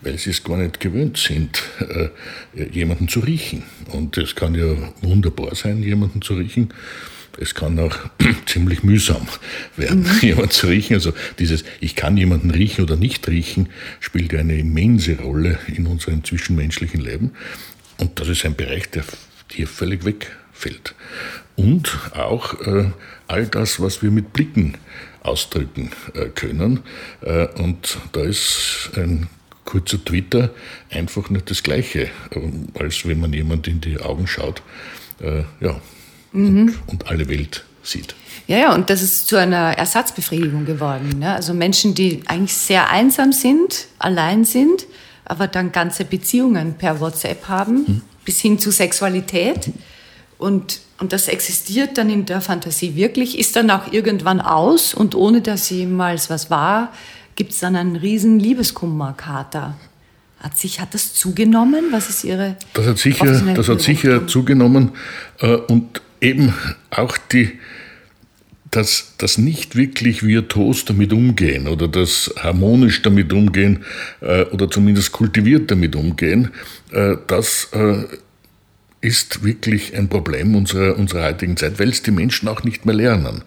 weil 0.00 0.18
sie 0.18 0.30
es 0.30 0.42
gar 0.42 0.56
nicht 0.56 0.80
gewöhnt 0.80 1.18
sind, 1.18 1.62
äh, 1.80 2.08
jemanden 2.70 3.08
zu 3.08 3.20
riechen. 3.20 3.62
Und 3.92 4.16
es 4.16 4.34
kann 4.34 4.54
ja 4.54 4.76
wunderbar 5.02 5.54
sein, 5.54 5.82
jemanden 5.82 6.22
zu 6.22 6.34
riechen. 6.34 6.72
Es 7.38 7.54
kann 7.54 7.78
auch 7.78 7.96
ziemlich 8.46 8.82
mühsam 8.82 9.26
werden, 9.76 10.02
mhm. 10.02 10.18
jemanden 10.20 10.50
zu 10.50 10.68
riechen. 10.68 10.94
Also 10.94 11.12
dieses 11.38 11.64
Ich 11.80 11.96
kann 11.96 12.16
jemanden 12.16 12.50
riechen 12.50 12.84
oder 12.84 12.96
nicht 12.96 13.26
riechen 13.28 13.68
spielt 14.00 14.32
ja 14.32 14.40
eine 14.40 14.58
immense 14.58 15.18
Rolle 15.18 15.58
in 15.68 15.86
unserem 15.86 16.24
zwischenmenschlichen 16.24 17.00
Leben. 17.00 17.32
Und 17.98 18.20
das 18.20 18.28
ist 18.28 18.44
ein 18.44 18.54
Bereich, 18.54 18.90
der 18.90 19.04
hier 19.50 19.66
völlig 19.66 20.04
wegfällt. 20.04 20.94
Und 21.56 21.98
auch 22.14 22.60
äh, 22.66 22.90
all 23.26 23.46
das, 23.46 23.80
was 23.80 24.02
wir 24.02 24.10
mit 24.10 24.32
Blicken 24.32 24.74
ausdrücken 25.22 25.90
äh, 26.14 26.26
können. 26.26 26.80
Äh, 27.22 27.46
und 27.58 27.98
da 28.12 28.22
ist 28.22 28.90
ein 28.96 29.28
kurzer 29.64 30.02
Twitter 30.04 30.50
einfach 30.90 31.30
nicht 31.30 31.50
das 31.50 31.62
Gleiche, 31.62 32.10
ähm, 32.32 32.68
als 32.78 33.06
wenn 33.06 33.20
man 33.20 33.32
jemand 33.32 33.66
in 33.66 33.80
die 33.80 33.98
Augen 33.98 34.26
schaut 34.26 34.62
äh, 35.20 35.42
ja, 35.60 35.80
mhm. 36.36 36.74
und, 36.86 36.88
und 36.88 37.06
alle 37.08 37.28
Welt 37.28 37.64
sieht. 37.82 38.14
Ja, 38.46 38.58
ja, 38.58 38.74
und 38.74 38.90
das 38.90 39.02
ist 39.02 39.26
zu 39.26 39.36
einer 39.36 39.76
Ersatzbefriedigung 39.76 40.64
geworden. 40.66 41.18
Ne? 41.18 41.34
Also 41.34 41.52
Menschen, 41.52 41.94
die 41.94 42.22
eigentlich 42.26 42.54
sehr 42.54 42.90
einsam 42.90 43.32
sind, 43.32 43.86
allein 43.98 44.44
sind, 44.44 44.86
aber 45.24 45.48
dann 45.48 45.72
ganze 45.72 46.04
Beziehungen 46.04 46.74
per 46.74 47.00
WhatsApp 47.00 47.48
haben, 47.48 47.74
mhm. 47.74 48.02
bis 48.24 48.40
hin 48.40 48.58
zu 48.58 48.70
Sexualität. 48.70 49.68
Mhm. 49.68 49.74
Und 50.38 50.80
und 50.98 51.12
das 51.12 51.28
existiert 51.28 51.98
dann 51.98 52.08
in 52.08 52.24
der 52.24 52.40
Fantasie 52.40 52.96
wirklich, 52.96 53.38
ist 53.38 53.56
dann 53.56 53.70
auch 53.70 53.92
irgendwann 53.92 54.40
aus 54.40 54.94
und 54.94 55.14
ohne 55.14 55.42
dass 55.42 55.68
jemals 55.68 56.30
was 56.30 56.50
war, 56.50 56.92
gibt 57.34 57.52
es 57.52 57.58
dann 57.58 57.76
einen 57.76 57.96
riesen 57.96 58.40
Liebeskummerkater. 58.40 59.76
Hat 60.40 60.56
sich 60.56 60.80
hat 60.80 60.94
das 60.94 61.12
zugenommen? 61.12 61.86
Was 61.90 62.08
ist 62.08 62.24
Ihre? 62.24 62.56
Das 62.72 62.86
hat 62.86 62.98
sicher, 62.98 63.42
das 63.54 63.68
hat 63.68 63.80
sicher 63.80 64.26
zugenommen 64.26 64.92
äh, 65.40 65.56
und 65.56 66.00
eben 66.20 66.54
auch 66.90 67.16
die 67.16 67.58
das, 68.70 69.14
das 69.18 69.38
nicht 69.38 69.76
wirklich 69.76 70.22
virtuos 70.22 70.84
damit 70.84 71.12
umgehen 71.12 71.68
oder 71.68 71.88
das 71.88 72.34
harmonisch 72.36 73.00
damit 73.02 73.32
umgehen 73.32 73.84
äh, 74.20 74.42
oder 74.44 74.70
zumindest 74.70 75.12
kultiviert 75.12 75.70
damit 75.70 75.96
umgehen, 75.96 76.50
äh, 76.92 77.16
das 77.26 77.68
äh, 77.72 78.04
ist 79.00 79.44
wirklich 79.44 79.96
ein 79.96 80.08
Problem 80.08 80.54
unserer, 80.54 80.98
unserer 80.98 81.24
heutigen 81.24 81.56
Zeit, 81.56 81.78
weil 81.78 81.88
es 81.88 82.02
die 82.02 82.10
Menschen 82.10 82.48
auch 82.48 82.64
nicht 82.64 82.84
mehr 82.86 82.94
lernen. 82.94 83.42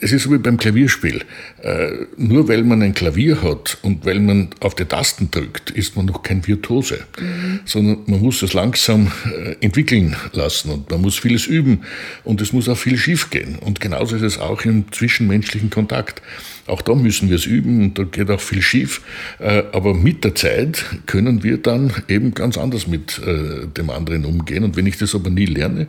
Es 0.00 0.12
ist 0.12 0.24
so 0.24 0.32
wie 0.32 0.38
beim 0.38 0.56
Klavierspiel. 0.56 1.24
Äh, 1.62 2.06
nur 2.16 2.48
weil 2.48 2.64
man 2.64 2.82
ein 2.82 2.94
Klavier 2.94 3.42
hat 3.42 3.78
und 3.82 4.04
weil 4.04 4.20
man 4.20 4.50
auf 4.60 4.74
die 4.74 4.84
Tasten 4.84 5.30
drückt, 5.30 5.70
ist 5.70 5.96
man 5.96 6.06
noch 6.06 6.22
kein 6.22 6.46
Virtuose, 6.46 7.00
mhm. 7.20 7.60
sondern 7.64 7.98
man 8.06 8.20
muss 8.20 8.42
es 8.42 8.52
langsam 8.52 9.10
äh, 9.24 9.56
entwickeln 9.60 10.16
lassen 10.32 10.70
und 10.70 10.90
man 10.90 11.00
muss 11.00 11.18
vieles 11.18 11.46
üben 11.46 11.82
und 12.24 12.40
es 12.40 12.52
muss 12.52 12.68
auch 12.68 12.78
viel 12.78 12.96
schief 12.96 13.30
gehen. 13.30 13.58
Und 13.58 13.80
genauso 13.80 14.16
ist 14.16 14.22
es 14.22 14.38
auch 14.38 14.64
im 14.64 14.90
zwischenmenschlichen 14.92 15.70
Kontakt. 15.70 16.22
Auch 16.72 16.80
da 16.80 16.94
müssen 16.94 17.28
wir 17.28 17.36
es 17.36 17.44
üben 17.44 17.82
und 17.82 17.98
da 17.98 18.04
geht 18.04 18.30
auch 18.30 18.40
viel 18.40 18.62
schief. 18.62 19.02
Äh, 19.38 19.64
aber 19.72 19.92
mit 19.92 20.24
der 20.24 20.34
Zeit 20.34 20.86
können 21.04 21.42
wir 21.42 21.58
dann 21.58 21.92
eben 22.08 22.32
ganz 22.32 22.56
anders 22.56 22.86
mit 22.86 23.18
äh, 23.18 23.66
dem 23.66 23.90
anderen 23.90 24.24
umgehen. 24.24 24.64
Und 24.64 24.74
wenn 24.74 24.86
ich 24.86 24.96
das 24.96 25.14
aber 25.14 25.28
nie 25.28 25.44
lerne, 25.44 25.86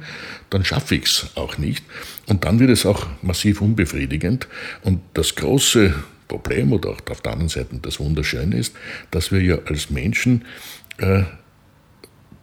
dann 0.50 0.66
schaffe 0.66 0.96
ich 0.96 1.06
es 1.06 1.28
auch 1.36 1.58
nicht. 1.58 1.86
Und 2.28 2.44
dann 2.44 2.60
wird 2.60 2.70
es 2.70 2.86
auch 2.86 3.08
massiv 3.22 3.62
unbefriedigend. 3.62 4.50
Und 4.82 5.00
das 5.14 5.36
große 5.36 5.94
Problem 6.28 6.74
oder 6.74 6.90
auch 6.90 7.00
auf 7.10 7.22
der 7.22 7.32
anderen 7.32 7.48
Seite 7.48 7.80
das 7.82 8.02
Wunderschöne 8.02 8.58
ist, 8.58 8.76
dass 9.10 9.32
wir 9.32 9.42
ja 9.42 9.60
als 9.66 9.90
Menschen 9.90 10.44
äh, 10.98 11.24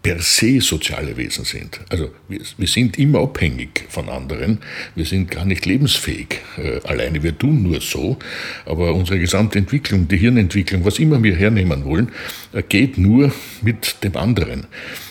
per 0.03 0.23
se 0.23 0.61
soziale 0.61 1.17
Wesen 1.17 1.45
sind. 1.45 1.81
Also 1.91 2.11
wir, 2.29 2.41
wir, 2.57 2.67
sind 2.67 2.99
immer 2.99 3.21
abhängig 3.21 3.85
von 3.91 4.09
anderen, 4.09 4.59
wir 4.95 5.05
sind 5.05 5.31
gar 5.31 5.45
nicht 5.45 5.67
lebensfähig 5.67 6.41
äh, 6.57 6.81
alleine, 6.85 7.23
wir 7.23 7.37
tun 7.37 7.63
nur 7.63 7.81
so, 7.83 8.19
aber 8.65 8.95
unsere 8.95 9.19
gesamte 9.19 9.59
Entwicklung, 9.59 10.09
die 10.09 10.17
Hirnentwicklung, 10.17 10.85
was 10.87 10.99
immer 10.99 11.23
wir 11.23 11.37
hernehmen 11.37 11.85
wollen, 11.85 12.13
äh, 12.53 12.63
geht 12.63 12.97
nur 12.97 13.31
mit 13.61 14.03
dem 14.03 14.17
anderen. 14.17 14.67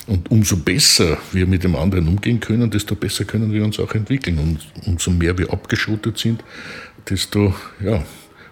Und 0.07 0.31
umso 0.31 0.57
besser 0.57 1.19
wir 1.33 1.45
mit 1.45 1.63
dem 1.63 1.75
anderen 1.75 2.07
umgehen 2.07 2.39
können, 2.39 2.71
desto 2.71 2.95
besser 2.95 3.25
können 3.25 3.53
wir 3.53 3.63
uns 3.63 3.79
auch 3.79 3.93
entwickeln. 3.93 4.39
Und 4.39 4.87
umso 4.87 5.11
mehr 5.11 5.37
wir 5.37 5.53
abgeschottet 5.53 6.17
sind, 6.17 6.43
desto 7.07 7.53
ja, 7.79 8.03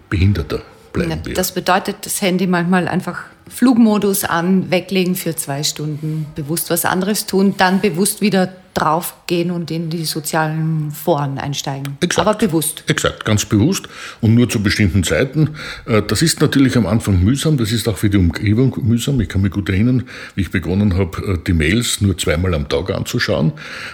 behinderter 0.08 0.62
bleiben 1.06 1.26
wir. 1.26 1.34
Das 1.34 1.52
bedeutet, 1.52 1.98
das 2.02 2.22
Handy 2.22 2.48
manchmal 2.48 2.88
einfach 2.88 3.26
Flugmodus 3.50 4.24
an, 4.24 4.70
weglegen 4.72 5.16
für 5.16 5.36
zwei 5.36 5.64
Stunden, 5.64 6.26
bewusst 6.36 6.70
was 6.70 6.86
anderes 6.86 7.26
tun, 7.26 7.56
dann 7.58 7.82
bewusst 7.82 8.22
wieder 8.22 8.50
draufgehen 8.74 9.50
und 9.50 9.72
in 9.72 9.90
die 9.90 10.06
sozialen 10.06 10.92
Foren 10.92 11.40
einsteigen. 11.40 11.98
Exakt. 12.02 12.28
Aber 12.28 12.38
bewusst. 12.38 12.84
Exakt, 12.88 13.26
ganz 13.26 13.46
bewusst 13.46 13.88
und 14.22 14.36
nur 14.36 14.48
zu 14.50 14.62
bestimmten 14.62 15.04
Zeiten. 15.04 15.56
Äh, 15.86 16.04
das 16.04 16.22
ist 16.22 16.42
natürlich 16.42 16.78
am 16.78 16.86
Anfang 16.86 17.24
mühsam, 17.24 17.58
das 17.58 17.72
ist 17.72 17.88
auch 17.88 17.98
für 17.98 18.10
die 18.10 18.18
Umgebung 18.18 18.76
mühsam. 18.84 19.20
Ich 19.20 19.30
kann 19.30 19.42
mich 19.42 19.52
gut 19.52 19.70
erinnern, 19.70 20.04
wie 20.36 20.42
ich 20.42 20.52
begonnen 20.52 20.96
habe, 20.96 21.34
äh, 21.34 21.38
die 21.46 21.54
Mails 21.54 22.02
nur 22.02 22.18
zweimal 22.18 22.54
am 22.54 22.70
Tag 22.70 22.92
anzuschauen. 22.92 23.54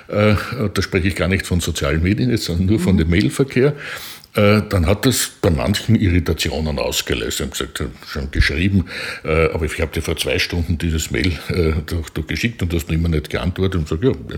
Äh, 0.10 0.36
da 0.74 0.82
spreche 0.82 1.08
ich 1.08 1.16
gar 1.16 1.30
nicht 1.30 1.46
von 1.46 1.62
sozialen 1.62 2.04
Medien, 2.04 2.36
sondern 2.36 2.66
nur 2.66 2.80
von 2.80 2.96
mhm. 2.96 3.00
dem 3.00 3.10
Mailverkehr. 3.10 3.74
Äh, 4.36 4.64
dann 4.68 4.88
hat 4.88 5.06
das 5.06 5.32
bei 5.42 5.52
manchen 5.52 5.96
Irritationen 5.96 6.80
ausgelöst. 6.80 7.38
Sie 7.38 7.44
haben 7.44 7.52
gesagt, 7.52 7.84
schon 8.08 8.32
geschrieben, 8.32 8.86
äh, 9.24 9.52
aber 9.52 9.66
ich 9.66 9.80
habe 9.80 9.92
dir 9.92 10.02
vor 10.02 10.18
zwei 10.18 10.40
Stunden 10.40 10.80
dieses 10.80 11.12
Mail 11.12 11.34
äh, 11.50 11.74
geschickt 12.24 12.62
und 12.64 12.74
du 12.74 12.78
hast 12.78 12.88
noch 12.88 12.96
immer 12.96 13.10
nicht 13.10 13.30
geantwortet. 13.30 13.80
Und 13.80 13.88
sage, 13.88 14.08
ja, 14.08 14.38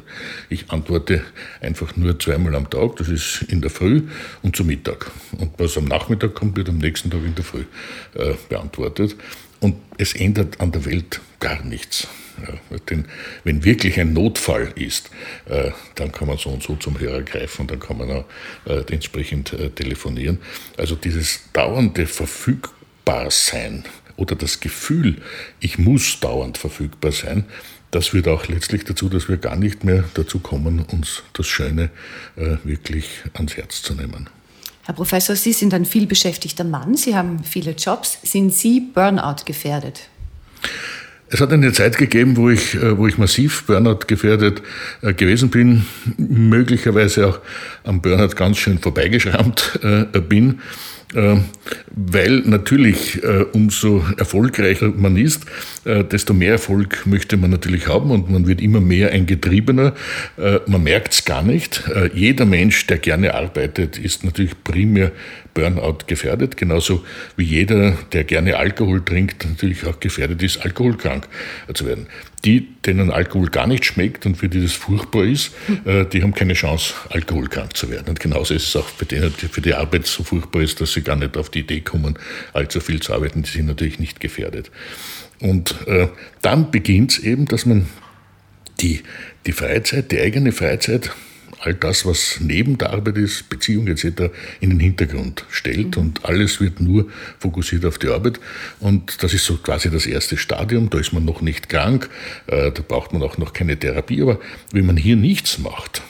ich 0.49 0.69
antworte 0.69 1.23
einfach 1.61 1.95
nur 1.95 2.19
zweimal 2.19 2.55
am 2.55 2.69
Tag, 2.69 2.97
das 2.97 3.07
ist 3.07 3.43
in 3.47 3.61
der 3.61 3.71
Früh 3.71 4.01
und 4.41 4.55
zu 4.55 4.65
Mittag. 4.65 5.11
Und 5.37 5.51
was 5.57 5.77
am 5.77 5.85
Nachmittag 5.85 6.35
kommt, 6.35 6.57
wird 6.57 6.67
am 6.67 6.77
nächsten 6.77 7.09
Tag 7.09 7.23
in 7.23 7.35
der 7.35 7.45
Früh 7.45 7.63
beantwortet. 8.49 9.15
Und 9.59 9.75
es 9.97 10.13
ändert 10.13 10.59
an 10.59 10.71
der 10.71 10.85
Welt 10.85 11.21
gar 11.39 11.63
nichts. 11.63 12.07
Ja, 12.41 12.77
denn 12.89 13.05
wenn 13.43 13.63
wirklich 13.63 13.99
ein 13.99 14.13
Notfall 14.13 14.73
ist, 14.75 15.09
äh, 15.45 15.71
dann 15.95 16.11
kann 16.11 16.27
man 16.27 16.37
so 16.37 16.49
und 16.49 16.61
so 16.61 16.75
zum 16.75 16.99
Hörer 16.99 17.21
greifen 17.21 17.61
und 17.61 17.71
dann 17.71 17.79
kann 17.79 17.97
man 17.97 18.11
auch 18.11 18.25
äh, 18.65 18.83
entsprechend 18.91 19.53
äh, 19.53 19.69
telefonieren. 19.69 20.39
Also 20.77 20.95
dieses 20.95 21.41
dauernde 21.53 22.07
Verfügbarsein 22.07 23.85
oder 24.17 24.35
das 24.35 24.59
Gefühl, 24.59 25.21
ich 25.61 25.77
muss 25.77 26.19
dauernd 26.19 26.57
verfügbar 26.57 27.13
sein, 27.13 27.45
das 27.91 28.09
führt 28.09 28.27
auch 28.27 28.47
letztlich 28.49 28.83
dazu, 28.83 29.07
dass 29.07 29.29
wir 29.29 29.37
gar 29.37 29.55
nicht 29.55 29.85
mehr 29.85 30.03
dazu 30.15 30.39
kommen, 30.39 30.79
uns 30.79 31.23
das 31.31 31.47
Schöne 31.47 31.89
äh, 32.35 32.57
wirklich 32.65 33.07
ans 33.33 33.55
Herz 33.55 33.81
zu 33.81 33.93
nehmen. 33.93 34.29
Herr 34.86 34.93
Professor, 34.93 35.36
Sie 35.36 35.51
sind 35.51 35.73
ein 35.73 35.83
vielbeschäftigter 35.83 36.63
Mann, 36.63 36.95
Sie 36.95 37.15
haben 37.15 37.43
viele 37.43 37.71
Jobs. 37.71 38.19
Sind 38.21 38.53
Sie 38.53 38.79
Burnout 38.79 39.43
gefährdet? 39.43 40.09
Es 41.27 41.41
hat 41.41 41.51
eine 41.51 41.71
Zeit 41.73 41.97
gegeben, 41.97 42.38
wo 42.38 42.51
ich, 42.51 42.75
äh, 42.75 42.95
wo 42.95 43.07
ich 43.07 43.17
massiv 43.17 43.65
Burnout 43.65 44.01
gefährdet 44.05 44.61
äh, 45.01 45.15
gewesen 45.15 45.49
bin, 45.49 45.88
möglicherweise 46.17 47.27
auch 47.27 47.39
am 47.83 47.99
Burnout 47.99 48.36
ganz 48.36 48.57
schön 48.57 48.77
vorbeigeschrammt 48.77 49.79
äh, 49.81 50.19
bin. 50.19 50.59
Ähm, 51.13 51.45
weil 51.95 52.39
natürlich 52.45 53.23
äh, 53.23 53.45
umso 53.51 54.03
erfolgreicher 54.17 54.91
man 54.95 55.17
ist, 55.17 55.45
äh, 55.85 56.03
desto 56.03 56.33
mehr 56.33 56.53
Erfolg 56.53 57.05
möchte 57.05 57.37
man 57.37 57.51
natürlich 57.51 57.87
haben 57.87 58.11
und 58.11 58.29
man 58.29 58.47
wird 58.47 58.61
immer 58.61 58.81
mehr 58.81 59.11
ein 59.11 59.25
Getriebener. 59.25 59.93
Äh, 60.37 60.59
man 60.67 60.83
merkt 60.83 61.13
es 61.13 61.25
gar 61.25 61.43
nicht. 61.43 61.83
Jeder 62.13 62.45
Mensch, 62.45 62.87
der 62.87 62.97
gerne 62.97 63.35
arbeitet, 63.35 63.97
ist 63.97 64.23
natürlich 64.23 64.53
primär 64.63 65.11
Burnout 65.55 65.99
gefährdet, 66.05 66.57
genauso 66.57 67.03
wie 67.37 67.45
jeder, 67.45 67.97
der 68.11 68.25
gerne 68.25 68.57
Alkohol 68.57 69.03
trinkt, 69.03 69.45
natürlich 69.45 69.85
auch 69.87 69.99
gefährdet 69.99 70.43
ist, 70.43 70.57
alkoholkrank 70.57 71.27
zu 71.73 71.87
werden. 71.87 72.07
Die, 72.43 72.67
denen 72.85 73.09
Alkohol 73.09 73.49
gar 73.49 73.65
nicht 73.65 73.85
schmeckt 73.85 74.25
und 74.27 74.35
für 74.35 74.49
die 74.49 74.61
das 74.61 74.73
furchtbar 74.73 75.23
ist, 75.23 75.51
hm. 75.65 76.09
die 76.11 76.21
haben 76.21 76.33
keine 76.33 76.53
Chance, 76.53 76.93
alkoholkrank 77.09 77.75
zu 77.75 77.89
werden. 77.89 78.09
Und 78.09 78.19
genauso 78.19 78.53
ist 78.53 78.67
es 78.67 78.75
auch 78.75 78.87
für 78.87 79.05
denen, 79.05 79.33
die 79.41 79.47
für 79.47 79.61
die 79.61 79.73
Arbeit 79.73 80.05
so 80.05 80.23
furchtbar 80.23 80.61
ist, 80.61 80.81
dass 80.81 80.93
sie 80.93 81.01
gar 81.01 81.15
nicht 81.15 81.37
auf 81.37 81.49
die 81.49 81.61
Idee 81.61 81.79
kommen, 81.79 82.19
allzu 82.53 82.81
viel 82.81 83.01
zu 83.01 83.13
arbeiten. 83.13 83.41
Die 83.41 83.49
sind 83.49 83.65
natürlich 83.65 83.97
nicht 83.97 84.19
gefährdet. 84.19 84.69
Und 85.39 85.87
äh, 85.87 86.09
dann 86.41 86.69
beginnt 86.69 87.13
es 87.13 87.19
eben, 87.19 87.45
dass 87.45 87.65
man 87.65 87.87
die, 88.81 89.01
die 89.45 89.53
Freizeit, 89.53 90.11
die 90.11 90.19
eigene 90.19 90.51
Freizeit, 90.51 91.11
all 91.66 91.74
das, 91.74 92.05
was 92.05 92.38
neben 92.39 92.78
der 92.78 92.91
Arbeit 92.91 93.18
ist, 93.18 93.49
Beziehung 93.49 93.88
etc., 93.88 94.32
in 94.59 94.70
den 94.70 94.80
Hintergrund 94.80 95.45
stellt 95.49 95.97
mhm. 95.97 96.03
und 96.03 96.26
alles 96.26 96.61
wird 96.61 96.80
nur 96.80 97.07
fokussiert 97.39 97.86
auf 97.86 97.97
die 97.97 98.07
Arbeit. 98.07 98.39
Und 98.80 99.24
das 99.24 99.34
ist 99.34 99.45
so 99.45 99.57
quasi 99.57 99.89
das 99.89 100.05
erste 100.05 100.38
Stadium, 100.38 100.89
da 100.89 100.99
ist 100.99 101.13
man 101.13 101.26
noch 101.26 101.41
nicht 101.41 101.70
krank, 101.70 102.09
äh, 102.47 102.72
da 102.72 102.82
braucht 102.88 103.13
man 103.13 103.24
auch 103.24 103.38
noch 103.38 103.53
keine 103.53 103.78
Therapie, 103.78 104.22
aber 104.22 104.39
wenn 104.72 104.86
man 104.86 104.97
hier 104.97 105.16
nichts 105.16 105.57
macht, 105.57 106.01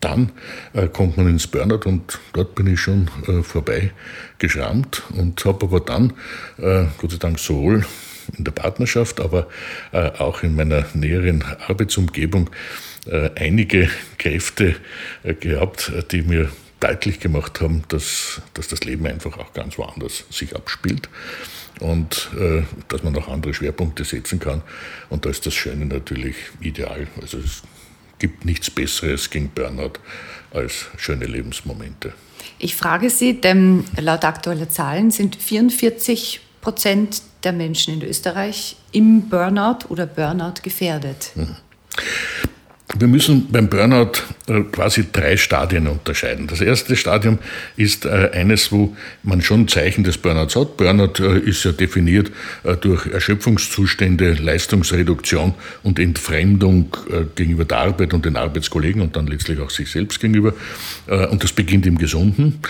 dann 0.00 0.32
äh, 0.72 0.88
kommt 0.88 1.16
man 1.16 1.28
ins 1.28 1.46
Burnout 1.46 1.86
und 1.88 2.18
dort 2.32 2.54
bin 2.54 2.66
ich 2.66 2.80
schon 2.80 3.10
äh, 3.26 3.42
vorbei 3.42 3.92
geschrammt 4.38 5.02
und 5.10 5.44
habe 5.44 5.66
aber 5.66 5.80
dann, 5.80 6.14
äh, 6.58 6.86
Gott 6.98 7.10
sei 7.10 7.18
Dank, 7.18 7.38
sowohl 7.38 7.84
in 8.38 8.44
der 8.44 8.52
Partnerschaft, 8.52 9.20
aber 9.20 9.48
äh, 9.92 10.10
auch 10.18 10.42
in 10.42 10.54
meiner 10.54 10.86
näheren 10.94 11.44
Arbeitsumgebung 11.66 12.50
einige 13.36 13.90
Kräfte 14.18 14.76
äh, 15.22 15.34
gehabt, 15.34 15.92
die 16.12 16.22
mir 16.22 16.50
deutlich 16.80 17.20
gemacht 17.20 17.60
haben, 17.60 17.84
dass, 17.88 18.40
dass 18.54 18.68
das 18.68 18.84
Leben 18.84 19.06
einfach 19.06 19.38
auch 19.38 19.52
ganz 19.52 19.76
woanders 19.78 20.24
sich 20.30 20.56
abspielt 20.56 21.08
und 21.80 22.30
äh, 22.38 22.62
dass 22.88 23.02
man 23.02 23.16
auch 23.16 23.28
andere 23.28 23.54
Schwerpunkte 23.54 24.04
setzen 24.04 24.40
kann. 24.40 24.62
Und 25.10 25.24
da 25.26 25.30
ist 25.30 25.46
das 25.46 25.54
Schöne 25.54 25.86
natürlich 25.86 26.36
ideal. 26.60 27.06
Also 27.20 27.38
es 27.38 27.62
gibt 28.18 28.44
nichts 28.44 28.70
Besseres 28.70 29.30
gegen 29.30 29.50
Burnout 29.50 29.94
als 30.52 30.86
schöne 30.96 31.26
Lebensmomente. 31.26 32.12
Ich 32.58 32.76
frage 32.76 33.10
Sie, 33.10 33.40
denn 33.40 33.84
laut 33.98 34.24
aktueller 34.24 34.68
Zahlen 34.68 35.10
sind 35.10 35.36
44 35.36 36.40
Prozent 36.60 37.22
der 37.44 37.52
Menschen 37.52 37.94
in 37.94 38.02
Österreich 38.02 38.76
im 38.92 39.28
Burnout 39.28 39.86
oder 39.88 40.06
Burnout 40.06 40.62
gefährdet. 40.62 41.32
Mhm. 41.34 41.56
Wir 42.98 43.06
müssen 43.06 43.46
beim 43.50 43.68
Burnout 43.68 44.12
äh, 44.48 44.62
quasi 44.72 45.06
drei 45.12 45.36
Stadien 45.36 45.86
unterscheiden. 45.86 46.48
Das 46.48 46.60
erste 46.60 46.96
Stadium 46.96 47.38
ist 47.76 48.04
äh, 48.04 48.30
eines, 48.32 48.72
wo 48.72 48.96
man 49.22 49.42
schon 49.42 49.68
Zeichen 49.68 50.02
des 50.02 50.18
Burnouts 50.18 50.56
hat. 50.56 50.76
Burnout 50.76 51.20
äh, 51.20 51.38
ist 51.38 51.64
ja 51.64 51.72
definiert 51.72 52.32
durch 52.80 53.06
Erschöpfungszustände, 53.06 54.34
Leistungsreduktion 54.34 55.54
und 55.82 55.98
Entfremdung 55.98 56.96
gegenüber 57.34 57.64
der 57.64 57.78
Arbeit 57.78 58.12
und 58.12 58.24
den 58.24 58.36
Arbeitskollegen 58.36 59.00
und 59.02 59.16
dann 59.16 59.26
letztlich 59.26 59.60
auch 59.60 59.70
sich 59.70 59.90
selbst 59.90 60.20
gegenüber. 60.20 60.52
Und 61.30 61.42
das 61.42 61.52
beginnt 61.52 61.86
im 61.86 61.98
Gesunden 61.98 62.60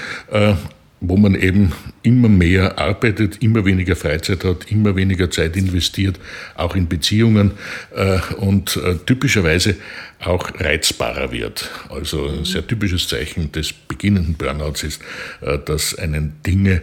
wo 1.01 1.17
man 1.17 1.35
eben 1.35 1.73
immer 2.03 2.29
mehr 2.29 2.79
arbeitet, 2.79 3.43
immer 3.43 3.65
weniger 3.65 3.97
Freizeit 3.97 4.45
hat, 4.45 4.71
immer 4.71 4.97
weniger 4.97 5.31
Zeit 5.31 5.57
investiert, 5.57 6.21
auch 6.55 6.77
in 6.77 6.89
Beziehungen 6.89 7.53
äh, 7.95 8.19
und 8.37 8.77
äh, 8.77 8.97
typischerweise 9.07 9.77
auch 10.21 10.51
reizbarer 10.61 11.33
wird. 11.33 11.71
Also 11.89 12.29
ein 12.29 12.45
sehr 12.45 12.67
typisches 12.67 13.09
Zeichen 13.09 13.51
des 13.53 13.73
beginnenden 13.73 14.35
Burnouts 14.35 14.83
ist, 14.83 15.01
äh, 15.41 15.59
dass 15.59 15.95
einen 15.95 16.35
Dinge 16.47 16.83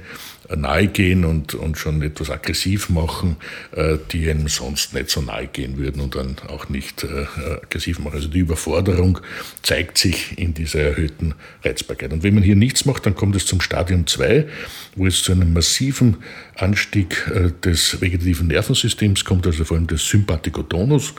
nahe 0.55 0.87
gehen 0.87 1.25
und, 1.25 1.53
und 1.55 1.77
schon 1.77 2.01
etwas 2.01 2.29
aggressiv 2.29 2.89
machen, 2.89 3.35
äh, 3.71 3.97
die 4.11 4.29
einem 4.29 4.47
sonst 4.47 4.93
nicht 4.93 5.09
so 5.09 5.21
nahe 5.21 5.47
gehen 5.47 5.77
würden 5.77 6.01
und 6.01 6.15
dann 6.15 6.37
auch 6.47 6.69
nicht 6.69 7.03
äh, 7.03 7.25
aggressiv 7.63 7.99
machen. 7.99 8.15
Also 8.15 8.27
die 8.29 8.39
Überforderung 8.39 9.19
zeigt 9.61 9.97
sich 9.97 10.37
in 10.37 10.53
dieser 10.53 10.81
erhöhten 10.81 11.33
Reizbarkeit. 11.63 12.13
Und 12.13 12.23
wenn 12.23 12.33
man 12.33 12.43
hier 12.43 12.55
nichts 12.55 12.85
macht, 12.85 13.05
dann 13.05 13.15
kommt 13.15 13.35
es 13.35 13.45
zum 13.45 13.59
Stadium 13.59 14.07
2, 14.07 14.47
wo 14.95 15.05
es 15.05 15.21
zu 15.21 15.33
einem 15.33 15.53
massiven 15.53 16.17
Anstieg 16.55 17.29
äh, 17.33 17.51
des 17.63 17.99
vegetativen 17.99 18.47
Nervensystems 18.47 19.25
kommt, 19.25 19.45
also 19.45 19.65
vor 19.65 19.77
allem 19.77 19.87
des 19.87 20.07
Sympathikotonus 20.07 21.13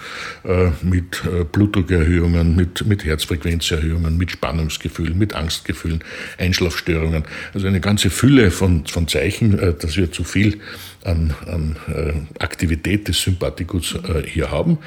mit 0.83 1.23
Blutdruckerhöhungen, 1.53 2.57
mit, 2.57 2.87
mit 2.87 3.05
Herzfrequenzerhöhungen, 3.05 4.17
mit 4.17 4.31
Spannungsgefühlen, 4.31 5.19
mit 5.19 5.35
Angstgefühlen, 5.35 6.03
Einschlafstörungen. 6.39 7.25
Also 7.55 7.67
eine 7.67 7.81
ganze 7.81 8.11
Fülle 8.11 8.51
von, 8.51 8.87
von 8.87 9.07
Zeichen, 9.19 9.77
dass 9.81 9.97
wir 9.97 10.13
zu 10.13 10.25
viel 10.25 10.61
an, 11.05 11.35
an 11.47 11.77
Aktivität 12.39 13.09
des 13.09 13.23
Sympathikus 13.23 13.99
hier 14.27 14.51
haben. 14.51 14.79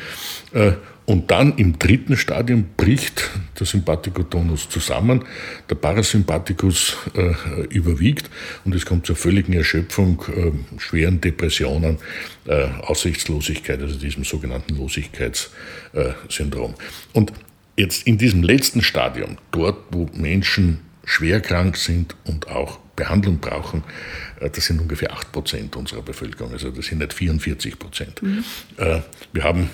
Und 1.06 1.30
dann 1.30 1.58
im 1.58 1.78
dritten 1.78 2.16
Stadium 2.16 2.68
bricht 2.78 3.32
der 3.60 3.66
Sympathikotonus 3.66 4.70
zusammen, 4.70 5.26
der 5.70 5.76
Parasympathikus 5.76 6.96
äh, 7.16 7.34
überwiegt 7.70 8.30
und 8.64 8.74
es 8.76 8.86
kommt 8.86 9.08
zur 9.08 9.18
völligen 9.18 9.52
Erschöpfung, 9.52 10.24
äh, 10.34 10.52
schweren 10.80 11.20
Depressionen, 11.20 11.98
äh, 12.46 12.68
Aussichtslosigkeit, 12.82 13.82
also 13.82 14.00
diesem 14.00 14.24
sogenannten 14.24 14.78
Losigkeitssyndrom. 14.78 16.76
und 17.14 17.34
jetzt 17.76 18.06
in 18.06 18.18
diesem 18.18 18.44
letzten 18.44 18.82
Stadium, 18.82 19.38
dort 19.52 19.80
wo 19.92 20.08
Menschen 20.14 20.80
schwer 21.04 21.42
krank 21.42 21.78
sind 21.78 22.16
und 22.26 22.48
auch 22.48 22.80
Behandlung 22.96 23.40
brauchen, 23.40 23.84
äh, 24.40 24.50
das 24.50 24.66
sind 24.66 24.80
ungefähr 24.80 25.14
8 25.14 25.32
Prozent 25.32 25.76
unserer 25.76 26.02
Bevölkerung, 26.02 26.54
also 26.54 26.72
das 26.72 26.86
sind 26.86 27.00
nicht 27.00 27.14
44 27.14 27.80
Prozent. 27.80 28.22
Mhm. 28.22 28.44
Äh, 28.78 29.02
wir 29.34 29.44
haben 29.44 29.70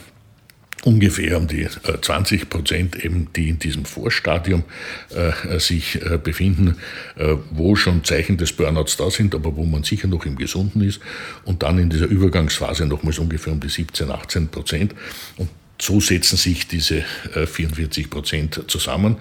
ungefähr 0.83 1.37
um 1.37 1.47
die 1.47 1.67
20 2.01 2.41
äh, 2.41 2.45
Prozent 2.45 3.03
eben, 3.03 3.27
die 3.35 3.49
in 3.49 3.59
diesem 3.59 3.85
Vorstadium 3.85 4.63
äh, 5.09 5.59
sich 5.59 6.01
äh, 6.01 6.17
befinden, 6.17 6.77
äh, 7.15 7.35
wo 7.51 7.75
schon 7.75 8.03
Zeichen 8.03 8.37
des 8.37 8.53
Burnouts 8.53 8.95
da 8.97 9.09
sind, 9.09 9.35
aber 9.35 9.55
wo 9.55 9.65
man 9.65 9.83
sicher 9.83 10.07
noch 10.07 10.25
im 10.25 10.37
Gesunden 10.37 10.81
ist. 10.81 11.01
Und 11.43 11.63
dann 11.63 11.79
in 11.79 11.89
dieser 11.89 12.05
Übergangsphase 12.05 12.85
nochmals 12.85 13.19
ungefähr 13.19 13.53
um 13.53 13.59
die 13.59 13.69
17, 13.69 14.09
18 14.09 14.47
Prozent. 14.49 14.95
Und 15.37 15.49
so 15.79 15.99
setzen 15.99 16.37
sich 16.37 16.67
diese 16.67 17.03
44 17.33 18.05
äh, 18.05 18.07
Prozent 18.07 18.63
zusammen. 18.67 19.17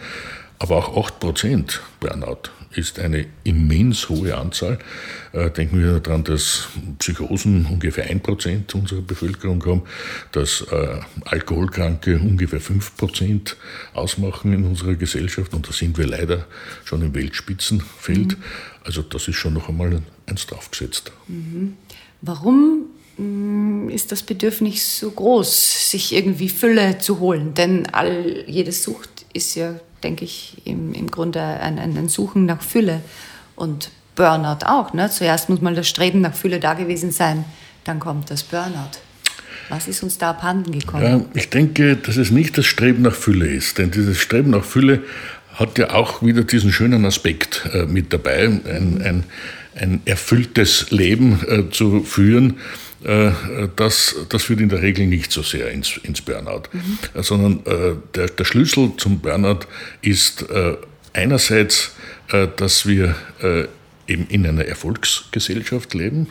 Aber 0.59 0.77
auch 0.77 1.07
8 1.07 1.21
Prozent 1.21 1.83
Burnout 2.01 2.51
ist 2.77 2.99
eine 2.99 3.27
immens 3.45 4.09
hohe 4.09 4.37
Anzahl. 4.37 4.79
Äh, 5.33 5.51
denken 5.51 5.83
wir 5.83 6.01
daran, 6.01 6.25
dass 6.25 6.69
Psychosen 6.99 7.67
ungefähr 7.67 8.05
ein 8.05 8.21
Prozent 8.21 8.75
unserer 8.75 9.03
Bevölkerung 9.03 9.65
haben, 9.65 9.83
dass 10.33 10.63
äh, 10.71 11.01
Alkoholkranke 11.25 12.19
ungefähr 12.19 12.61
fünf 12.61 12.97
Prozent 12.97 13.57
ausmachen 13.95 14.53
in 14.53 14.65
unserer 14.65 14.95
Gesellschaft 14.95 15.55
und 15.55 15.69
da 15.69 15.73
sind 15.73 15.97
wir 15.99 16.07
leider 16.07 16.47
schon 16.85 17.03
im 17.03 17.15
Weltspitzenfeld. 17.15 18.39
Mhm. 18.39 18.43
Also 18.85 19.03
das 19.03 19.29
ist 19.29 19.37
schon 19.37 19.55
noch 19.55 19.69
einmal 19.69 20.03
eins 20.27 20.47
draufgesetzt. 20.47 21.13
Mhm. 21.29 21.77
Warum 22.23 22.87
mm, 23.17 23.89
ist 23.89 24.13
das 24.13 24.23
Bedürfnis 24.23 24.99
so 24.99 25.11
groß, 25.11 25.91
sich 25.91 26.15
irgendwie 26.15 26.49
Fülle 26.49 26.99
zu 26.99 27.21
holen? 27.21 27.55
Denn 27.55 27.87
all, 27.87 28.45
jede 28.47 28.73
Sucht 28.73 29.27
ist 29.33 29.55
ja 29.55 29.81
denke 30.07 30.25
ich, 30.25 30.57
im, 30.65 30.95
im 30.95 31.11
Grunde 31.11 31.41
ein, 31.41 31.79
ein 31.79 32.09
Suchen 32.09 32.47
nach 32.47 32.63
Fülle. 32.63 33.03
Und 33.57 33.91
Burnout 34.17 34.65
auch. 34.65 34.93
Ne? 34.95 35.11
Zuerst 35.11 35.49
muss 35.49 35.61
mal 35.61 35.75
das 35.75 35.89
Streben 35.89 36.21
nach 36.21 36.35
Fülle 36.35 36.59
da 36.59 36.75
gewesen 36.75 37.13
sein, 37.13 37.45
dann 37.85 38.01
kommt 38.01 38.31
das 38.31 38.43
Burnout. 38.43 38.99
Was 39.69 39.89
ist 39.89 40.03
uns 40.03 40.19
da 40.19 40.31
abhanden 40.31 40.73
gekommen? 40.73 41.05
Ja, 41.05 41.21
ich 41.35 41.51
denke, 41.51 41.97
dass 41.97 42.17
es 42.17 42.31
nicht 42.31 42.57
das 42.57 42.67
Streben 42.67 43.03
nach 43.03 43.15
Fülle 43.15 43.47
ist. 43.47 43.79
Denn 43.79 43.91
dieses 43.91 44.19
Streben 44.19 44.51
nach 44.51 44.65
Fülle 44.65 45.03
hat 45.55 45.79
ja 45.79 45.93
auch 45.95 46.23
wieder 46.23 46.45
diesen 46.45 46.73
schönen 46.73 47.05
Aspekt 47.05 47.69
äh, 47.73 47.85
mit 47.87 48.13
dabei, 48.13 48.47
ein, 48.47 49.03
ein, 49.03 49.25
ein 49.75 50.01
erfülltes 50.05 50.91
Leben 50.91 51.41
äh, 51.49 51.71
zu 51.71 52.03
führen 52.03 52.59
das, 53.77 54.17
das 54.29 54.43
führt 54.43 54.61
in 54.61 54.69
der 54.69 54.83
Regel 54.83 55.07
nicht 55.07 55.31
so 55.31 55.43
sehr 55.43 55.71
ins, 55.71 55.97
ins 55.99 56.23
Burnout, 56.23 56.65
mhm. 56.73 56.99
sondern 57.23 57.61
äh, 57.65 57.95
der, 58.15 58.29
der 58.29 58.45
Schlüssel 58.45 58.93
zum 58.97 59.21
Burnout 59.21 59.61
ist 60.03 60.51
äh, 60.51 60.77
einerseits, 61.13 61.93
dass 62.57 62.87
wir 62.87 63.15
eben 64.09 64.27
in 64.27 64.45
einer 64.45 64.65
Erfolgsgesellschaft 64.65 65.95
leben, 65.95 66.31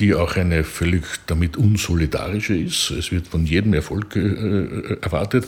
die 0.00 0.14
auch 0.14 0.34
eine 0.34 0.64
völlig 0.64 1.04
damit 1.28 1.56
unsolidarische 1.56 2.56
ist. 2.56 2.90
Es 2.90 3.12
wird 3.12 3.28
von 3.28 3.46
jedem 3.46 3.72
Erfolg 3.72 4.16
erwartet. 4.16 5.46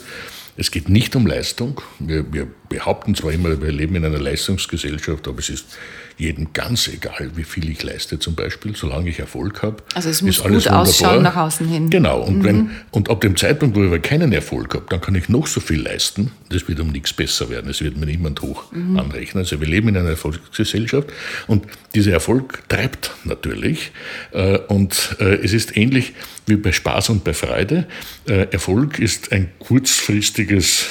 Es 0.57 0.72
geht 0.72 0.89
nicht 0.89 1.14
um 1.14 1.24
Leistung. 1.24 1.80
Wir, 2.01 2.32
wir 2.32 2.49
behaupten 2.68 3.14
zwar 3.14 3.32
immer, 3.32 3.62
wir 3.62 3.70
leben 3.70 3.95
in 3.95 4.05
einer 4.05 4.18
Leistungsgesellschaft, 4.18 5.28
aber 5.28 5.39
es 5.39 5.51
ist 5.51 5.78
jedem 6.18 6.52
ganz 6.52 6.88
egal, 6.88 7.30
wie 7.36 7.44
viel 7.44 7.70
ich 7.70 7.82
leiste 7.82 8.18
zum 8.18 8.34
Beispiel, 8.34 8.74
solange 8.74 9.08
ich 9.08 9.20
Erfolg 9.20 9.62
habe. 9.62 9.76
Also 9.94 10.10
es 10.10 10.20
muss 10.20 10.42
gut 10.42 10.66
ausschauen 10.68 11.22
nach 11.22 11.36
außen 11.36 11.66
hin. 11.66 11.90
Genau, 11.90 12.20
und, 12.20 12.38
mhm. 12.38 12.44
wenn, 12.44 12.70
und 12.90 13.08
ab 13.08 13.20
dem 13.20 13.36
Zeitpunkt, 13.36 13.76
wo 13.76 13.82
ich 13.82 13.86
aber 13.86 14.00
keinen 14.00 14.32
Erfolg 14.32 14.74
habe, 14.74 14.86
dann 14.88 15.00
kann 15.00 15.14
ich 15.14 15.28
noch 15.28 15.46
so 15.46 15.60
viel 15.60 15.80
leisten, 15.80 16.32
das 16.48 16.66
wird 16.66 16.80
um 16.80 16.88
nichts 16.88 17.12
besser 17.12 17.48
werden, 17.50 17.70
es 17.70 17.80
wird 17.80 17.96
mir 17.96 18.06
niemand 18.06 18.42
hoch 18.42 18.72
mhm. 18.72 18.98
anrechnen. 18.98 19.44
Also 19.44 19.60
wir 19.60 19.68
leben 19.68 19.88
in 19.88 19.96
einer 19.96 20.10
Erfolgsgesellschaft 20.10 21.08
und 21.46 21.66
dieser 21.94 22.12
Erfolg 22.12 22.68
treibt 22.68 23.12
natürlich 23.24 23.92
äh, 24.32 24.58
und 24.58 25.16
äh, 25.20 25.36
es 25.36 25.52
ist 25.52 25.76
ähnlich 25.76 26.14
wie 26.46 26.56
bei 26.56 26.72
Spaß 26.72 27.10
und 27.10 27.22
bei 27.22 27.32
Freude. 27.32 27.86
Äh, 28.28 28.48
Erfolg 28.50 28.98
ist 28.98 29.30
ein 29.30 29.50
kurzfristiges 29.60 30.86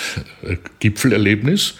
Gipfelerlebnis 0.80 1.76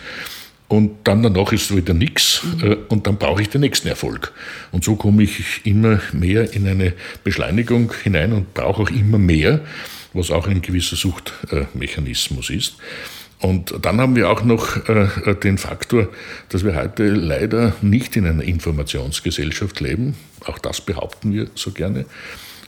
und 0.68 0.92
dann 1.06 1.24
danach 1.24 1.52
ist 1.52 1.76
wieder 1.76 1.94
nichts 1.94 2.42
mhm. 2.44 2.78
und 2.90 3.08
dann 3.08 3.18
brauche 3.18 3.42
ich 3.42 3.50
den 3.50 3.62
nächsten 3.62 3.88
Erfolg. 3.88 4.34
Und 4.72 4.84
so 4.84 4.96
komme 4.96 5.24
ich 5.24 5.66
immer 5.66 6.02
mehr 6.12 6.54
in 6.54 6.68
eine 6.68 6.94
Beschleunigung 7.24 7.94
hinein 8.04 8.34
und 8.34 8.54
brauche 8.54 8.84
auch 8.84 8.90
immer 8.90 9.18
mehr, 9.18 9.62
was 10.14 10.32
auch 10.32 10.48
ein 10.48 10.62
gewisser 10.62 10.96
Suchtmechanismus 10.96 12.50
ist. 12.50 12.76
Und 13.40 13.74
dann 13.84 14.02
haben 14.02 14.16
wir 14.16 14.30
auch 14.30 14.44
noch 14.44 14.90
äh, 14.90 15.36
den 15.36 15.60
Faktor, 15.60 16.10
dass 16.50 16.66
wir 16.66 16.76
heute 16.76 17.08
leider 17.10 17.76
nicht 17.82 18.16
in 18.16 18.26
einer 18.26 18.44
Informationsgesellschaft 18.44 19.80
leben, 19.80 20.16
auch 20.46 20.58
das 20.58 20.82
behaupten 20.82 21.34
wir 21.34 21.48
so 21.54 21.72
gerne, 21.72 22.06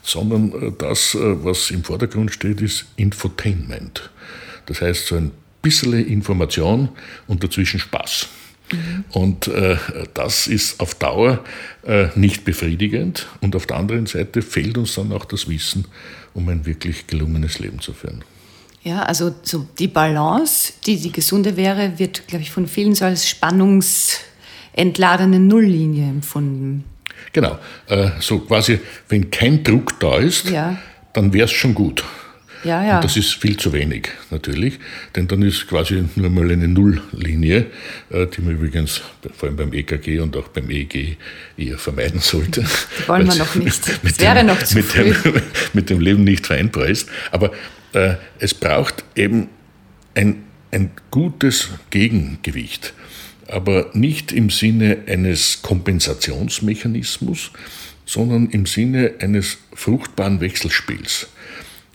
sondern 0.02 0.52
äh, 0.52 0.72
das, 0.78 1.16
äh, 1.16 1.44
was 1.44 1.72
im 1.72 1.82
Vordergrund 1.82 2.32
steht, 2.32 2.60
ist 2.60 2.86
Infotainment. 2.96 4.10
Das 4.66 4.80
heißt, 4.80 5.06
so 5.06 5.16
ein 5.16 5.32
bisschen 5.62 6.06
Information 6.06 6.88
und 7.26 7.44
dazwischen 7.44 7.80
Spaß. 7.80 8.28
Mhm. 8.72 9.04
Und 9.10 9.48
äh, 9.48 9.76
das 10.14 10.46
ist 10.46 10.80
auf 10.80 10.94
Dauer 10.94 11.44
äh, 11.84 12.06
nicht 12.14 12.44
befriedigend 12.44 13.26
und 13.40 13.56
auf 13.56 13.66
der 13.66 13.76
anderen 13.76 14.06
Seite 14.06 14.42
fehlt 14.42 14.78
uns 14.78 14.94
dann 14.94 15.12
auch 15.12 15.24
das 15.24 15.48
Wissen, 15.48 15.86
um 16.34 16.48
ein 16.48 16.66
wirklich 16.66 17.06
gelungenes 17.06 17.58
Leben 17.58 17.80
zu 17.80 17.92
führen. 17.92 18.22
Ja, 18.82 19.02
also 19.02 19.34
so 19.42 19.66
die 19.78 19.88
Balance, 19.88 20.72
die 20.86 20.96
die 20.96 21.12
gesunde 21.12 21.58
wäre, 21.58 21.98
wird, 21.98 22.26
glaube 22.28 22.42
ich, 22.42 22.50
von 22.50 22.66
vielen 22.66 22.94
so 22.94 23.04
als 23.04 23.28
spannungsentladene 23.28 25.38
Nulllinie 25.38 26.08
empfunden. 26.08 26.84
Genau, 27.32 27.58
äh, 27.88 28.08
so 28.20 28.38
quasi, 28.40 28.80
wenn 29.08 29.30
kein 29.30 29.62
Druck 29.62 30.00
da 30.00 30.16
ist, 30.16 30.48
ja. 30.48 30.78
dann 31.12 31.34
wäre 31.34 31.44
es 31.44 31.52
schon 31.52 31.74
gut. 31.74 32.02
Ja, 32.64 32.84
ja. 32.84 32.96
Und 32.96 33.04
das 33.04 33.16
ist 33.16 33.34
viel 33.34 33.56
zu 33.56 33.72
wenig 33.72 34.08
natürlich, 34.30 34.78
denn 35.16 35.26
dann 35.28 35.42
ist 35.42 35.66
quasi 35.66 36.04
nur 36.14 36.30
mal 36.30 36.50
eine 36.50 36.68
Nulllinie, 36.68 37.66
äh, 38.10 38.26
die 38.26 38.42
man 38.42 38.54
übrigens 38.54 39.00
vor 39.34 39.48
allem 39.48 39.56
beim 39.56 39.72
EKG 39.72 40.20
und 40.20 40.36
auch 40.36 40.48
beim 40.48 40.70
EEG 40.70 41.16
eher 41.56 41.78
vermeiden 41.78 42.20
sollte. 42.20 42.64
Die 42.98 43.08
wollen 43.08 43.26
wir 43.26 43.34
noch 43.36 43.54
nicht. 43.54 43.80
Das 44.02 44.20
wäre 44.20 44.36
dem, 44.36 44.46
noch 44.46 44.62
zu 44.62 44.76
mit 44.76 44.84
früh. 44.84 45.12
Dem, 45.12 45.42
mit 45.72 45.90
dem 45.90 46.00
Leben 46.00 46.24
nicht 46.24 46.46
vereinbar 46.46 46.86
ist. 46.86 47.08
Aber 47.30 47.52
äh, 47.92 48.14
es 48.38 48.54
braucht 48.54 49.04
eben 49.14 49.48
ein, 50.14 50.44
ein 50.70 50.90
gutes 51.10 51.68
Gegengewicht, 51.90 52.92
aber 53.48 53.90
nicht 53.94 54.32
im 54.32 54.50
Sinne 54.50 54.98
eines 55.06 55.62
Kompensationsmechanismus, 55.62 57.52
sondern 58.06 58.50
im 58.50 58.66
Sinne 58.66 59.14
eines 59.20 59.58
fruchtbaren 59.72 60.40
Wechselspiels. 60.40 61.28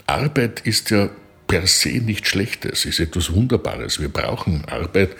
Arbeit 0.06 0.60
ist 0.60 0.90
ja 0.90 1.10
per 1.46 1.66
se 1.66 2.00
nichts 2.00 2.28
Schlechtes, 2.28 2.84
ist 2.84 3.00
etwas 3.00 3.32
Wunderbares. 3.32 4.00
Wir 4.00 4.08
brauchen 4.08 4.64
Arbeit, 4.66 5.10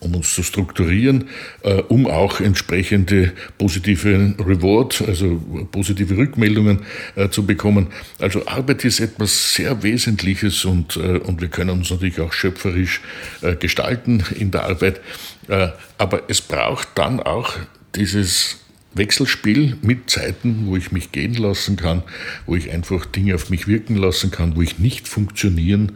um 0.00 0.14
uns 0.14 0.34
zu 0.34 0.42
strukturieren, 0.42 1.28
äh, 1.62 1.74
um 1.74 2.06
auch 2.06 2.40
entsprechende 2.40 3.32
positive 3.58 4.34
Reward, 4.38 5.02
also 5.06 5.40
positive 5.72 6.16
Rückmeldungen 6.16 6.80
äh, 7.16 7.28
zu 7.30 7.46
bekommen. 7.46 7.88
Also 8.18 8.46
Arbeit 8.46 8.84
ist 8.84 9.00
etwas 9.00 9.54
sehr 9.54 9.82
Wesentliches 9.82 10.64
und, 10.64 10.96
äh, 10.96 11.18
und 11.18 11.40
wir 11.40 11.48
können 11.48 11.70
uns 11.70 11.90
natürlich 11.90 12.20
auch 12.20 12.32
schöpferisch 12.32 13.00
äh, 13.42 13.56
gestalten 13.56 14.22
in 14.38 14.50
der 14.50 14.64
Arbeit. 14.64 15.00
Äh, 15.48 15.68
aber 15.98 16.22
es 16.28 16.40
braucht 16.40 16.88
dann 16.94 17.20
auch 17.20 17.54
dieses 17.94 18.63
Wechselspiel 18.94 19.76
mit 19.82 20.10
Zeiten, 20.10 20.66
wo 20.66 20.76
ich 20.76 20.92
mich 20.92 21.12
gehen 21.12 21.34
lassen 21.34 21.76
kann, 21.76 22.02
wo 22.46 22.54
ich 22.54 22.70
einfach 22.70 23.04
Dinge 23.06 23.34
auf 23.34 23.50
mich 23.50 23.66
wirken 23.66 23.96
lassen 23.96 24.30
kann, 24.30 24.56
wo 24.56 24.62
ich 24.62 24.78
nicht 24.78 25.08
funktionieren 25.08 25.92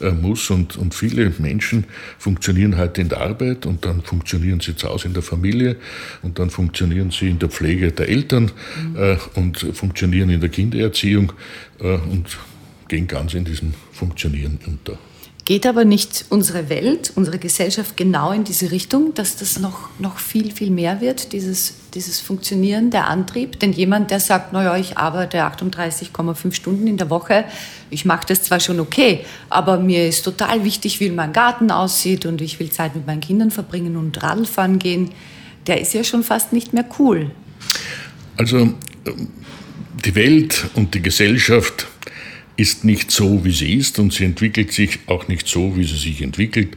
äh, 0.00 0.10
muss. 0.10 0.50
Und, 0.50 0.76
und 0.76 0.94
viele 0.94 1.32
Menschen 1.38 1.84
funktionieren 2.18 2.76
heute 2.76 3.00
in 3.00 3.08
der 3.08 3.20
Arbeit 3.20 3.66
und 3.66 3.84
dann 3.84 4.02
funktionieren 4.02 4.60
sie 4.60 4.76
zu 4.76 4.88
Hause 4.88 5.08
in 5.08 5.14
der 5.14 5.22
Familie 5.22 5.76
und 6.22 6.38
dann 6.38 6.50
funktionieren 6.50 7.10
sie 7.10 7.28
in 7.28 7.38
der 7.38 7.48
Pflege 7.48 7.92
der 7.92 8.08
Eltern 8.08 8.50
äh, 8.96 9.16
und 9.34 9.58
funktionieren 9.72 10.30
in 10.30 10.40
der 10.40 10.50
Kindererziehung 10.50 11.32
äh, 11.80 11.94
und 11.94 12.38
gehen 12.88 13.06
ganz 13.06 13.34
in 13.34 13.44
diesem 13.44 13.72
Funktionieren 13.92 14.58
unter. 14.66 14.98
Geht 15.44 15.66
aber 15.66 15.84
nicht 15.84 16.26
unsere 16.28 16.68
Welt, 16.68 17.12
unsere 17.16 17.38
Gesellschaft 17.38 17.96
genau 17.96 18.30
in 18.30 18.44
diese 18.44 18.70
Richtung, 18.70 19.12
dass 19.14 19.36
das 19.36 19.58
noch, 19.58 19.88
noch 19.98 20.18
viel, 20.18 20.52
viel 20.52 20.70
mehr 20.70 21.00
wird, 21.00 21.32
dieses, 21.32 21.74
dieses 21.94 22.20
Funktionieren, 22.20 22.90
der 22.90 23.08
Antrieb? 23.08 23.60
Denn 23.60 23.72
jemand, 23.72 24.10
der 24.10 24.20
sagt, 24.20 24.52
naja, 24.52 24.76
ich 24.76 24.98
arbeite 24.98 25.38
38,5 25.38 26.52
Stunden 26.52 26.86
in 26.86 26.96
der 26.96 27.10
Woche, 27.10 27.44
ich 27.90 28.04
mache 28.04 28.26
das 28.26 28.42
zwar 28.42 28.60
schon 28.60 28.80
okay, 28.80 29.24
aber 29.50 29.78
mir 29.78 30.08
ist 30.08 30.22
total 30.22 30.64
wichtig, 30.64 31.00
wie 31.00 31.10
mein 31.10 31.32
Garten 31.32 31.70
aussieht 31.70 32.26
und 32.26 32.40
ich 32.40 32.58
will 32.58 32.70
Zeit 32.70 32.94
mit 32.94 33.06
meinen 33.06 33.20
Kindern 33.20 33.50
verbringen 33.50 33.96
und 33.96 34.22
Radlfahren 34.22 34.78
gehen, 34.78 35.10
der 35.66 35.80
ist 35.80 35.94
ja 35.94 36.02
schon 36.02 36.24
fast 36.24 36.52
nicht 36.52 36.72
mehr 36.72 36.84
cool. 36.98 37.30
Also 38.36 38.74
die 40.04 40.14
Welt 40.14 40.66
und 40.74 40.94
die 40.94 41.02
Gesellschaft 41.02 41.86
ist 42.56 42.84
nicht 42.84 43.10
so, 43.10 43.44
wie 43.44 43.52
sie 43.52 43.74
ist 43.74 43.98
und 43.98 44.12
sie 44.12 44.24
entwickelt 44.24 44.72
sich 44.72 45.00
auch 45.06 45.28
nicht 45.28 45.48
so, 45.48 45.76
wie 45.76 45.84
sie 45.84 45.96
sich 45.96 46.22
entwickelt, 46.22 46.76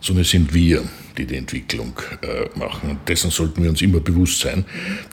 sondern 0.00 0.22
es 0.22 0.30
sind 0.30 0.54
wir, 0.54 0.82
die 1.18 1.26
die 1.26 1.36
Entwicklung 1.36 1.92
äh, 2.22 2.58
machen. 2.58 2.90
Und 2.90 3.08
dessen 3.08 3.30
sollten 3.30 3.62
wir 3.62 3.70
uns 3.70 3.82
immer 3.82 4.00
bewusst 4.00 4.40
sein. 4.40 4.64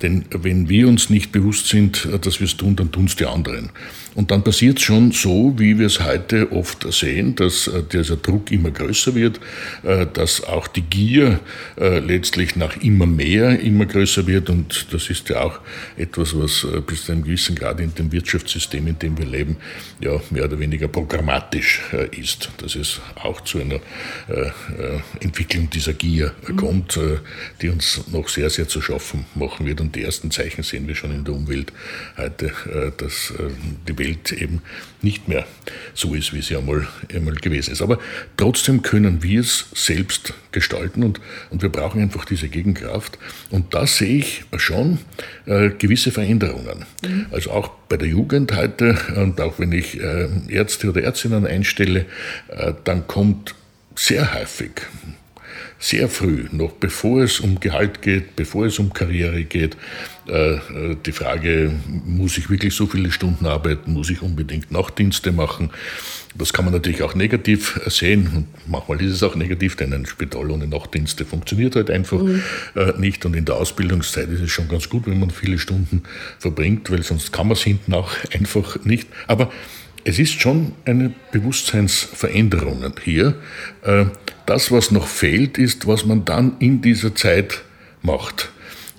Denn 0.01 0.25
wenn 0.29 0.69
wir 0.69 0.87
uns 0.87 1.09
nicht 1.09 1.31
bewusst 1.31 1.67
sind, 1.67 2.05
äh, 2.05 2.19
dass 2.19 2.39
wir 2.39 2.45
es 2.45 2.55
tun, 2.55 2.75
dann 2.75 2.91
tun 2.91 3.05
es 3.05 3.15
die 3.15 3.25
anderen. 3.25 3.71
Und 4.15 4.31
dann 4.31 4.43
passiert 4.43 4.77
es 4.77 4.83
schon 4.83 5.11
so, 5.11 5.53
wie 5.57 5.77
wir 5.77 5.87
es 5.87 5.99
heute 5.99 6.51
oft 6.53 6.91
sehen, 6.93 7.35
dass 7.35 7.67
äh, 7.67 7.83
dieser 7.83 8.15
Druck 8.15 8.49
immer 8.49 8.71
größer 8.71 9.13
wird, 9.13 9.41
äh, 9.83 10.07
dass 10.11 10.41
auch 10.41 10.67
die 10.67 10.83
Gier 10.83 11.41
äh, 11.77 11.99
letztlich 11.99 12.55
nach 12.55 12.77
immer 12.77 13.05
mehr 13.05 13.59
immer 13.59 13.85
größer 13.85 14.25
wird. 14.25 14.49
Und 14.49 14.87
das 14.93 15.09
ist 15.09 15.27
ja 15.27 15.41
auch 15.41 15.59
etwas, 15.97 16.33
was 16.37 16.65
bis 16.87 17.05
zu 17.05 17.11
einem 17.11 17.23
gewissen 17.25 17.55
Grad 17.55 17.81
in 17.81 17.93
dem 17.93 18.11
Wirtschaftssystem, 18.11 18.87
in 18.87 18.97
dem 18.97 19.17
wir 19.17 19.25
leben, 19.25 19.57
ja 19.99 20.21
mehr 20.29 20.45
oder 20.45 20.59
weniger 20.59 20.87
programmatisch 20.87 21.81
ist. 22.11 22.49
Dass 22.57 22.75
es 22.75 23.01
auch 23.15 23.41
zu 23.41 23.59
einer 23.59 23.79
Entwicklung 25.19 25.69
dieser 25.69 25.93
Gier 25.93 26.33
kommt, 26.55 26.99
die 27.61 27.69
uns 27.69 28.07
noch 28.11 28.29
sehr, 28.29 28.49
sehr 28.49 28.67
zu 28.67 28.81
schaffen 28.81 29.25
machen 29.35 29.65
wird. 29.65 29.81
Und 29.81 29.95
die 29.95 30.03
ersten 30.03 30.31
Zeichen 30.31 30.63
sehen 30.63 30.87
wir 30.87 30.95
schon 30.95 31.11
in 31.11 31.23
der 31.25 31.33
Umwelt 31.33 31.73
heute, 32.17 32.51
dass 32.97 33.33
die 33.87 33.97
Welt 33.97 34.04
Welt 34.05 34.31
eben 34.31 34.61
nicht 35.01 35.27
mehr 35.27 35.45
so 35.93 36.13
ist, 36.13 36.33
wie 36.33 36.41
sie 36.41 36.55
einmal, 36.55 36.87
einmal 37.13 37.35
gewesen 37.35 37.71
ist. 37.71 37.81
Aber 37.81 37.99
trotzdem 38.37 38.81
können 38.81 39.23
wir 39.23 39.41
es 39.41 39.65
selbst 39.73 40.33
gestalten 40.51 41.03
und, 41.03 41.19
und 41.49 41.61
wir 41.61 41.69
brauchen 41.69 42.01
einfach 42.01 42.25
diese 42.25 42.49
Gegenkraft. 42.49 43.17
Und 43.49 43.73
da 43.73 43.85
sehe 43.85 44.17
ich 44.17 44.45
schon 44.57 44.99
äh, 45.45 45.69
gewisse 45.69 46.11
Veränderungen. 46.11 46.85
Mhm. 47.03 47.27
Also 47.31 47.51
auch 47.51 47.69
bei 47.89 47.97
der 47.97 48.07
Jugend 48.07 48.55
heute 48.55 48.97
und 49.15 49.39
auch 49.41 49.59
wenn 49.59 49.71
ich 49.71 49.99
äh, 49.99 50.27
Ärzte 50.47 50.89
oder 50.89 51.03
Ärztinnen 51.03 51.45
einstelle, 51.45 52.05
äh, 52.47 52.73
dann 52.83 53.07
kommt 53.07 53.55
sehr 53.95 54.33
häufig 54.33 54.71
sehr 55.79 56.07
früh, 56.09 56.45
noch 56.51 56.73
bevor 56.73 57.23
es 57.23 57.39
um 57.39 57.59
Gehalt 57.59 58.01
geht, 58.01 58.35
bevor 58.35 58.65
es 58.65 58.79
um 58.79 58.93
Karriere 58.93 59.43
geht, 59.43 59.75
äh, 60.27 60.57
die 61.05 61.11
Frage, 61.11 61.71
muss 62.05 62.37
ich 62.37 62.49
wirklich 62.49 62.73
so 62.73 62.87
viele 62.87 63.11
Stunden 63.11 63.45
arbeiten, 63.45 63.93
muss 63.93 64.09
ich 64.09 64.21
unbedingt 64.21 64.71
Nachtdienste 64.71 65.31
machen? 65.31 65.69
Das 66.33 66.51
kann 66.53 66.65
man 66.65 66.73
natürlich 66.73 67.03
auch 67.03 67.15
negativ 67.15 67.79
sehen 67.87 68.29
und 68.35 68.47
manchmal 68.67 69.01
ist 69.01 69.13
es 69.13 69.23
auch 69.23 69.35
negativ, 69.35 69.75
denn 69.75 69.93
ein 69.93 70.05
Spital 70.05 70.51
ohne 70.51 70.67
Nachtdienste 70.67 71.25
funktioniert 71.25 71.75
halt 71.75 71.89
einfach 71.89 72.21
mhm. 72.21 72.41
Äh, 72.75 72.93
nicht 72.97 73.25
und 73.25 73.35
in 73.35 73.45
der 73.45 73.55
Ausbildungszeit 73.55 74.29
ist 74.29 74.41
es 74.41 74.51
schon 74.51 74.67
ganz 74.67 74.89
gut, 74.89 75.07
wenn 75.07 75.19
man 75.19 75.29
viele 75.29 75.59
Stunden 75.59 76.03
verbringt, 76.39 76.89
weil 76.91 77.03
sonst 77.03 77.31
kann 77.31 77.47
man 77.47 77.55
es 77.55 77.63
hinten 77.63 77.93
auch 77.93 78.11
einfach 78.33 78.83
nicht. 78.83 79.07
Aber 79.27 79.51
es 80.03 80.19
ist 80.19 80.39
schon 80.39 80.73
eine 80.85 81.13
Bewusstseinsveränderung 81.31 82.83
hier. 83.03 83.35
Das, 84.45 84.71
was 84.71 84.91
noch 84.91 85.07
fehlt, 85.07 85.57
ist, 85.57 85.87
was 85.87 86.05
man 86.05 86.25
dann 86.25 86.57
in 86.59 86.81
dieser 86.81 87.15
Zeit 87.15 87.63
macht. 88.01 88.49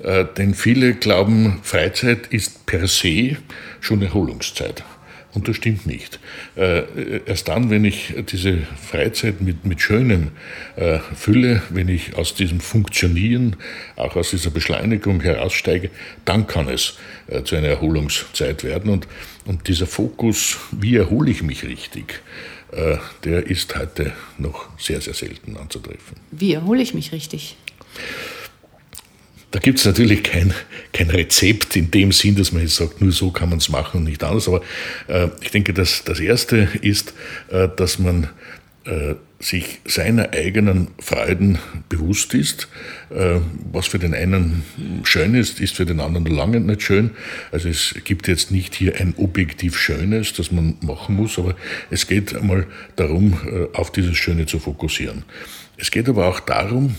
Äh, 0.03 0.25
denn 0.37 0.55
viele 0.55 0.95
glauben, 0.95 1.61
Freizeit 1.63 2.27
ist 2.29 2.67
per 2.67 2.87
se 2.87 3.37
schon 3.81 4.03
Erholungszeit. 4.03 4.85
Und 5.33 5.49
das 5.49 5.57
stimmt 5.57 5.87
nicht. 5.87 6.19
Äh, 6.57 6.85
erst 7.27 7.49
dann, 7.49 7.69
wenn 7.69 7.85
ich 7.85 8.15
diese 8.31 8.59
Freizeit 8.91 9.43
mit, 9.43 9.67
mit 9.67 9.83
Schönem 9.83 10.31
äh, 10.77 10.99
fülle, 11.15 11.63
wenn 11.69 11.89
ich 11.89 12.17
aus 12.17 12.35
diesem 12.35 12.61
Funktionieren, 12.61 13.57
auch 13.97 14.17
aus 14.17 14.31
dieser 14.31 14.51
Beschleunigung 14.51 15.21
heraussteige, 15.21 15.91
dann 16.25 16.47
kann 16.47 16.69
es 16.69 16.97
zu 17.45 17.57
einer 17.57 17.69
Erholungszeit 17.69 18.63
werden. 18.65 18.91
Und, 18.91 19.09
und 19.45 19.69
dieser 19.69 19.87
Fokus, 19.87 20.59
wie 20.71 20.97
erhole 20.97 21.31
ich 21.31 21.43
mich 21.43 21.65
richtig, 21.65 22.23
der 23.25 23.47
ist 23.47 23.75
heute 23.77 24.13
noch 24.39 24.69
sehr, 24.79 25.01
sehr 25.01 25.15
selten 25.15 25.57
anzutreffen. 25.57 26.17
Wie 26.31 26.53
erhole 26.53 26.83
ich 26.83 26.95
mich 26.95 27.13
richtig? 27.13 27.57
Da 29.53 29.61
gibt 29.61 29.79
es 29.79 29.85
natürlich 29.85 30.23
kein, 30.23 30.53
kein 30.93 31.09
Rezept 31.09 31.77
in 31.77 31.91
dem 31.91 32.13
Sinn, 32.13 32.35
dass 32.35 32.53
man 32.53 32.63
jetzt 32.63 32.77
sagt, 32.77 33.01
nur 33.01 33.13
so 33.13 33.31
kann 33.31 33.49
man 33.49 33.59
es 33.59 33.69
machen 33.69 33.99
und 33.99 34.05
nicht 34.05 34.23
anders. 34.23 34.49
Aber 34.49 34.61
äh, 35.07 35.29
ich 35.41 35.51
denke, 35.51 35.73
dass 35.73 36.05
das 36.05 36.21
Erste 36.21 36.69
ist, 36.83 37.15
äh, 37.49 37.69
dass 37.75 37.99
man 37.99 38.29
äh, 38.85 39.15
sich 39.39 39.81
seiner 39.85 40.33
eigenen 40.33 40.89
Freuden 40.99 41.59
bewusst 41.89 42.33
ist. 42.35 42.69
Äh, 43.11 43.41
was 43.71 43.87
für 43.87 43.99
den 43.99 44.15
einen 44.15 44.63
schön 45.05 45.35
ist, 45.35 45.61
ist 45.61 45.77
für 45.77 45.87
den 45.87 46.01
anderen 46.01 46.27
lange 46.27 46.61
nicht 46.61 46.83
schön. 46.83 47.11
Also 47.53 47.69
es 47.69 47.95
gibt 48.05 48.29
jetzt 48.29 48.51
nicht 48.51 48.75
hier 48.75 48.99
ein 48.99 49.15
objektiv 49.17 49.77
Schönes, 49.79 50.33
das 50.33 50.53
man 50.53 50.77
machen 50.81 51.17
muss, 51.17 51.39
aber 51.39 51.55
es 51.91 52.07
geht 52.07 52.35
einmal 52.35 52.67
darum, 52.97 53.39
äh, 53.47 53.77
auf 53.77 53.93
dieses 53.93 54.17
Schöne 54.17 54.47
zu 54.47 54.59
fokussieren. 54.59 55.25
Es 55.77 55.91
geht 55.91 56.09
aber 56.09 56.27
auch 56.27 56.41
darum, 56.41 56.97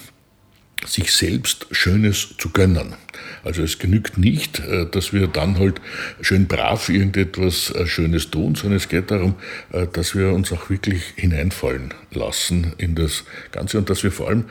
sich 0.85 1.11
selbst 1.11 1.67
Schönes 1.71 2.35
zu 2.37 2.49
gönnen. 2.49 2.95
Also 3.43 3.63
es 3.63 3.79
genügt 3.79 4.17
nicht, 4.17 4.59
äh, 4.59 4.85
dass 4.89 5.13
wir 5.13 5.27
dann 5.27 5.57
halt 5.57 5.81
schön 6.21 6.47
brav 6.47 6.89
irgendetwas 6.89 7.71
äh, 7.71 7.87
Schönes 7.87 8.29
tun, 8.29 8.55
sondern 8.55 8.77
es 8.77 8.89
geht 8.89 9.11
darum, 9.11 9.35
äh, 9.71 9.87
dass 9.87 10.15
wir 10.15 10.33
uns 10.33 10.51
auch 10.51 10.69
wirklich 10.69 11.01
hineinfallen 11.15 11.93
lassen 12.11 12.73
in 12.77 12.95
das 12.95 13.23
Ganze 13.51 13.77
und 13.77 13.89
dass 13.89 14.03
wir 14.03 14.11
vor 14.11 14.29
allem 14.29 14.45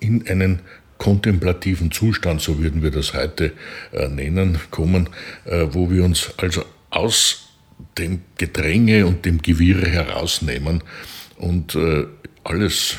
in 0.00 0.26
einen 0.26 0.60
kontemplativen 0.98 1.90
Zustand, 1.90 2.40
so 2.40 2.58
würden 2.58 2.82
wir 2.82 2.90
das 2.90 3.14
heute 3.14 3.52
nennen, 3.92 4.58
kommen, 4.70 5.10
wo 5.44 5.90
wir 5.90 6.04
uns 6.04 6.32
also 6.38 6.64
aus 6.90 7.50
dem 7.98 8.22
Gedränge 8.38 9.06
und 9.06 9.24
dem 9.24 9.42
Gewirr 9.42 9.86
herausnehmen 9.86 10.82
und 11.36 11.76
alles 12.44 12.96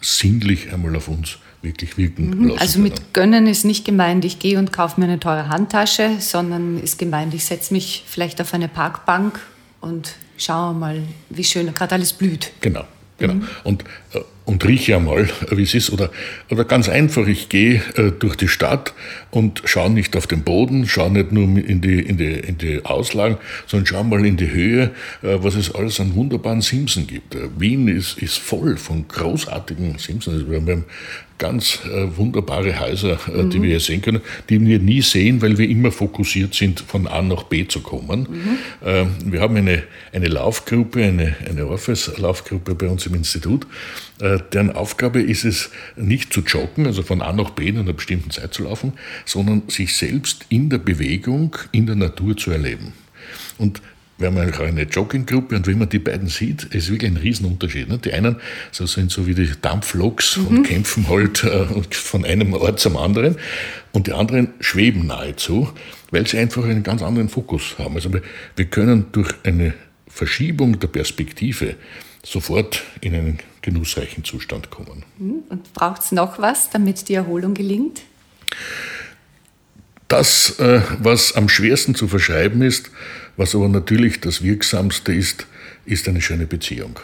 sinnlich 0.00 0.72
einmal 0.72 0.96
auf 0.96 1.08
uns 1.08 1.38
wirklich 1.62 1.96
wirken 1.96 2.30
mhm. 2.30 2.48
lassen. 2.48 2.60
Also 2.60 2.78
mit 2.80 3.14
gönnen 3.14 3.46
ist 3.46 3.64
nicht 3.64 3.84
gemeint, 3.84 4.24
ich 4.24 4.38
gehe 4.38 4.58
und 4.58 4.72
kaufe 4.72 5.00
mir 5.00 5.06
eine 5.06 5.20
teure 5.20 5.48
Handtasche, 5.48 6.16
sondern 6.20 6.78
ist 6.78 6.98
gemeint, 6.98 7.34
ich 7.34 7.44
setze 7.44 7.74
mich 7.74 8.04
vielleicht 8.06 8.40
auf 8.40 8.54
eine 8.54 8.68
Parkbank 8.68 9.40
und 9.80 10.14
schaue 10.36 10.74
mal, 10.74 11.02
wie 11.30 11.44
schön 11.44 11.72
gerade 11.74 11.94
alles 11.94 12.12
blüht. 12.12 12.52
Genau, 12.60 12.84
genau. 13.18 13.34
Mhm. 13.34 13.48
Und 13.64 13.84
äh, 14.14 14.20
und 14.48 14.64
rieche 14.64 14.96
einmal, 14.96 15.28
wie 15.50 15.62
es 15.62 15.74
ist. 15.74 15.90
Oder, 15.90 16.10
oder 16.50 16.64
ganz 16.64 16.88
einfach, 16.88 17.26
ich 17.26 17.50
gehe 17.50 17.82
äh, 17.96 18.10
durch 18.18 18.34
die 18.34 18.48
Stadt 18.48 18.94
und 19.30 19.60
schaue 19.66 19.90
nicht 19.90 20.16
auf 20.16 20.26
den 20.26 20.42
Boden, 20.42 20.88
schaue 20.88 21.10
nicht 21.10 21.32
nur 21.32 21.44
in 21.44 21.82
die, 21.82 22.00
in 22.00 22.16
die, 22.16 22.32
in 22.32 22.56
die 22.56 22.82
Auslagen, 22.86 23.36
sondern 23.66 23.86
schaue 23.86 24.04
mal 24.04 24.24
in 24.24 24.38
die 24.38 24.50
Höhe, 24.50 24.84
äh, 25.22 25.36
was 25.42 25.54
es 25.54 25.74
alles 25.74 26.00
an 26.00 26.14
wunderbaren 26.14 26.62
Simpson 26.62 27.06
gibt. 27.06 27.34
Äh, 27.34 27.48
Wien 27.58 27.88
ist, 27.88 28.16
ist 28.22 28.38
voll 28.38 28.78
von 28.78 29.06
großartigen 29.06 29.98
Simpsons. 29.98 30.48
Wir 30.48 30.56
haben 30.56 30.86
ganz 31.38 31.80
äh, 31.84 32.16
wunderbare 32.16 32.78
Häuser, 32.78 33.18
äh, 33.28 33.44
die 33.44 33.58
mhm. 33.58 33.62
wir 33.62 33.70
hier 33.70 33.80
sehen 33.80 34.02
können, 34.02 34.20
die 34.48 34.64
wir 34.64 34.78
nie 34.78 35.00
sehen, 35.02 35.40
weil 35.40 35.56
wir 35.56 35.68
immer 35.68 35.92
fokussiert 35.92 36.54
sind, 36.54 36.80
von 36.80 37.06
A 37.06 37.22
nach 37.22 37.44
B 37.44 37.66
zu 37.66 37.80
kommen. 37.80 38.26
Mhm. 38.82 38.86
Äh, 38.86 39.06
wir 39.24 39.40
haben 39.40 39.56
eine, 39.56 39.84
eine 40.12 40.28
Laufgruppe, 40.28 41.02
eine, 41.02 41.36
eine 41.48 41.66
Orpheus-Laufgruppe 41.66 42.74
bei 42.74 42.88
uns 42.88 43.06
im 43.06 43.14
Institut, 43.14 43.66
äh, 44.20 44.38
deren 44.52 44.72
Aufgabe 44.72 45.22
ist 45.22 45.44
es, 45.44 45.70
nicht 45.96 46.32
zu 46.32 46.40
joggen, 46.40 46.86
also 46.86 47.02
von 47.02 47.22
A 47.22 47.32
nach 47.32 47.50
B 47.50 47.68
in 47.68 47.78
einer 47.78 47.92
bestimmten 47.92 48.30
Zeit 48.30 48.52
zu 48.52 48.64
laufen, 48.64 48.92
sondern 49.24 49.62
sich 49.68 49.96
selbst 49.96 50.46
in 50.48 50.70
der 50.70 50.78
Bewegung, 50.78 51.56
in 51.72 51.86
der 51.86 51.96
Natur 51.96 52.36
zu 52.36 52.50
erleben. 52.50 52.92
Und 53.58 53.80
wir 54.18 54.26
haben 54.26 54.36
auch 54.36 54.60
eine 54.60 54.82
Jogginggruppe 54.82 55.54
und 55.54 55.66
wenn 55.66 55.78
man 55.78 55.88
die 55.88 56.00
beiden 56.00 56.28
sieht, 56.28 56.64
ist 56.74 56.90
wirklich 56.90 57.10
ein 57.10 57.16
Riesenunterschied. 57.16 57.88
Ne? 57.88 57.98
Die 57.98 58.12
einen 58.12 58.36
so 58.72 58.84
sind 58.84 59.12
so 59.12 59.26
wie 59.28 59.34
die 59.34 59.48
Dampfloks 59.60 60.36
mhm. 60.36 60.46
und 60.46 60.62
kämpfen 60.64 61.08
halt 61.08 61.44
äh, 61.44 61.66
von 61.90 62.24
einem 62.24 62.52
Ort 62.52 62.80
zum 62.80 62.96
anderen 62.96 63.36
und 63.92 64.08
die 64.08 64.12
anderen 64.12 64.48
schweben 64.60 65.06
nahezu, 65.06 65.70
weil 66.10 66.26
sie 66.26 66.38
einfach 66.38 66.64
einen 66.64 66.82
ganz 66.82 67.00
anderen 67.02 67.28
Fokus 67.28 67.78
haben. 67.78 67.94
Also 67.94 68.10
wir 68.12 68.64
können 68.64 69.06
durch 69.12 69.32
eine 69.44 69.74
Verschiebung 70.08 70.80
der 70.80 70.88
Perspektive 70.88 71.76
sofort 72.24 72.82
in 73.00 73.14
einen 73.14 73.38
genussreichen 73.62 74.24
Zustand 74.24 74.70
kommen. 74.70 75.04
Mhm. 75.18 75.42
Und 75.48 75.72
braucht 75.74 76.02
es 76.02 76.12
noch 76.12 76.40
was, 76.40 76.70
damit 76.70 77.08
die 77.08 77.14
Erholung 77.14 77.54
gelingt? 77.54 78.02
Das, 80.08 80.58
äh, 80.58 80.80
was 80.98 81.36
am 81.36 81.48
schwersten 81.48 81.94
zu 81.94 82.08
verschreiben 82.08 82.62
ist, 82.62 82.90
was 83.38 83.54
aber 83.54 83.68
natürlich 83.68 84.20
das 84.20 84.42
Wirksamste 84.42 85.14
ist, 85.14 85.46
ist 85.86 86.08
eine 86.08 86.20
schöne 86.20 86.46
Beziehung. 86.46 86.98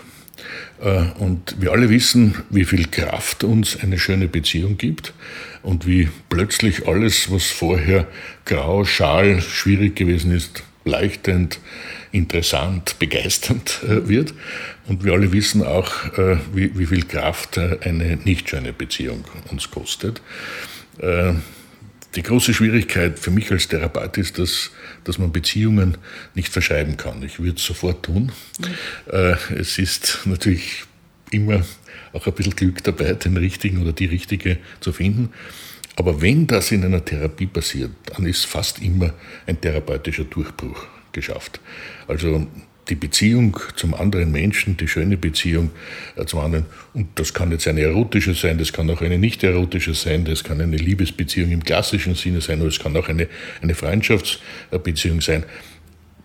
Äh, 0.83 1.05
und 1.19 1.57
wir 1.61 1.73
alle 1.73 1.89
wissen, 1.89 2.35
wie 2.51 2.65
viel 2.65 2.87
Kraft 2.89 3.45
uns 3.45 3.79
eine 3.81 3.99
schöne 3.99 4.29
Beziehung 4.29 4.77
gibt 4.77 5.15
und 5.63 5.87
wie 5.87 6.09
plötzlich 6.29 6.87
alles, 6.87 7.31
was 7.31 7.47
vorher 7.47 8.07
grau, 8.45 8.85
schal, 8.85 9.41
schwierig 9.41 9.97
gewesen 9.97 10.33
ist, 10.33 10.65
leichtend, 10.85 11.61
interessant, 12.11 12.97
begeisternd 12.99 13.81
äh, 13.85 14.09
wird. 14.09 14.35
Und 14.87 15.05
wir 15.05 15.15
alle 15.15 15.33
wissen 15.33 15.63
auch, 15.63 15.91
wie, 16.53 16.79
wie 16.79 16.85
viel 16.85 17.05
Kraft 17.05 17.57
eine 17.57 18.19
nicht 18.25 18.51
schöne 18.51 18.75
Beziehung 18.75 19.25
uns 19.51 19.71
kostet. 19.71 20.21
Die 22.17 22.23
große 22.23 22.55
Schwierigkeit 22.55 23.19
für 23.19 23.31
mich 23.31 23.51
als 23.51 23.69
Therapeut 23.69 24.17
ist, 24.19 24.39
dass, 24.39 24.71
dass 25.03 25.19
man 25.19 25.33
Beziehungen 25.33 25.99
nicht 26.35 26.49
verschreiben 26.49 26.97
kann. 26.97 27.23
Ich 27.23 27.41
würde 27.41 27.57
es 27.57 27.65
sofort 27.65 28.05
tun. 28.05 28.31
Mhm. 28.61 29.37
Es 29.57 29.79
ist 29.79 30.21
natürlich 30.25 30.85
immer 31.31 31.65
auch 32.13 32.27
ein 32.27 32.33
bisschen 32.33 32.55
Glück 32.55 32.85
dabei, 32.85 33.15
den 33.15 33.37
richtigen 33.37 33.83
oder 33.83 33.93
die 33.93 34.07
richtige 34.07 34.59
zu 34.81 34.93
finden. 34.93 35.31
Aber 35.97 36.21
wenn 36.23 36.47
das 36.47 36.73
in 36.73 36.85
einer 36.85 37.05
Therapie 37.05 37.47
passiert, 37.47 37.91
dann 38.07 38.27
ist 38.27 38.47
fast 38.47 38.81
immer 38.81 39.13
ein 39.47 39.61
therapeutischer 39.61 40.25
Durchbruch 40.25 40.87
geschafft. 41.13 41.61
Also 42.09 42.47
die 42.89 42.95
Beziehung 42.95 43.59
zum 43.77 43.95
anderen 43.95 44.31
Menschen, 44.31 44.77
die 44.77 44.89
schöne 44.89 45.17
Beziehung 45.17 45.71
äh, 46.17 46.25
zum 46.27 46.41
anderen. 46.41 46.67
Und 46.93 47.09
das 47.19 47.33
kann 47.35 47.51
jetzt 47.51 47.67
eine 47.67 47.83
erotische 47.83 48.35
sein, 48.35 48.59
das 48.59 48.73
kann 48.73 48.91
auch 48.91 49.01
eine 49.01 49.19
nicht 49.19 49.43
erotische 49.43 49.95
sein, 49.95 50.25
das 50.25 50.45
kann 50.45 50.61
eine 50.61 50.77
Liebesbeziehung 50.77 51.51
im 51.51 51.65
klassischen 51.65 52.15
Sinne 52.15 52.41
sein, 52.41 52.61
oder 52.61 52.69
es 52.69 52.79
kann 52.79 52.97
auch 52.97 53.09
eine, 53.09 53.29
eine 53.63 53.75
Freundschaftsbeziehung 53.75 55.21
sein. 55.21 55.45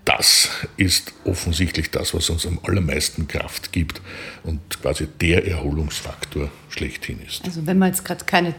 Das 0.06 0.50
ist 0.76 1.14
offensichtlich 1.24 1.92
das, 1.92 2.16
was 2.16 2.32
uns 2.32 2.48
am 2.48 2.60
allermeisten 2.64 3.28
Kraft 3.28 3.72
gibt 3.72 4.02
und 4.44 4.60
quasi 4.82 5.08
der 5.22 5.46
Erholungsfaktor 5.46 6.50
schlechthin 6.70 7.20
ist. 7.28 7.46
Also 7.46 7.68
wenn 7.68 7.78
man 7.78 7.90
jetzt 7.90 8.06
gerade 8.06 8.26
keine 8.26 8.56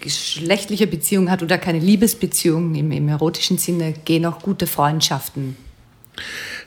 geschlechtliche 0.00 0.88
Beziehung 0.88 1.30
hat 1.30 1.44
oder 1.44 1.58
keine 1.58 1.78
Liebesbeziehung 1.78 2.74
im, 2.74 2.90
im 2.90 3.08
erotischen 3.08 3.58
Sinne, 3.58 3.94
gehen 4.04 4.26
auch 4.26 4.40
gute 4.40 4.66
Freundschaften 4.66 5.56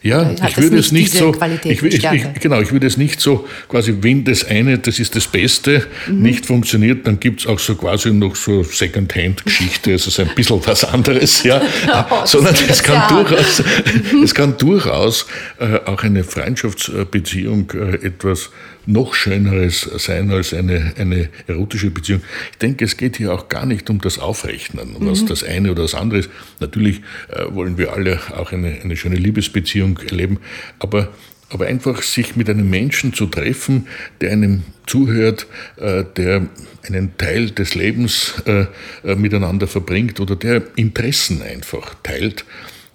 ja, 0.04 0.32
ich 0.48 0.58
würde 0.58 0.78
es 0.78 0.92
nicht 0.92 1.12
so, 1.12 1.34
ich, 1.64 1.84
ich, 1.84 2.04
ich, 2.04 2.34
genau, 2.40 2.62
ich 2.62 2.72
würde 2.72 2.88
es 2.88 2.98
nicht 2.98 3.20
so 3.20 3.48
quasi, 3.68 3.96
wenn 4.02 4.24
das 4.24 4.44
eine, 4.44 4.78
das 4.78 5.00
ist 5.00 5.16
das 5.16 5.28
Beste, 5.28 5.86
mhm. 6.08 6.22
nicht 6.22 6.46
funktioniert, 6.46 7.08
dann 7.08 7.20
gibt 7.20 7.42
es 7.42 7.48
auch 7.48 7.60
so 7.60 7.76
quasi 7.76 8.12
noch 8.12 8.36
so 8.36 8.64
Second-Hand-Geschichte, 8.64 9.92
also 9.92 10.10
so 10.12 10.22
ein 10.22 10.30
bisschen 10.36 10.66
was 10.66 10.84
anderes, 10.84 11.44
ja, 11.44 11.62
oh, 12.12 12.22
sondern 12.26 12.56
es 12.68 12.84
kann, 12.84 13.08
durchaus, 13.10 13.64
es 14.24 14.34
kann 14.34 14.58
durchaus 14.58 15.26
äh, 15.60 15.80
auch 15.86 16.04
eine 16.04 16.24
Freundschaftsbeziehung 16.24 17.72
äh, 17.72 18.06
etwas 18.06 18.50
noch 18.88 19.14
Schöneres 19.14 19.82
sein 19.82 20.32
als 20.32 20.54
eine, 20.54 20.94
eine 20.98 21.30
erotische 21.46 21.92
Beziehung. 21.92 22.22
Ich 22.52 22.58
denke, 22.58 22.86
es 22.86 22.98
geht 22.98 23.18
hier 23.18 23.34
auch 23.34 23.50
gar 23.50 23.66
nicht 23.66 23.90
um 23.90 24.00
das 24.00 24.18
Aufrechnen, 24.18 24.96
was 25.00 25.22
mhm. 25.22 25.28
das 25.28 25.44
eine 25.44 25.72
oder 25.72 25.84
das 25.84 25.94
andere 25.94 26.22
ist. 26.22 26.30
Natürlich 26.60 27.02
äh, 27.30 27.54
wollen 27.54 27.78
wir 27.78 27.94
alle 27.94 28.20
auch 28.36 28.52
eine, 28.52 28.80
eine 28.82 28.96
schöne 28.96 29.18
Liebesbeziehung 29.18 30.00
erleben, 30.00 30.40
aber 30.80 31.10
aber 31.50 31.68
einfach 31.68 32.02
sich 32.02 32.36
mit 32.36 32.50
einem 32.50 32.70
Menschen 32.70 33.14
zu 33.14 33.26
treffen, 33.26 33.88
der 34.20 34.32
einem 34.32 34.64
zuhört, 34.86 35.48
äh, 35.78 36.04
der 36.18 36.48
einen 36.84 37.18
Teil 37.18 37.52
des 37.52 37.74
Lebens 37.74 38.34
äh, 38.46 38.66
äh 39.06 39.16
miteinander 39.16 39.68
verbringt 39.68 40.20
oder 40.20 40.36
der 40.36 40.64
Interessen 40.76 41.42
einfach 41.42 41.96
teilt, 42.04 42.44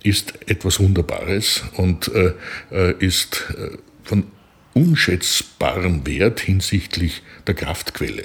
ist 0.02 0.34
etwas 0.46 0.80
Wunderbares 0.80 1.62
und 1.76 2.10
äh, 2.14 2.32
äh 2.70 2.94
ist 2.98 3.44
von 4.04 4.24
unschätzbaren 4.74 6.06
Wert 6.06 6.40
hinsichtlich 6.40 7.22
der 7.46 7.54
Kraftquelle. 7.54 8.24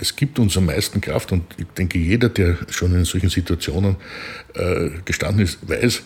Es 0.00 0.16
gibt 0.16 0.38
uns 0.38 0.56
am 0.56 0.66
meisten 0.66 1.00
Kraft 1.00 1.32
und 1.32 1.44
ich 1.58 1.66
denke, 1.76 1.98
jeder, 1.98 2.28
der 2.28 2.56
schon 2.70 2.94
in 2.94 3.04
solchen 3.04 3.28
Situationen 3.28 3.96
äh, 4.54 4.90
gestanden 5.04 5.44
ist, 5.44 5.58
weiß, 5.68 6.02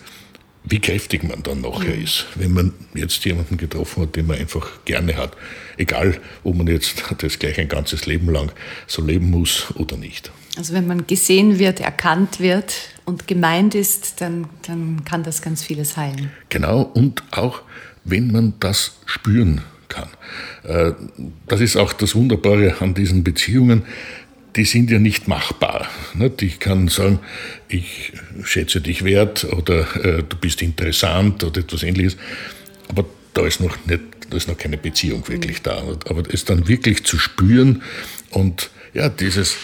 wie 0.65 0.79
kräftig 0.79 1.25
man 1.25 1.43
dann 1.43 1.63
nachher 1.63 1.97
mhm. 1.97 2.05
ist, 2.05 2.27
wenn 2.35 2.53
man 2.53 2.73
jetzt 2.95 3.25
jemanden 3.25 3.57
getroffen 3.57 4.03
hat, 4.03 4.17
den 4.17 4.27
man 4.27 4.39
einfach 4.39 4.85
gerne 4.85 5.17
hat. 5.17 5.37
Egal, 5.77 6.21
ob 6.45 6.57
man 6.57 6.67
jetzt 6.67 7.03
das 7.19 7.39
gleich 7.39 7.59
ein 7.59 7.69
ganzes 7.69 8.07
Leben 8.07 8.31
lang 8.31 8.53
so 8.87 9.05
leben 9.05 9.31
muss 9.31 9.75
oder 9.77 9.97
nicht. 9.97 10.31
Also 10.57 10.75
wenn 10.75 10.87
man 10.87 11.07
gesehen 11.07 11.59
wird, 11.59 11.81
erkannt 11.81 12.41
wird 12.41 12.75
und 13.05 13.27
gemeint 13.27 13.75
ist, 13.75 14.21
dann, 14.21 14.49
dann 14.67 15.05
kann 15.05 15.23
das 15.23 15.43
ganz 15.43 15.63
vieles 15.63 15.97
heilen. 15.97 16.31
Genau, 16.49 16.83
und 16.83 17.23
auch 17.31 17.63
wenn 18.05 18.33
man 18.33 18.55
das 18.61 18.99
spüren 19.07 19.63
kann. 19.89 20.09
Äh, 20.65 20.93
das 21.47 21.61
ist 21.61 21.77
auch 21.77 21.93
das 21.93 22.15
Wunderbare 22.15 22.77
an 22.81 22.95
diesen 22.95 23.25
Beziehungen. 23.25 23.83
Die 24.57 24.65
sind 24.65 24.91
ja 24.91 24.99
nicht 24.99 25.29
machbar. 25.29 25.87
Ich 26.41 26.59
kann 26.59 26.89
sagen, 26.89 27.21
ich 27.69 28.13
schätze 28.43 28.81
dich 28.81 29.05
wert 29.05 29.45
oder 29.45 29.81
äh, 30.05 30.25
du 30.29 30.37
bist 30.37 30.61
interessant 30.61 31.45
oder 31.45 31.61
etwas 31.61 31.83
ähnliches. 31.83 32.17
Aber 32.89 33.05
da 33.33 33.47
ist 33.47 33.61
noch 33.61 33.77
nicht 33.87 34.01
da 34.31 34.37
ist 34.37 34.49
noch 34.49 34.57
keine 34.57 34.79
Beziehung 34.79 35.27
wirklich 35.29 35.61
da. 35.63 35.83
Aber 36.09 36.23
es 36.33 36.45
dann 36.45 36.69
wirklich 36.69 37.05
zu 37.05 37.19
spüren 37.19 37.83
und 38.31 38.71
ja, 38.95 39.09
dieses, 39.09 39.57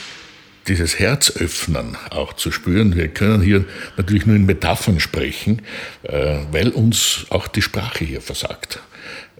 dieses 0.69 0.99
Herzöffnen 0.99 1.97
auch 2.11 2.33
zu 2.33 2.51
spüren. 2.51 2.97
Wir 2.97 3.09
können 3.09 3.43
hier 3.43 3.64
natürlich 3.97 4.27
nur 4.27 4.37
in 4.37 4.47
Metaphern 4.47 5.01
sprechen, 5.01 5.62
äh, 6.03 6.39
weil 6.51 6.71
uns 6.71 7.27
auch 7.31 7.49
die 7.49 7.62
Sprache 7.62 8.05
hier 8.05 8.21
versagt. 8.21 8.81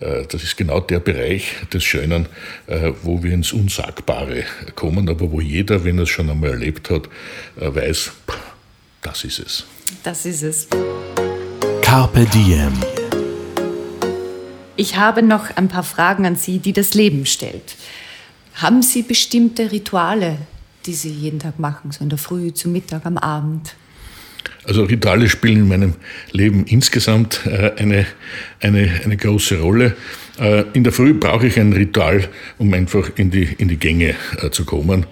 Äh, 0.01 0.27
das 0.29 0.43
ist 0.43 0.57
genau 0.57 0.81
der 0.81 1.01
Bereich 1.01 1.53
des 1.72 1.85
Schönen, 1.85 2.27
äh, 2.66 2.93
wo 3.03 3.22
wir 3.22 3.33
ins 3.33 3.53
Unsagbare 3.53 4.45
kommen, 4.74 5.09
aber 5.09 5.33
wo 5.33 5.41
jeder, 5.41 5.85
wenn 5.85 5.99
er 5.99 6.05
es 6.05 6.11
schon 6.11 6.31
einmal 6.31 6.51
erlebt 6.51 6.91
hat, 6.91 7.09
weiß, 7.57 8.12
das 9.03 9.24
ist 9.24 9.39
es. 9.39 9.64
Das 10.03 10.27
ist 10.27 10.43
es. 10.43 10.68
Carpe 11.83 12.27
Diem. 12.27 12.72
Ich 14.77 14.97
habe 14.97 15.22
noch 15.22 15.57
ein 15.57 15.68
paar 15.68 15.85
Fragen 15.85 16.27
an 16.27 16.37
Sie, 16.37 16.59
die 16.59 16.72
das 16.72 16.93
Leben 16.95 17.24
stellt. 17.24 17.77
Haben 18.55 18.83
Sie 18.83 19.03
bestimmte 19.03 19.72
Rituale, 19.72 20.39
die 20.87 20.95
Sie 20.95 21.11
jeden 21.11 21.39
Tag 21.39 21.59
machen, 21.59 21.91
so 21.91 22.03
in 22.03 22.11
der 22.11 22.18
Früh, 22.18 22.53
zum 22.53 22.72
Mittag, 22.72 23.05
am 23.07 23.18
Abend? 23.18 23.74
Also 24.64 24.82
Rituale 24.82 25.28
spielen 25.28 25.59
in 25.59 25.68
meinem 25.68 25.95
Leben 26.32 26.64
insgesamt 26.66 27.47
äh, 27.47 27.72
eine, 27.76 28.07
eine, 28.61 28.91
eine 29.05 29.16
große 29.16 29.61
Rolle. 29.61 29.97
Äh, 30.41 30.64
in 30.72 30.82
der 30.82 30.93
Früh 30.93 31.14
brauche 31.14 31.47
ich 31.47 31.59
ein 31.59 31.72
Ritual, 31.72 32.28
um 32.59 32.74
einfach 32.74 33.11
in 33.16 33.30
die, 33.30 33.45
in 33.59 33.68
die 33.68 33.76
Gänge 33.76 34.16
äh, 34.43 34.51
zu 34.51 34.64
kommen. 34.64 35.07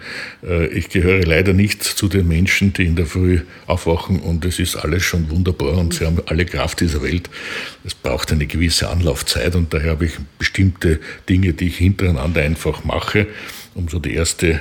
Ich 0.72 0.90
gehöre 0.90 1.24
leider 1.24 1.54
nicht 1.54 1.82
zu 1.82 2.06
den 2.06 2.28
Menschen, 2.28 2.74
die 2.74 2.84
in 2.84 2.96
der 2.96 3.06
Früh 3.06 3.40
aufwachen 3.66 4.20
und 4.20 4.44
es 4.44 4.58
ist 4.58 4.76
alles 4.76 5.02
schon 5.02 5.30
wunderbar 5.30 5.78
und 5.78 5.94
sie 5.94 6.04
haben 6.04 6.20
alle 6.26 6.44
Kraft 6.44 6.80
dieser 6.80 7.02
Welt. 7.02 7.30
Es 7.82 7.94
braucht 7.94 8.30
eine 8.30 8.46
gewisse 8.46 8.90
Anlaufzeit 8.90 9.56
und 9.56 9.72
daher 9.72 9.92
habe 9.92 10.04
ich 10.04 10.12
bestimmte 10.38 11.00
Dinge, 11.30 11.54
die 11.54 11.68
ich 11.68 11.78
hintereinander 11.78 12.42
einfach 12.42 12.84
mache 12.84 13.26
um 13.74 13.88
so 13.88 13.98
die 13.98 14.14
erste 14.14 14.60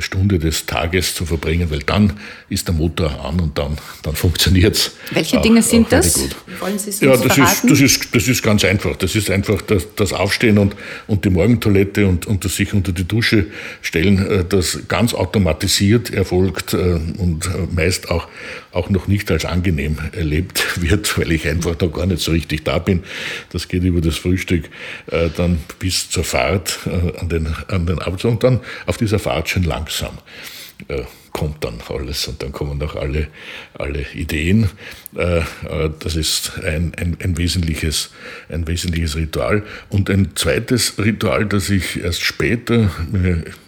Stunde 0.00 0.38
des 0.38 0.66
Tages 0.66 1.14
zu 1.14 1.26
verbringen, 1.26 1.70
weil 1.70 1.80
dann 1.80 2.14
ist 2.48 2.66
der 2.68 2.74
Motor 2.74 3.24
an 3.24 3.40
und 3.40 3.58
dann, 3.58 3.76
dann 4.02 4.14
funktioniert 4.14 4.74
es. 4.74 4.92
Welche 5.10 5.40
Dinge 5.40 5.60
auch, 5.60 5.64
sind 5.64 5.86
auch 5.86 5.90
das? 5.90 6.14
Gut. 6.14 6.36
Wollen 6.60 6.78
Sie 6.78 6.90
es 6.90 7.00
ja, 7.00 7.16
das 7.16 7.38
ist, 7.38 7.70
das, 7.70 7.80
ist, 7.80 8.14
das 8.14 8.28
ist 8.28 8.42
ganz 8.42 8.64
einfach. 8.64 8.96
Das 8.96 9.14
ist 9.14 9.30
einfach 9.30 9.60
das, 9.62 9.86
das 9.96 10.12
Aufstehen 10.12 10.58
und, 10.58 10.74
und 11.06 11.24
die 11.24 11.30
Morgentoilette 11.30 12.06
und, 12.06 12.26
und 12.26 12.44
das 12.44 12.56
sich 12.56 12.72
unter 12.72 12.92
die 12.92 13.04
Dusche 13.04 13.46
stellen, 13.82 14.26
äh, 14.26 14.44
das 14.48 14.80
ganz 14.88 15.12
automatisiert 15.14 16.10
erfolgt 16.10 16.72
äh, 16.72 16.76
und 16.76 17.46
äh, 17.46 17.74
meist 17.74 18.10
auch, 18.10 18.28
auch 18.72 18.88
noch 18.88 19.06
nicht 19.06 19.30
als 19.30 19.44
angenehm 19.44 19.98
erlebt 20.12 20.80
wird, 20.80 21.18
weil 21.18 21.32
ich 21.32 21.46
einfach 21.46 21.74
da 21.74 21.86
gar 21.86 22.06
nicht 22.06 22.22
so 22.22 22.32
richtig 22.32 22.64
da 22.64 22.78
bin. 22.78 23.02
Das 23.50 23.68
geht 23.68 23.82
über 23.82 24.00
das 24.00 24.16
Frühstück 24.16 24.70
dann 25.36 25.58
bis 25.78 26.08
zur 26.08 26.24
Fahrt 26.24 26.80
an 27.18 27.28
den, 27.28 27.48
an 27.68 27.86
den 27.86 27.98
Abend 27.98 28.24
und 28.24 28.42
dann 28.42 28.60
auf 28.86 28.96
dieser 28.96 29.18
Fahrt 29.18 29.48
schon 29.48 29.64
lang 29.64 29.82
langsam 29.82 30.18
äh, 30.88 31.02
kommt 31.32 31.64
dann 31.64 31.78
alles 31.88 32.28
und 32.28 32.42
dann 32.42 32.52
kommen 32.52 32.80
auch 32.82 32.94
alle, 32.94 33.28
alle 33.74 34.04
Ideen. 34.14 34.68
Äh, 35.16 35.38
äh, 35.38 35.44
das 35.98 36.16
ist 36.16 36.58
ein, 36.62 36.92
ein, 36.96 37.16
ein, 37.22 37.38
wesentliches, 37.38 38.10
ein 38.48 38.66
wesentliches 38.66 39.16
Ritual. 39.16 39.62
Und 39.88 40.10
ein 40.10 40.36
zweites 40.36 40.98
Ritual, 40.98 41.46
das 41.46 41.70
ich 41.70 42.02
erst 42.02 42.22
später 42.22 42.90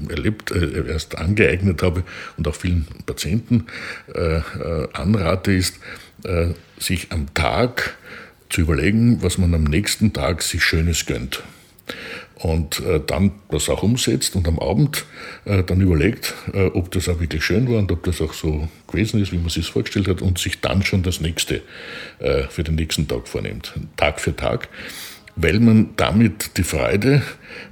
erlebt, 0.09 0.51
äh, 0.51 0.87
erst 0.89 1.17
angeeignet 1.17 1.83
habe 1.83 2.05
und 2.37 2.47
auch 2.49 2.55
vielen 2.55 2.87
Patienten 3.07 3.67
äh, 4.15 4.37
äh, 4.39 4.89
anrate, 4.93 5.53
ist, 5.53 5.79
sich 6.79 7.13
am 7.13 7.35
Tag 7.35 7.99
zu 8.49 8.63
überlegen, 8.63 9.23
was 9.23 9.37
man 9.37 9.53
am 9.53 9.65
nächsten 9.65 10.15
Tag 10.15 10.41
sich 10.41 10.65
Schönes 10.65 11.05
gönnt 11.05 11.43
und 12.45 12.81
äh, 12.81 13.01
dann 13.05 13.33
das 13.49 13.71
auch 13.71 13.83
umsetzt 13.83 14.37
und 14.37 14.47
am 14.47 14.59
Abend 14.59 15.07
äh, 15.47 15.63
dann 15.63 15.81
überlegt, 15.81 16.35
äh, 16.53 16.67
ob 16.67 16.91
das 16.91 17.09
auch 17.09 17.19
wirklich 17.19 17.43
schön 17.43 17.71
war 17.71 17.79
und 17.79 17.91
ob 17.91 18.05
das 18.05 18.21
auch 18.21 18.35
so 18.35 18.69
gewesen 18.87 19.23
ist, 19.23 19.33
wie 19.33 19.39
man 19.39 19.49
sich 19.49 19.65
es 19.65 19.71
vorgestellt 19.71 20.09
hat 20.09 20.21
und 20.21 20.39
sich 20.39 20.61
dann 20.61 20.83
schon 20.83 21.03
das 21.03 21.23
nächste 21.23 21.63
äh, 22.19 22.43
für 22.51 22.63
den 22.63 22.75
nächsten 22.75 23.09
Tag 23.09 23.29
vornimmt, 23.29 23.73
Tag 23.97 24.21
für 24.21 24.37
Tag, 24.37 24.69
weil 25.37 25.59
man 25.59 25.95
damit 25.97 26.59
die 26.59 26.65
Freude 26.65 27.23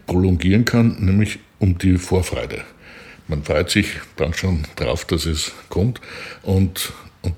prolongieren 0.07 0.65
kann, 0.65 0.97
nämlich 1.05 1.39
um 1.59 1.77
die 1.77 1.99
Vorfreude. 1.99 2.63
Man 3.29 3.43
freut 3.43 3.69
sich 3.69 3.89
dann 4.17 4.33
schon 4.33 4.63
drauf, 4.77 5.05
dass 5.05 5.27
es 5.27 5.53
kommt 5.69 6.01
und, 6.43 6.95
und 7.21 7.35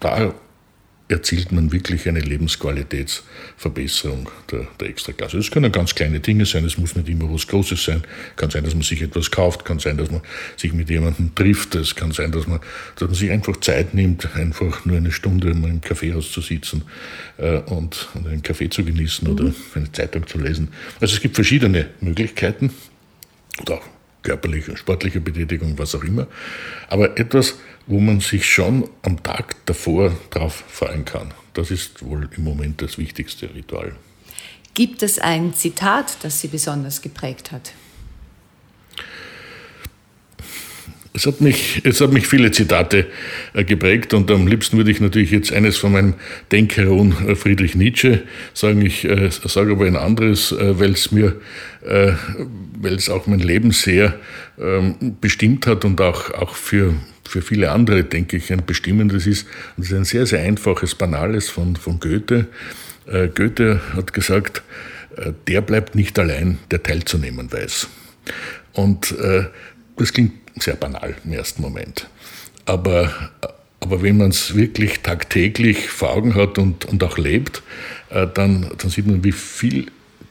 da 0.00 0.32
erzielt 1.08 1.52
man 1.52 1.70
wirklich 1.70 2.08
eine 2.08 2.18
Lebensqualitätsverbesserung 2.18 4.28
der, 4.50 4.66
der 4.80 4.88
Extraklasse. 4.88 5.36
Das 5.36 5.52
können 5.52 5.70
ganz 5.70 5.94
kleine 5.94 6.18
Dinge 6.18 6.46
sein, 6.46 6.64
es 6.64 6.78
muss 6.78 6.96
nicht 6.96 7.08
immer 7.08 7.32
was 7.32 7.46
Großes 7.46 7.84
sein. 7.84 8.02
Kann 8.34 8.50
sein, 8.50 8.64
dass 8.64 8.74
man 8.74 8.82
sich 8.82 9.02
etwas 9.02 9.30
kauft, 9.30 9.64
kann 9.64 9.78
sein, 9.78 9.98
dass 9.98 10.10
man 10.10 10.22
sich 10.56 10.72
mit 10.72 10.90
jemandem 10.90 11.32
trifft, 11.34 11.76
es 11.76 11.94
kann 11.94 12.10
sein, 12.10 12.32
dass 12.32 12.48
man, 12.48 12.58
dass 12.96 13.08
man 13.08 13.14
sich 13.14 13.30
einfach 13.30 13.60
Zeit 13.60 13.94
nimmt, 13.94 14.34
einfach 14.34 14.84
nur 14.84 14.96
eine 14.96 15.12
Stunde 15.12 15.54
mal 15.54 15.70
im 15.70 15.80
Kaffeehaus 15.80 16.32
zu 16.32 16.40
sitzen 16.40 16.82
äh, 17.38 17.58
und, 17.58 18.08
und, 18.14 18.26
einen 18.26 18.42
Kaffee 18.42 18.68
zu 18.68 18.84
genießen 18.84 19.28
mhm. 19.28 19.34
oder 19.34 19.54
eine 19.74 19.92
Zeitung 19.92 20.26
zu 20.26 20.38
lesen. 20.38 20.72
Also 21.00 21.14
es 21.14 21.20
gibt 21.20 21.36
verschiedene 21.36 21.86
Möglichkeiten 22.00 22.72
und 23.60 23.70
auch 23.70 23.84
körperliche, 24.26 24.76
sportliche 24.76 25.20
Betätigung, 25.20 25.78
was 25.78 25.94
auch 25.94 26.02
immer. 26.02 26.26
Aber 26.88 27.16
etwas, 27.16 27.54
wo 27.86 28.00
man 28.00 28.20
sich 28.20 28.46
schon 28.46 28.88
am 29.02 29.22
Tag 29.22 29.56
davor 29.66 30.12
drauf 30.30 30.64
freuen 30.68 31.04
kann. 31.04 31.32
Das 31.54 31.70
ist 31.70 32.04
wohl 32.04 32.28
im 32.36 32.44
Moment 32.44 32.82
das 32.82 32.98
wichtigste 32.98 33.54
Ritual. 33.54 33.92
Gibt 34.74 35.02
es 35.02 35.18
ein 35.18 35.54
Zitat, 35.54 36.18
das 36.22 36.40
Sie 36.40 36.48
besonders 36.48 37.00
geprägt 37.00 37.52
hat? 37.52 37.72
Es 41.16 41.24
hat, 41.24 41.40
mich, 41.40 41.80
es 41.82 42.02
hat 42.02 42.12
mich 42.12 42.26
viele 42.26 42.50
Zitate 42.50 43.06
äh, 43.54 43.64
geprägt 43.64 44.12
und 44.12 44.30
am 44.30 44.46
liebsten 44.46 44.76
würde 44.76 44.90
ich 44.90 45.00
natürlich 45.00 45.30
jetzt 45.30 45.50
eines 45.50 45.78
von 45.78 45.92
meinem 45.92 46.14
Denkheron 46.52 47.14
äh, 47.26 47.34
Friedrich 47.34 47.74
Nietzsche 47.74 48.24
sagen. 48.52 48.82
Ich 48.84 49.06
äh, 49.06 49.30
sage 49.30 49.72
aber 49.72 49.86
ein 49.86 49.96
anderes, 49.96 50.52
äh, 50.52 50.78
weil 50.78 50.90
es 50.90 51.12
mir, 51.12 51.40
äh, 51.86 52.12
weil 52.78 52.96
es 52.96 53.08
auch 53.08 53.26
mein 53.26 53.40
Leben 53.40 53.70
sehr 53.70 54.14
ähm, 54.60 55.16
bestimmt 55.18 55.66
hat 55.66 55.86
und 55.86 55.98
auch, 56.02 56.34
auch 56.34 56.54
für, 56.54 56.92
für 57.26 57.42
viele 57.42 57.70
andere, 57.70 58.04
denke 58.04 58.36
ich, 58.36 58.52
ein 58.52 58.64
bestimmendes 58.64 59.26
ist. 59.26 59.46
Und 59.76 59.84
es 59.84 59.90
ist 59.90 59.96
ein 59.96 60.04
sehr, 60.04 60.26
sehr 60.26 60.42
einfaches, 60.42 60.94
banales 60.94 61.48
von, 61.48 61.76
von 61.76 62.00
Goethe. 62.00 62.46
Äh, 63.06 63.28
Goethe 63.28 63.80
hat 63.94 64.12
gesagt, 64.12 64.62
der 65.46 65.62
bleibt 65.62 65.94
nicht 65.94 66.18
allein, 66.18 66.58
der 66.70 66.82
teilzunehmen 66.82 67.50
weiß. 67.50 67.88
Und 68.74 69.14
das 69.96 70.12
klingt 70.12 70.32
sehr 70.60 70.76
banal 70.76 71.14
im 71.24 71.32
ersten 71.32 71.62
Moment. 71.62 72.08
Aber, 72.66 73.12
aber 73.80 74.02
wenn 74.02 74.18
man 74.18 74.30
es 74.30 74.54
wirklich 74.54 75.00
tagtäglich 75.00 75.88
vor 75.88 76.10
Augen 76.10 76.34
hat 76.34 76.58
und, 76.58 76.84
und 76.86 77.02
auch 77.04 77.18
lebt, 77.18 77.62
äh, 78.10 78.26
dann, 78.32 78.70
dann 78.78 78.90
sieht 78.90 79.06
man, 79.06 79.22
wie 79.24 79.32
viel 79.32 79.86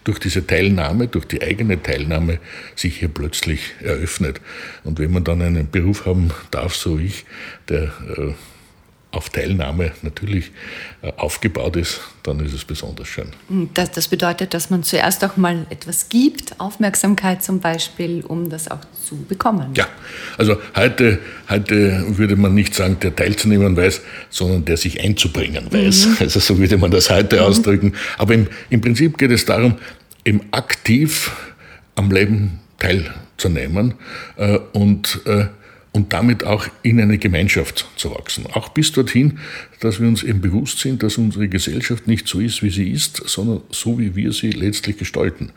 durch 0.05 0.19
diese 0.19 0.47
Teilnahme, 0.47 1.09
durch 1.09 1.25
die 1.25 1.41
eigene 1.41 1.81
Teilnahme 1.81 2.39
sich 2.75 2.99
hier 2.99 3.09
plötzlich 3.09 3.73
eröffnet. 3.81 4.39
Und 4.85 4.99
wenn 4.99 5.11
man 5.11 5.25
dann 5.25 5.41
einen 5.41 5.69
Beruf 5.69 6.05
haben 6.05 6.31
darf, 6.51 6.75
so 6.75 6.97
ich, 6.97 7.25
der 7.67 7.91
äh, 8.17 8.33
auf 9.15 9.29
Teilnahme 9.29 9.91
natürlich 10.01 10.51
äh, 11.01 11.11
aufgebaut 11.15 11.77
ist, 11.77 12.01
dann 12.23 12.39
ist 12.45 12.53
es 12.53 12.65
besonders 12.65 13.07
schön. 13.07 13.27
Hm, 13.47 13.69
das, 13.73 13.91
das, 13.91 14.07
bedeutet, 14.09 14.53
dass 14.53 14.69
man 14.69 14.83
zuerst 14.83 15.23
auch 15.23 15.37
mal 15.37 15.65
etwas 15.69 16.09
gibt, 16.09 16.59
Aufmerksamkeit 16.59 17.41
zum 17.41 17.59
Beispiel, 17.59 18.23
um 18.25 18.49
das 18.49 18.69
auch 18.69 18.81
zu 19.05 19.15
bekommen. 19.15 19.71
Ja, 19.75 19.87
also 20.37 20.57
heute, 20.75 21.19
heute 21.49 22.17
würde 22.17 22.35
man 22.35 22.53
nicht 22.53 22.75
sagen, 22.75 22.97
der 23.01 23.15
teilzunehmen 23.15 23.77
weiß, 23.77 24.01
sondern 24.29 24.65
der 24.65 24.77
sich 24.77 25.01
einzubringen 25.01 25.71
weiß. 25.71 26.07
Mhm. 26.07 26.17
Also 26.19 26.39
so 26.39 26.57
würde 26.57 26.77
man 26.77 26.91
das 26.91 27.09
heute 27.09 27.37
mhm. 27.37 27.43
ausdrücken. 27.43 27.93
Aber 28.17 28.33
im, 28.33 28.47
im 28.69 28.81
Prinzip 28.81 29.17
geht 29.17 29.31
es 29.31 29.45
darum, 29.45 29.75
eben 30.25 30.41
aktiv 30.51 31.31
am 31.95 32.11
Leben 32.11 32.59
teilzunehmen 32.79 33.93
äh, 34.35 34.59
und 34.73 35.21
äh, 35.25 35.45
und 35.95 36.11
damit 36.11 36.43
auch 36.43 36.67
in 36.83 36.99
eine 36.99 37.17
Gemeinschaft 37.17 37.87
zu 37.95 38.11
wachsen. 38.11 38.47
Auch 38.47 38.67
bis 38.67 38.91
dorthin, 38.91 39.39
dass 39.79 40.01
wir 40.01 40.09
uns 40.09 40.23
eben 40.23 40.41
bewusst 40.41 40.79
sind, 40.79 41.01
dass 41.03 41.17
unsere 41.17 41.47
Gesellschaft 41.47 42.05
nicht 42.05 42.27
so 42.27 42.41
ist, 42.41 42.61
wie 42.61 42.69
sie 42.69 42.91
ist, 42.91 43.23
sondern 43.25 43.61
so, 43.69 43.97
wie 43.97 44.13
wir 44.13 44.33
sie 44.33 44.49
letztlich 44.51 44.97
gestalten. 44.97 45.53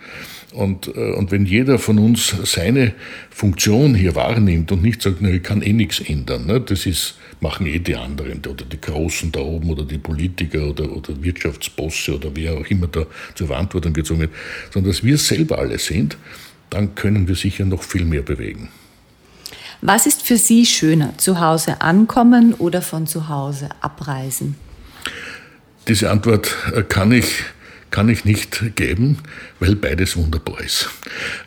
Und, 0.52 0.94
äh, 0.94 1.12
und 1.14 1.32
wenn 1.32 1.44
jeder 1.44 1.80
von 1.80 1.98
uns 1.98 2.36
seine 2.44 2.94
Funktion 3.30 3.96
hier 3.96 4.14
wahrnimmt 4.14 4.70
und 4.70 4.80
nicht 4.80 5.02
sagt, 5.02 5.16
na, 5.18 5.28
ich 5.28 5.42
kann 5.42 5.60
eh 5.60 5.72
nichts 5.72 5.98
ändern, 5.98 6.46
ne, 6.46 6.60
das 6.60 6.86
ist, 6.86 7.16
machen 7.40 7.66
eh 7.66 7.80
die 7.80 7.96
anderen 7.96 8.38
oder 8.46 8.64
die 8.64 8.80
Großen 8.80 9.32
da 9.32 9.40
oben 9.40 9.70
oder 9.70 9.84
die 9.84 9.98
Politiker 9.98 10.68
oder, 10.68 10.88
oder 10.96 11.20
Wirtschaftsbosse 11.20 12.14
oder 12.14 12.30
wer 12.34 12.54
auch 12.54 12.66
immer 12.66 12.86
da 12.86 13.06
zur 13.34 13.48
Verantwortung 13.48 13.92
gezogen 13.92 14.20
wird, 14.20 14.32
sondern 14.72 14.92
dass 14.92 15.02
wir 15.02 15.18
selber 15.18 15.58
alle 15.58 15.80
sind, 15.80 16.16
dann 16.70 16.94
können 16.94 17.26
wir 17.26 17.34
sicher 17.34 17.64
noch 17.64 17.82
viel 17.82 18.04
mehr 18.04 18.22
bewegen. 18.22 18.68
Was 19.80 20.06
ist 20.06 20.22
für 20.22 20.36
Sie 20.36 20.66
schöner, 20.66 21.16
zu 21.18 21.40
Hause 21.40 21.80
ankommen 21.80 22.54
oder 22.54 22.82
von 22.82 23.06
zu 23.06 23.28
Hause 23.28 23.68
abreisen? 23.80 24.56
Diese 25.86 26.10
Antwort 26.10 26.54
äh, 26.74 26.82
kann 26.82 27.12
ich 27.12 27.44
kann 27.90 28.08
ich 28.10 28.24
nicht 28.24 28.76
geben, 28.76 29.18
weil 29.60 29.74
beides 29.74 30.14
wunderbar 30.16 30.60
ist. 30.60 30.90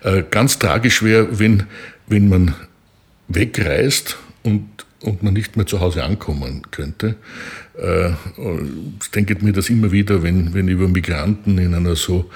Äh, 0.03 0.23
ganz 0.29 0.57
tragisch 0.57 1.03
wäre, 1.03 1.39
wenn, 1.39 1.67
wenn 2.07 2.29
man 2.29 2.55
wegreist 3.27 4.17
und, 4.43 4.67
und 5.01 5.23
man 5.23 5.33
nicht 5.33 5.57
mehr 5.57 5.65
zu 5.65 5.79
Hause 5.79 6.03
ankommen 6.03 6.63
könnte. 6.71 7.15
Äh, 7.77 8.11
ich 9.01 9.11
denke 9.13 9.35
mir 9.43 9.53
das 9.53 9.69
immer 9.69 9.91
wieder, 9.91 10.23
wenn, 10.23 10.53
wenn 10.53 10.67
über 10.67 10.87
Migranten 10.87 11.57
in 11.57 11.73
einer 11.73 11.95
so 11.95 12.29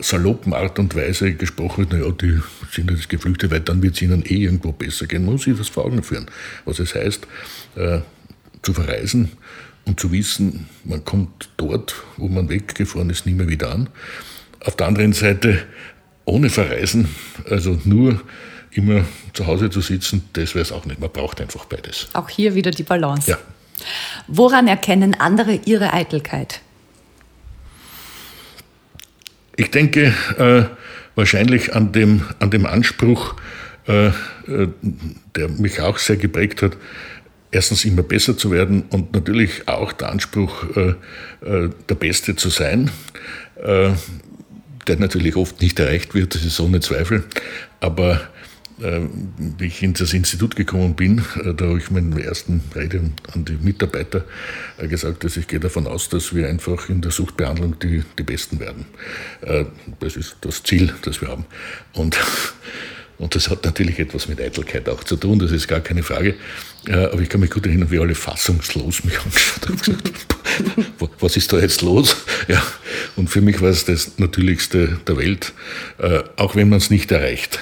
saloppen 0.00 0.52
Art 0.54 0.78
und 0.78 0.94
Weise 0.94 1.34
gesprochen 1.34 1.90
wird, 1.90 1.92
naja, 1.92 2.12
die 2.12 2.40
sind 2.70 2.90
jetzt 2.90 3.08
geflüchtet, 3.08 3.50
weil 3.50 3.60
dann 3.60 3.82
wird 3.82 3.96
es 3.96 4.02
ihnen 4.02 4.24
eh 4.24 4.44
irgendwo 4.44 4.72
besser 4.72 5.06
gehen. 5.06 5.24
Man 5.24 5.34
muss 5.34 5.44
sich 5.44 5.56
das 5.56 5.68
vor 5.68 5.84
Augen 5.84 6.02
führen, 6.02 6.26
was 6.64 6.78
es 6.78 6.94
heißt, 6.94 7.26
äh, 7.76 7.98
zu 8.62 8.72
verreisen 8.72 9.32
und 9.84 10.00
zu 10.00 10.12
wissen, 10.12 10.68
man 10.84 11.04
kommt 11.04 11.50
dort, 11.56 11.94
wo 12.16 12.28
man 12.28 12.48
weggefahren 12.48 13.10
ist, 13.10 13.26
nie 13.26 13.34
mehr 13.34 13.48
wieder 13.48 13.72
an. 13.72 13.88
Auf 14.60 14.76
der 14.76 14.86
anderen 14.86 15.12
Seite, 15.12 15.58
ohne 16.24 16.48
Verreisen, 16.48 17.08
also 17.50 17.78
nur 17.84 18.20
immer 18.76 19.04
zu 19.32 19.46
Hause 19.46 19.70
zu 19.70 19.80
sitzen, 19.80 20.28
das 20.32 20.54
wäre 20.54 20.62
es 20.62 20.72
auch 20.72 20.84
nicht. 20.84 21.00
Man 21.00 21.10
braucht 21.10 21.40
einfach 21.40 21.64
beides. 21.64 22.08
Auch 22.12 22.28
hier 22.28 22.54
wieder 22.54 22.70
die 22.70 22.82
Balance. 22.82 23.30
Ja. 23.30 23.38
Woran 24.26 24.68
erkennen 24.68 25.14
andere 25.14 25.60
ihre 25.64 25.92
Eitelkeit? 25.92 26.60
Ich 29.56 29.70
denke 29.70 30.14
äh, 30.38 30.64
wahrscheinlich 31.14 31.74
an 31.74 31.92
dem, 31.92 32.22
an 32.40 32.50
dem 32.50 32.66
Anspruch, 32.66 33.34
äh, 33.86 34.08
äh, 34.08 34.12
der 35.36 35.48
mich 35.48 35.80
auch 35.80 35.98
sehr 35.98 36.16
geprägt 36.16 36.62
hat, 36.62 36.76
erstens 37.52 37.84
immer 37.84 38.02
besser 38.02 38.36
zu 38.36 38.50
werden 38.50 38.82
und 38.90 39.12
natürlich 39.12 39.68
auch 39.68 39.92
der 39.92 40.10
Anspruch, 40.10 40.64
äh, 40.76 40.94
äh, 41.46 41.70
der 41.88 41.94
Beste 41.94 42.34
zu 42.34 42.50
sein, 42.50 42.90
äh, 43.62 43.90
der 44.86 44.96
natürlich 44.98 45.36
oft 45.36 45.60
nicht 45.62 45.78
erreicht 45.78 46.14
wird, 46.14 46.34
das 46.34 46.44
ist 46.44 46.58
ohne 46.58 46.80
Zweifel, 46.80 47.24
aber 47.80 48.20
wie 48.78 49.66
ich 49.66 49.82
in 49.82 49.94
das 49.94 50.12
Institut 50.12 50.56
gekommen 50.56 50.94
bin, 50.94 51.18
äh, 51.42 51.54
da 51.54 51.66
habe 51.66 51.78
ich 51.78 51.90
meinen 51.90 52.18
ersten 52.18 52.60
Rede 52.74 53.10
an 53.32 53.44
die 53.44 53.56
Mitarbeiter 53.60 54.24
äh, 54.78 54.88
gesagt, 54.88 55.24
dass 55.24 55.36
ich 55.36 55.46
gehe 55.46 55.60
davon 55.60 55.86
aus, 55.86 56.08
dass 56.08 56.34
wir 56.34 56.48
einfach 56.48 56.88
in 56.88 57.00
der 57.00 57.12
Suchtbehandlung 57.12 57.78
die, 57.78 58.02
die 58.18 58.22
Besten 58.22 58.60
werden. 58.60 58.86
Das 60.00 60.16
ist 60.16 60.36
das 60.40 60.62
Ziel, 60.62 60.92
das 61.02 61.20
wir 61.20 61.28
haben. 61.28 61.44
Und 61.92 62.18
und 63.18 63.34
das 63.34 63.48
hat 63.48 63.64
natürlich 63.64 63.98
etwas 63.98 64.28
mit 64.28 64.40
Eitelkeit 64.40 64.88
auch 64.88 65.04
zu 65.04 65.16
tun, 65.16 65.38
das 65.38 65.52
ist 65.52 65.68
gar 65.68 65.80
keine 65.80 66.02
Frage. 66.02 66.34
Aber 66.88 67.20
ich 67.20 67.28
kann 67.28 67.40
mich 67.40 67.50
gut 67.50 67.64
erinnern, 67.66 67.90
wie 67.90 67.98
alle 67.98 68.14
fassungslos 68.14 69.04
mich 69.04 69.18
angeschaut 69.18 69.68
haben 69.68 69.78
gesagt, 69.78 70.36
was 71.20 71.36
ist 71.36 71.52
da 71.52 71.58
jetzt 71.58 71.82
los? 71.82 72.16
Ja, 72.46 72.62
und 73.16 73.30
für 73.30 73.40
mich 73.40 73.62
war 73.62 73.70
es 73.70 73.86
das 73.86 74.18
Natürlichste 74.18 74.98
der 75.06 75.16
Welt, 75.16 75.54
auch 76.36 76.56
wenn 76.56 76.68
man 76.68 76.76
es 76.76 76.90
nicht 76.90 77.10
erreicht. 77.10 77.58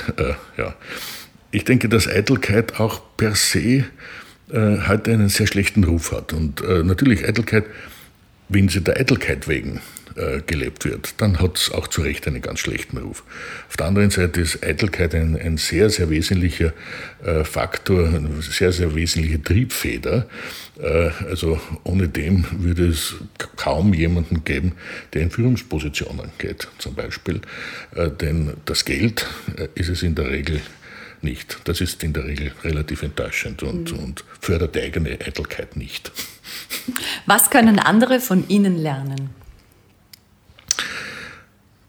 Ja. 0.58 0.74
Ich 1.52 1.64
denke, 1.64 1.88
dass 1.88 2.08
Eitelkeit 2.08 2.80
auch 2.80 3.00
per 3.16 3.36
se 3.36 3.84
heute 4.52 5.12
einen 5.12 5.28
sehr 5.28 5.46
schlechten 5.46 5.84
Ruf 5.84 6.10
hat. 6.10 6.32
Und 6.32 6.62
natürlich 6.84 7.24
Eitelkeit, 7.24 7.64
wenn 8.48 8.68
sie 8.68 8.80
der 8.80 8.96
Eitelkeit 8.96 9.46
wegen 9.46 9.80
äh, 10.16 10.40
gelebt 10.46 10.84
wird, 10.84 11.14
dann 11.18 11.40
hat 11.40 11.56
es 11.56 11.70
auch 11.70 11.88
zu 11.88 12.02
Recht 12.02 12.26
einen 12.26 12.42
ganz 12.42 12.60
schlechten 12.60 12.98
Ruf. 12.98 13.22
Auf 13.68 13.76
der 13.76 13.86
anderen 13.86 14.10
Seite 14.10 14.40
ist 14.40 14.62
Eitelkeit 14.62 15.14
ein, 15.14 15.36
ein 15.36 15.56
sehr, 15.56 15.90
sehr 15.90 16.10
wesentlicher 16.10 16.72
äh, 17.24 17.44
Faktor, 17.44 18.06
eine 18.08 18.42
sehr, 18.42 18.72
sehr 18.72 18.94
wesentliche 18.94 19.42
Triebfeder. 19.42 20.26
Äh, 20.80 21.10
also 21.28 21.60
ohne 21.84 22.08
dem 22.08 22.44
würde 22.52 22.88
es 22.88 23.14
kaum 23.56 23.94
jemanden 23.94 24.44
geben, 24.44 24.72
der 25.12 25.22
in 25.22 25.30
Führungspositionen 25.30 26.30
geht, 26.38 26.68
zum 26.78 26.94
Beispiel. 26.94 27.40
Äh, 27.94 28.10
denn 28.10 28.54
das 28.64 28.84
Geld 28.84 29.26
äh, 29.56 29.68
ist 29.74 29.88
es 29.88 30.02
in 30.02 30.14
der 30.14 30.30
Regel 30.30 30.60
nicht. 31.22 31.58
Das 31.64 31.80
ist 31.80 32.02
in 32.02 32.12
der 32.12 32.24
Regel 32.24 32.52
relativ 32.64 33.02
enttäuschend 33.02 33.62
und, 33.62 33.92
mhm. 33.92 33.98
und 33.98 34.24
fördert 34.40 34.74
die 34.74 34.80
eigene 34.80 35.10
Eitelkeit 35.12 35.76
nicht. 35.76 36.10
Was 37.26 37.50
können 37.50 37.78
andere 37.78 38.20
von 38.20 38.48
Ihnen 38.48 38.76
lernen? 38.76 39.41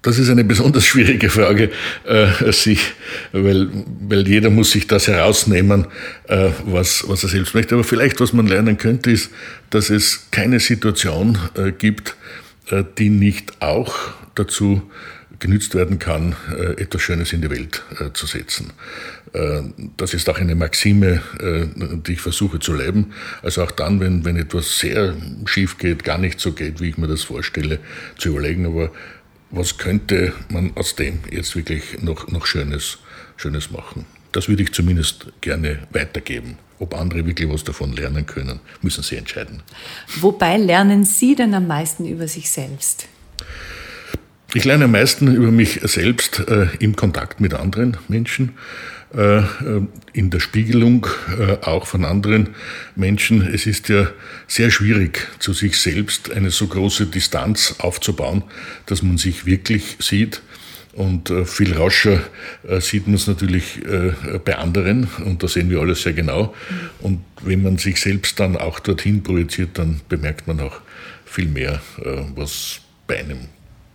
Das 0.03 0.19
ist 0.19 0.29
eine 0.29 0.43
besonders 0.43 0.85
schwierige 0.85 1.29
Frage, 1.29 1.71
äh, 2.03 2.51
sich, 2.51 2.91
weil, 3.31 3.69
weil 4.01 4.27
jeder 4.27 4.49
muss 4.49 4.71
sich 4.71 4.85
das 4.85 5.07
herausnehmen, 5.07 5.87
äh, 6.27 6.49
was, 6.65 7.07
was 7.07 7.23
er 7.23 7.29
selbst 7.29 7.55
möchte. 7.55 7.75
Aber 7.75 7.85
vielleicht, 7.85 8.19
was 8.19 8.33
man 8.33 8.45
lernen 8.45 8.77
könnte, 8.77 9.11
ist, 9.11 9.31
dass 9.69 9.89
es 9.89 10.27
keine 10.29 10.59
Situation 10.59 11.37
äh, 11.55 11.71
gibt, 11.71 12.17
äh, 12.69 12.83
die 12.97 13.09
nicht 13.09 13.61
auch 13.61 13.95
dazu 14.35 14.81
genützt 15.39 15.73
werden 15.73 15.99
kann, 15.99 16.35
äh, 16.51 16.81
etwas 16.81 17.01
Schönes 17.01 17.31
in 17.31 17.41
die 17.41 17.49
Welt 17.49 17.83
äh, 17.99 18.11
zu 18.13 18.27
setzen. 18.27 18.73
Das 19.97 20.13
ist 20.13 20.29
auch 20.29 20.37
eine 20.37 20.53
Maxime, 20.53 21.19
die 22.05 22.13
ich 22.13 22.21
versuche 22.21 22.59
zu 22.59 22.71
leben. 22.71 23.13
Also 23.41 23.63
auch 23.63 23.71
dann, 23.71 23.99
wenn, 23.99 24.23
wenn 24.25 24.37
etwas 24.37 24.77
sehr 24.77 25.15
schief 25.45 25.79
geht, 25.79 26.03
gar 26.03 26.19
nicht 26.19 26.39
so 26.39 26.51
geht, 26.51 26.81
wie 26.81 26.89
ich 26.89 26.99
mir 26.99 27.07
das 27.07 27.23
vorstelle, 27.23 27.79
zu 28.15 28.29
überlegen, 28.29 28.67
aber 28.67 28.91
was 29.53 29.77
könnte 29.77 30.33
man 30.49 30.71
aus 30.75 30.95
dem 30.95 31.19
jetzt 31.31 31.55
wirklich 31.55 32.01
noch, 32.01 32.27
noch 32.27 32.45
Schönes, 32.45 32.97
Schönes 33.37 33.71
machen. 33.71 34.05
Das 34.31 34.49
würde 34.49 34.63
ich 34.63 34.73
zumindest 34.73 35.27
gerne 35.41 35.87
weitergeben. 35.91 36.57
Ob 36.79 36.95
andere 36.95 37.25
wirklich 37.25 37.47
was 37.49 37.63
davon 37.63 37.93
lernen 37.93 38.25
können, 38.25 38.59
müssen 38.81 39.03
Sie 39.03 39.15
entscheiden. 39.15 39.61
Wobei 40.19 40.57
lernen 40.57 41.03
Sie 41.05 41.35
denn 41.35 41.53
am 41.53 41.67
meisten 41.67 42.05
über 42.05 42.27
sich 42.27 42.49
selbst? 42.49 43.07
Ich 44.55 44.65
lerne 44.65 44.85
am 44.85 44.91
meisten 44.91 45.33
über 45.33 45.51
mich 45.51 45.79
selbst 45.83 46.39
äh, 46.47 46.67
im 46.79 46.95
Kontakt 46.95 47.39
mit 47.39 47.53
anderen 47.53 47.97
Menschen. 48.07 48.53
Äh, 49.15 49.37
äh, 49.37 49.43
in 50.13 50.31
der 50.31 50.39
Spiegelung 50.39 51.05
äh, 51.37 51.57
auch 51.61 51.85
von 51.85 52.03
anderen 52.03 52.49
Menschen. 52.95 53.41
Es 53.41 53.67
ist 53.67 53.87
ja 53.89 54.07
sehr 54.47 54.71
schwierig, 54.71 55.27
zu 55.37 55.53
sich 55.53 55.77
selbst 55.77 56.31
eine 56.31 56.49
so 56.49 56.65
große 56.65 57.05
Distanz 57.05 57.75
aufzubauen, 57.77 58.43
dass 58.87 59.03
man 59.03 59.19
sich 59.19 59.45
wirklich 59.45 59.97
sieht. 59.99 60.41
Und 60.93 61.33
viel 61.45 61.73
rascher 61.73 62.21
sieht 62.79 63.07
man 63.07 63.15
es 63.15 63.25
natürlich 63.25 63.79
bei 64.45 64.55
anderen 64.59 65.07
und 65.25 65.41
da 65.41 65.47
sehen 65.47 65.71
wir 65.71 65.79
alles 65.79 66.03
sehr 66.03 66.13
genau. 66.13 66.53
Und 66.99 67.21
wenn 67.41 67.63
man 67.63 67.79
sich 67.79 67.99
selbst 67.99 68.39
dann 68.39 68.55
auch 68.55 68.79
dorthin 68.79 69.23
projiziert, 69.23 69.79
dann 69.79 70.01
bemerkt 70.07 70.45
man 70.45 70.59
auch 70.59 70.81
viel 71.25 71.47
mehr, 71.47 71.81
was 72.35 72.81
bei 73.07 73.17
einem 73.17 73.39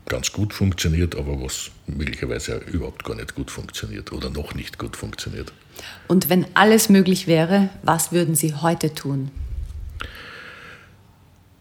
ganz 0.09 0.33
gut 0.33 0.53
funktioniert, 0.53 1.17
aber 1.17 1.41
was 1.43 1.71
möglicherweise 1.87 2.57
überhaupt 2.73 3.05
gar 3.05 3.15
nicht 3.15 3.35
gut 3.35 3.51
funktioniert 3.51 4.13
oder 4.13 4.31
noch 4.31 4.55
nicht 4.55 4.79
gut 4.79 4.97
funktioniert. 4.97 5.53
Und 6.07 6.29
wenn 6.29 6.47
alles 6.55 6.89
möglich 6.89 7.27
wäre, 7.27 7.69
was 7.83 8.13
würden 8.13 8.35
Sie 8.35 8.55
heute 8.55 8.95
tun? 8.95 9.31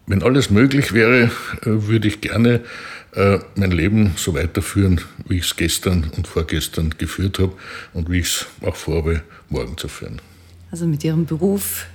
Wenn 0.06 0.22
alles 0.22 0.50
möglich 0.50 0.92
wäre, 0.92 1.24
äh, 1.24 1.30
würde 1.64 2.08
ich 2.08 2.20
gerne 2.22 2.62
äh, 3.14 3.38
mein 3.56 3.70
Leben 3.70 4.14
so 4.16 4.34
weiterführen, 4.34 5.00
wie 5.26 5.36
ich 5.36 5.44
es 5.44 5.56
gestern 5.56 6.10
und 6.16 6.26
vorgestern 6.26 6.94
geführt 6.96 7.38
habe 7.38 7.52
und 7.92 8.10
wie 8.10 8.20
ich 8.20 8.26
es 8.26 8.46
auch 8.62 8.76
vorhabe, 8.76 9.22
morgen 9.50 9.76
zu 9.76 9.88
führen. 9.88 10.20
Also 10.70 10.86
mit 10.86 11.04
Ihrem 11.04 11.26
Beruf, 11.26 11.86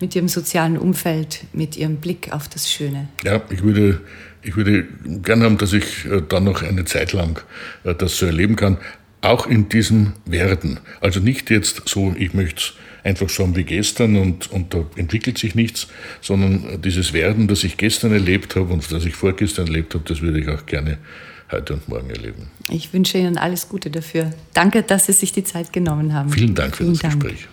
mit 0.00 0.14
Ihrem 0.14 0.28
sozialen 0.28 0.76
Umfeld, 0.76 1.44
mit 1.52 1.76
Ihrem 1.76 1.96
Blick 1.96 2.32
auf 2.32 2.48
das 2.48 2.70
Schöne. 2.70 3.08
Ja, 3.24 3.42
ich 3.48 3.62
würde 3.62 4.00
ich 4.46 4.56
würde 4.56 4.84
gerne 5.22 5.44
haben, 5.44 5.58
dass 5.58 5.72
ich 5.72 6.06
äh, 6.06 6.22
dann 6.26 6.44
noch 6.44 6.62
eine 6.62 6.84
Zeit 6.84 7.12
lang 7.12 7.40
äh, 7.84 7.94
das 7.94 8.16
so 8.16 8.26
erleben 8.26 8.56
kann, 8.56 8.78
auch 9.20 9.46
in 9.46 9.68
diesem 9.68 10.12
Werden. 10.24 10.78
Also 11.00 11.20
nicht 11.20 11.50
jetzt 11.50 11.82
so, 11.86 12.14
ich 12.16 12.32
möchte 12.32 12.60
es 12.60 12.72
einfach 13.02 13.28
so 13.28 13.42
haben 13.42 13.56
wie 13.56 13.64
gestern 13.64 14.16
und, 14.16 14.50
und 14.50 14.72
da 14.72 14.84
entwickelt 14.96 15.38
sich 15.38 15.54
nichts, 15.54 15.88
sondern 16.20 16.80
dieses 16.82 17.12
Werden, 17.12 17.48
das 17.48 17.64
ich 17.64 17.76
gestern 17.76 18.12
erlebt 18.12 18.56
habe 18.56 18.72
und 18.72 18.90
das 18.92 19.04
ich 19.04 19.14
vorgestern 19.14 19.66
erlebt 19.66 19.94
habe, 19.94 20.04
das 20.06 20.20
würde 20.20 20.40
ich 20.40 20.48
auch 20.48 20.64
gerne 20.66 20.98
heute 21.50 21.74
und 21.74 21.88
morgen 21.88 22.10
erleben. 22.10 22.48
Ich 22.70 22.92
wünsche 22.92 23.18
Ihnen 23.18 23.38
alles 23.38 23.68
Gute 23.68 23.90
dafür. 23.90 24.30
Danke, 24.54 24.82
dass 24.82 25.06
Sie 25.06 25.12
sich 25.12 25.32
die 25.32 25.44
Zeit 25.44 25.72
genommen 25.72 26.12
haben. 26.12 26.30
Vielen 26.30 26.54
Dank 26.54 26.76
für 26.76 26.84
Vielen 26.84 26.94
das 26.94 27.02
Dank. 27.02 27.22
Gespräch. 27.22 27.48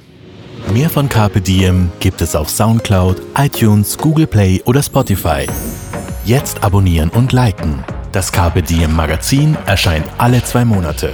Mehr 0.74 0.90
von 0.90 1.10
Carpe 1.10 1.42
Diem 1.42 1.92
gibt 2.00 2.22
es 2.22 2.36
auf 2.36 2.50
Soundcloud, 2.50 3.22
iTunes, 3.38 3.98
Google 3.98 4.28
Play 4.28 4.62
oder 4.66 4.82
Spotify. 4.82 5.46
Jetzt 6.26 6.64
abonnieren 6.64 7.10
und 7.10 7.34
liken. 7.34 7.84
Das 8.14 8.32
Carpe 8.32 8.62
Diem 8.62 8.96
Magazin 8.96 9.58
erscheint 9.66 10.06
alle 10.18 10.42
zwei 10.42 10.64
Monate. 10.64 11.12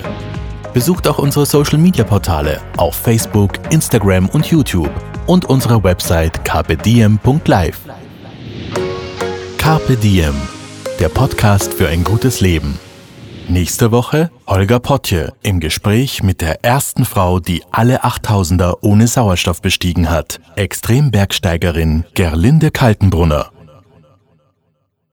Besucht 0.71 1.07
auch 1.07 1.17
unsere 1.17 1.47
Social 1.47 1.79
Media 1.79 2.03
Portale 2.03 2.61
auf 2.77 2.95
Facebook, 2.95 3.53
Instagram 3.71 4.29
und 4.29 4.45
YouTube 4.45 4.91
und 5.25 5.45
unsere 5.45 5.83
Website 5.83 6.45
carpediem.live. 6.45 7.79
Carpe 9.57 9.95
Diem, 9.95 10.35
der 10.99 11.09
Podcast 11.09 11.73
für 11.73 11.87
ein 11.87 12.03
gutes 12.03 12.39
Leben. 12.39 12.77
Nächste 13.47 13.91
Woche 13.91 14.29
Holger 14.45 14.79
Potje 14.79 15.33
im 15.41 15.59
Gespräch 15.59 16.21
mit 16.21 16.39
der 16.41 16.63
ersten 16.63 17.03
Frau, 17.03 17.39
die 17.39 17.63
alle 17.71 18.03
8000er 18.03 18.77
ohne 18.81 19.07
Sauerstoff 19.07 19.59
bestiegen 19.59 20.11
hat, 20.11 20.39
Extrembergsteigerin 20.55 22.05
Gerlinde 22.13 22.69
Kaltenbrunner. 22.69 23.49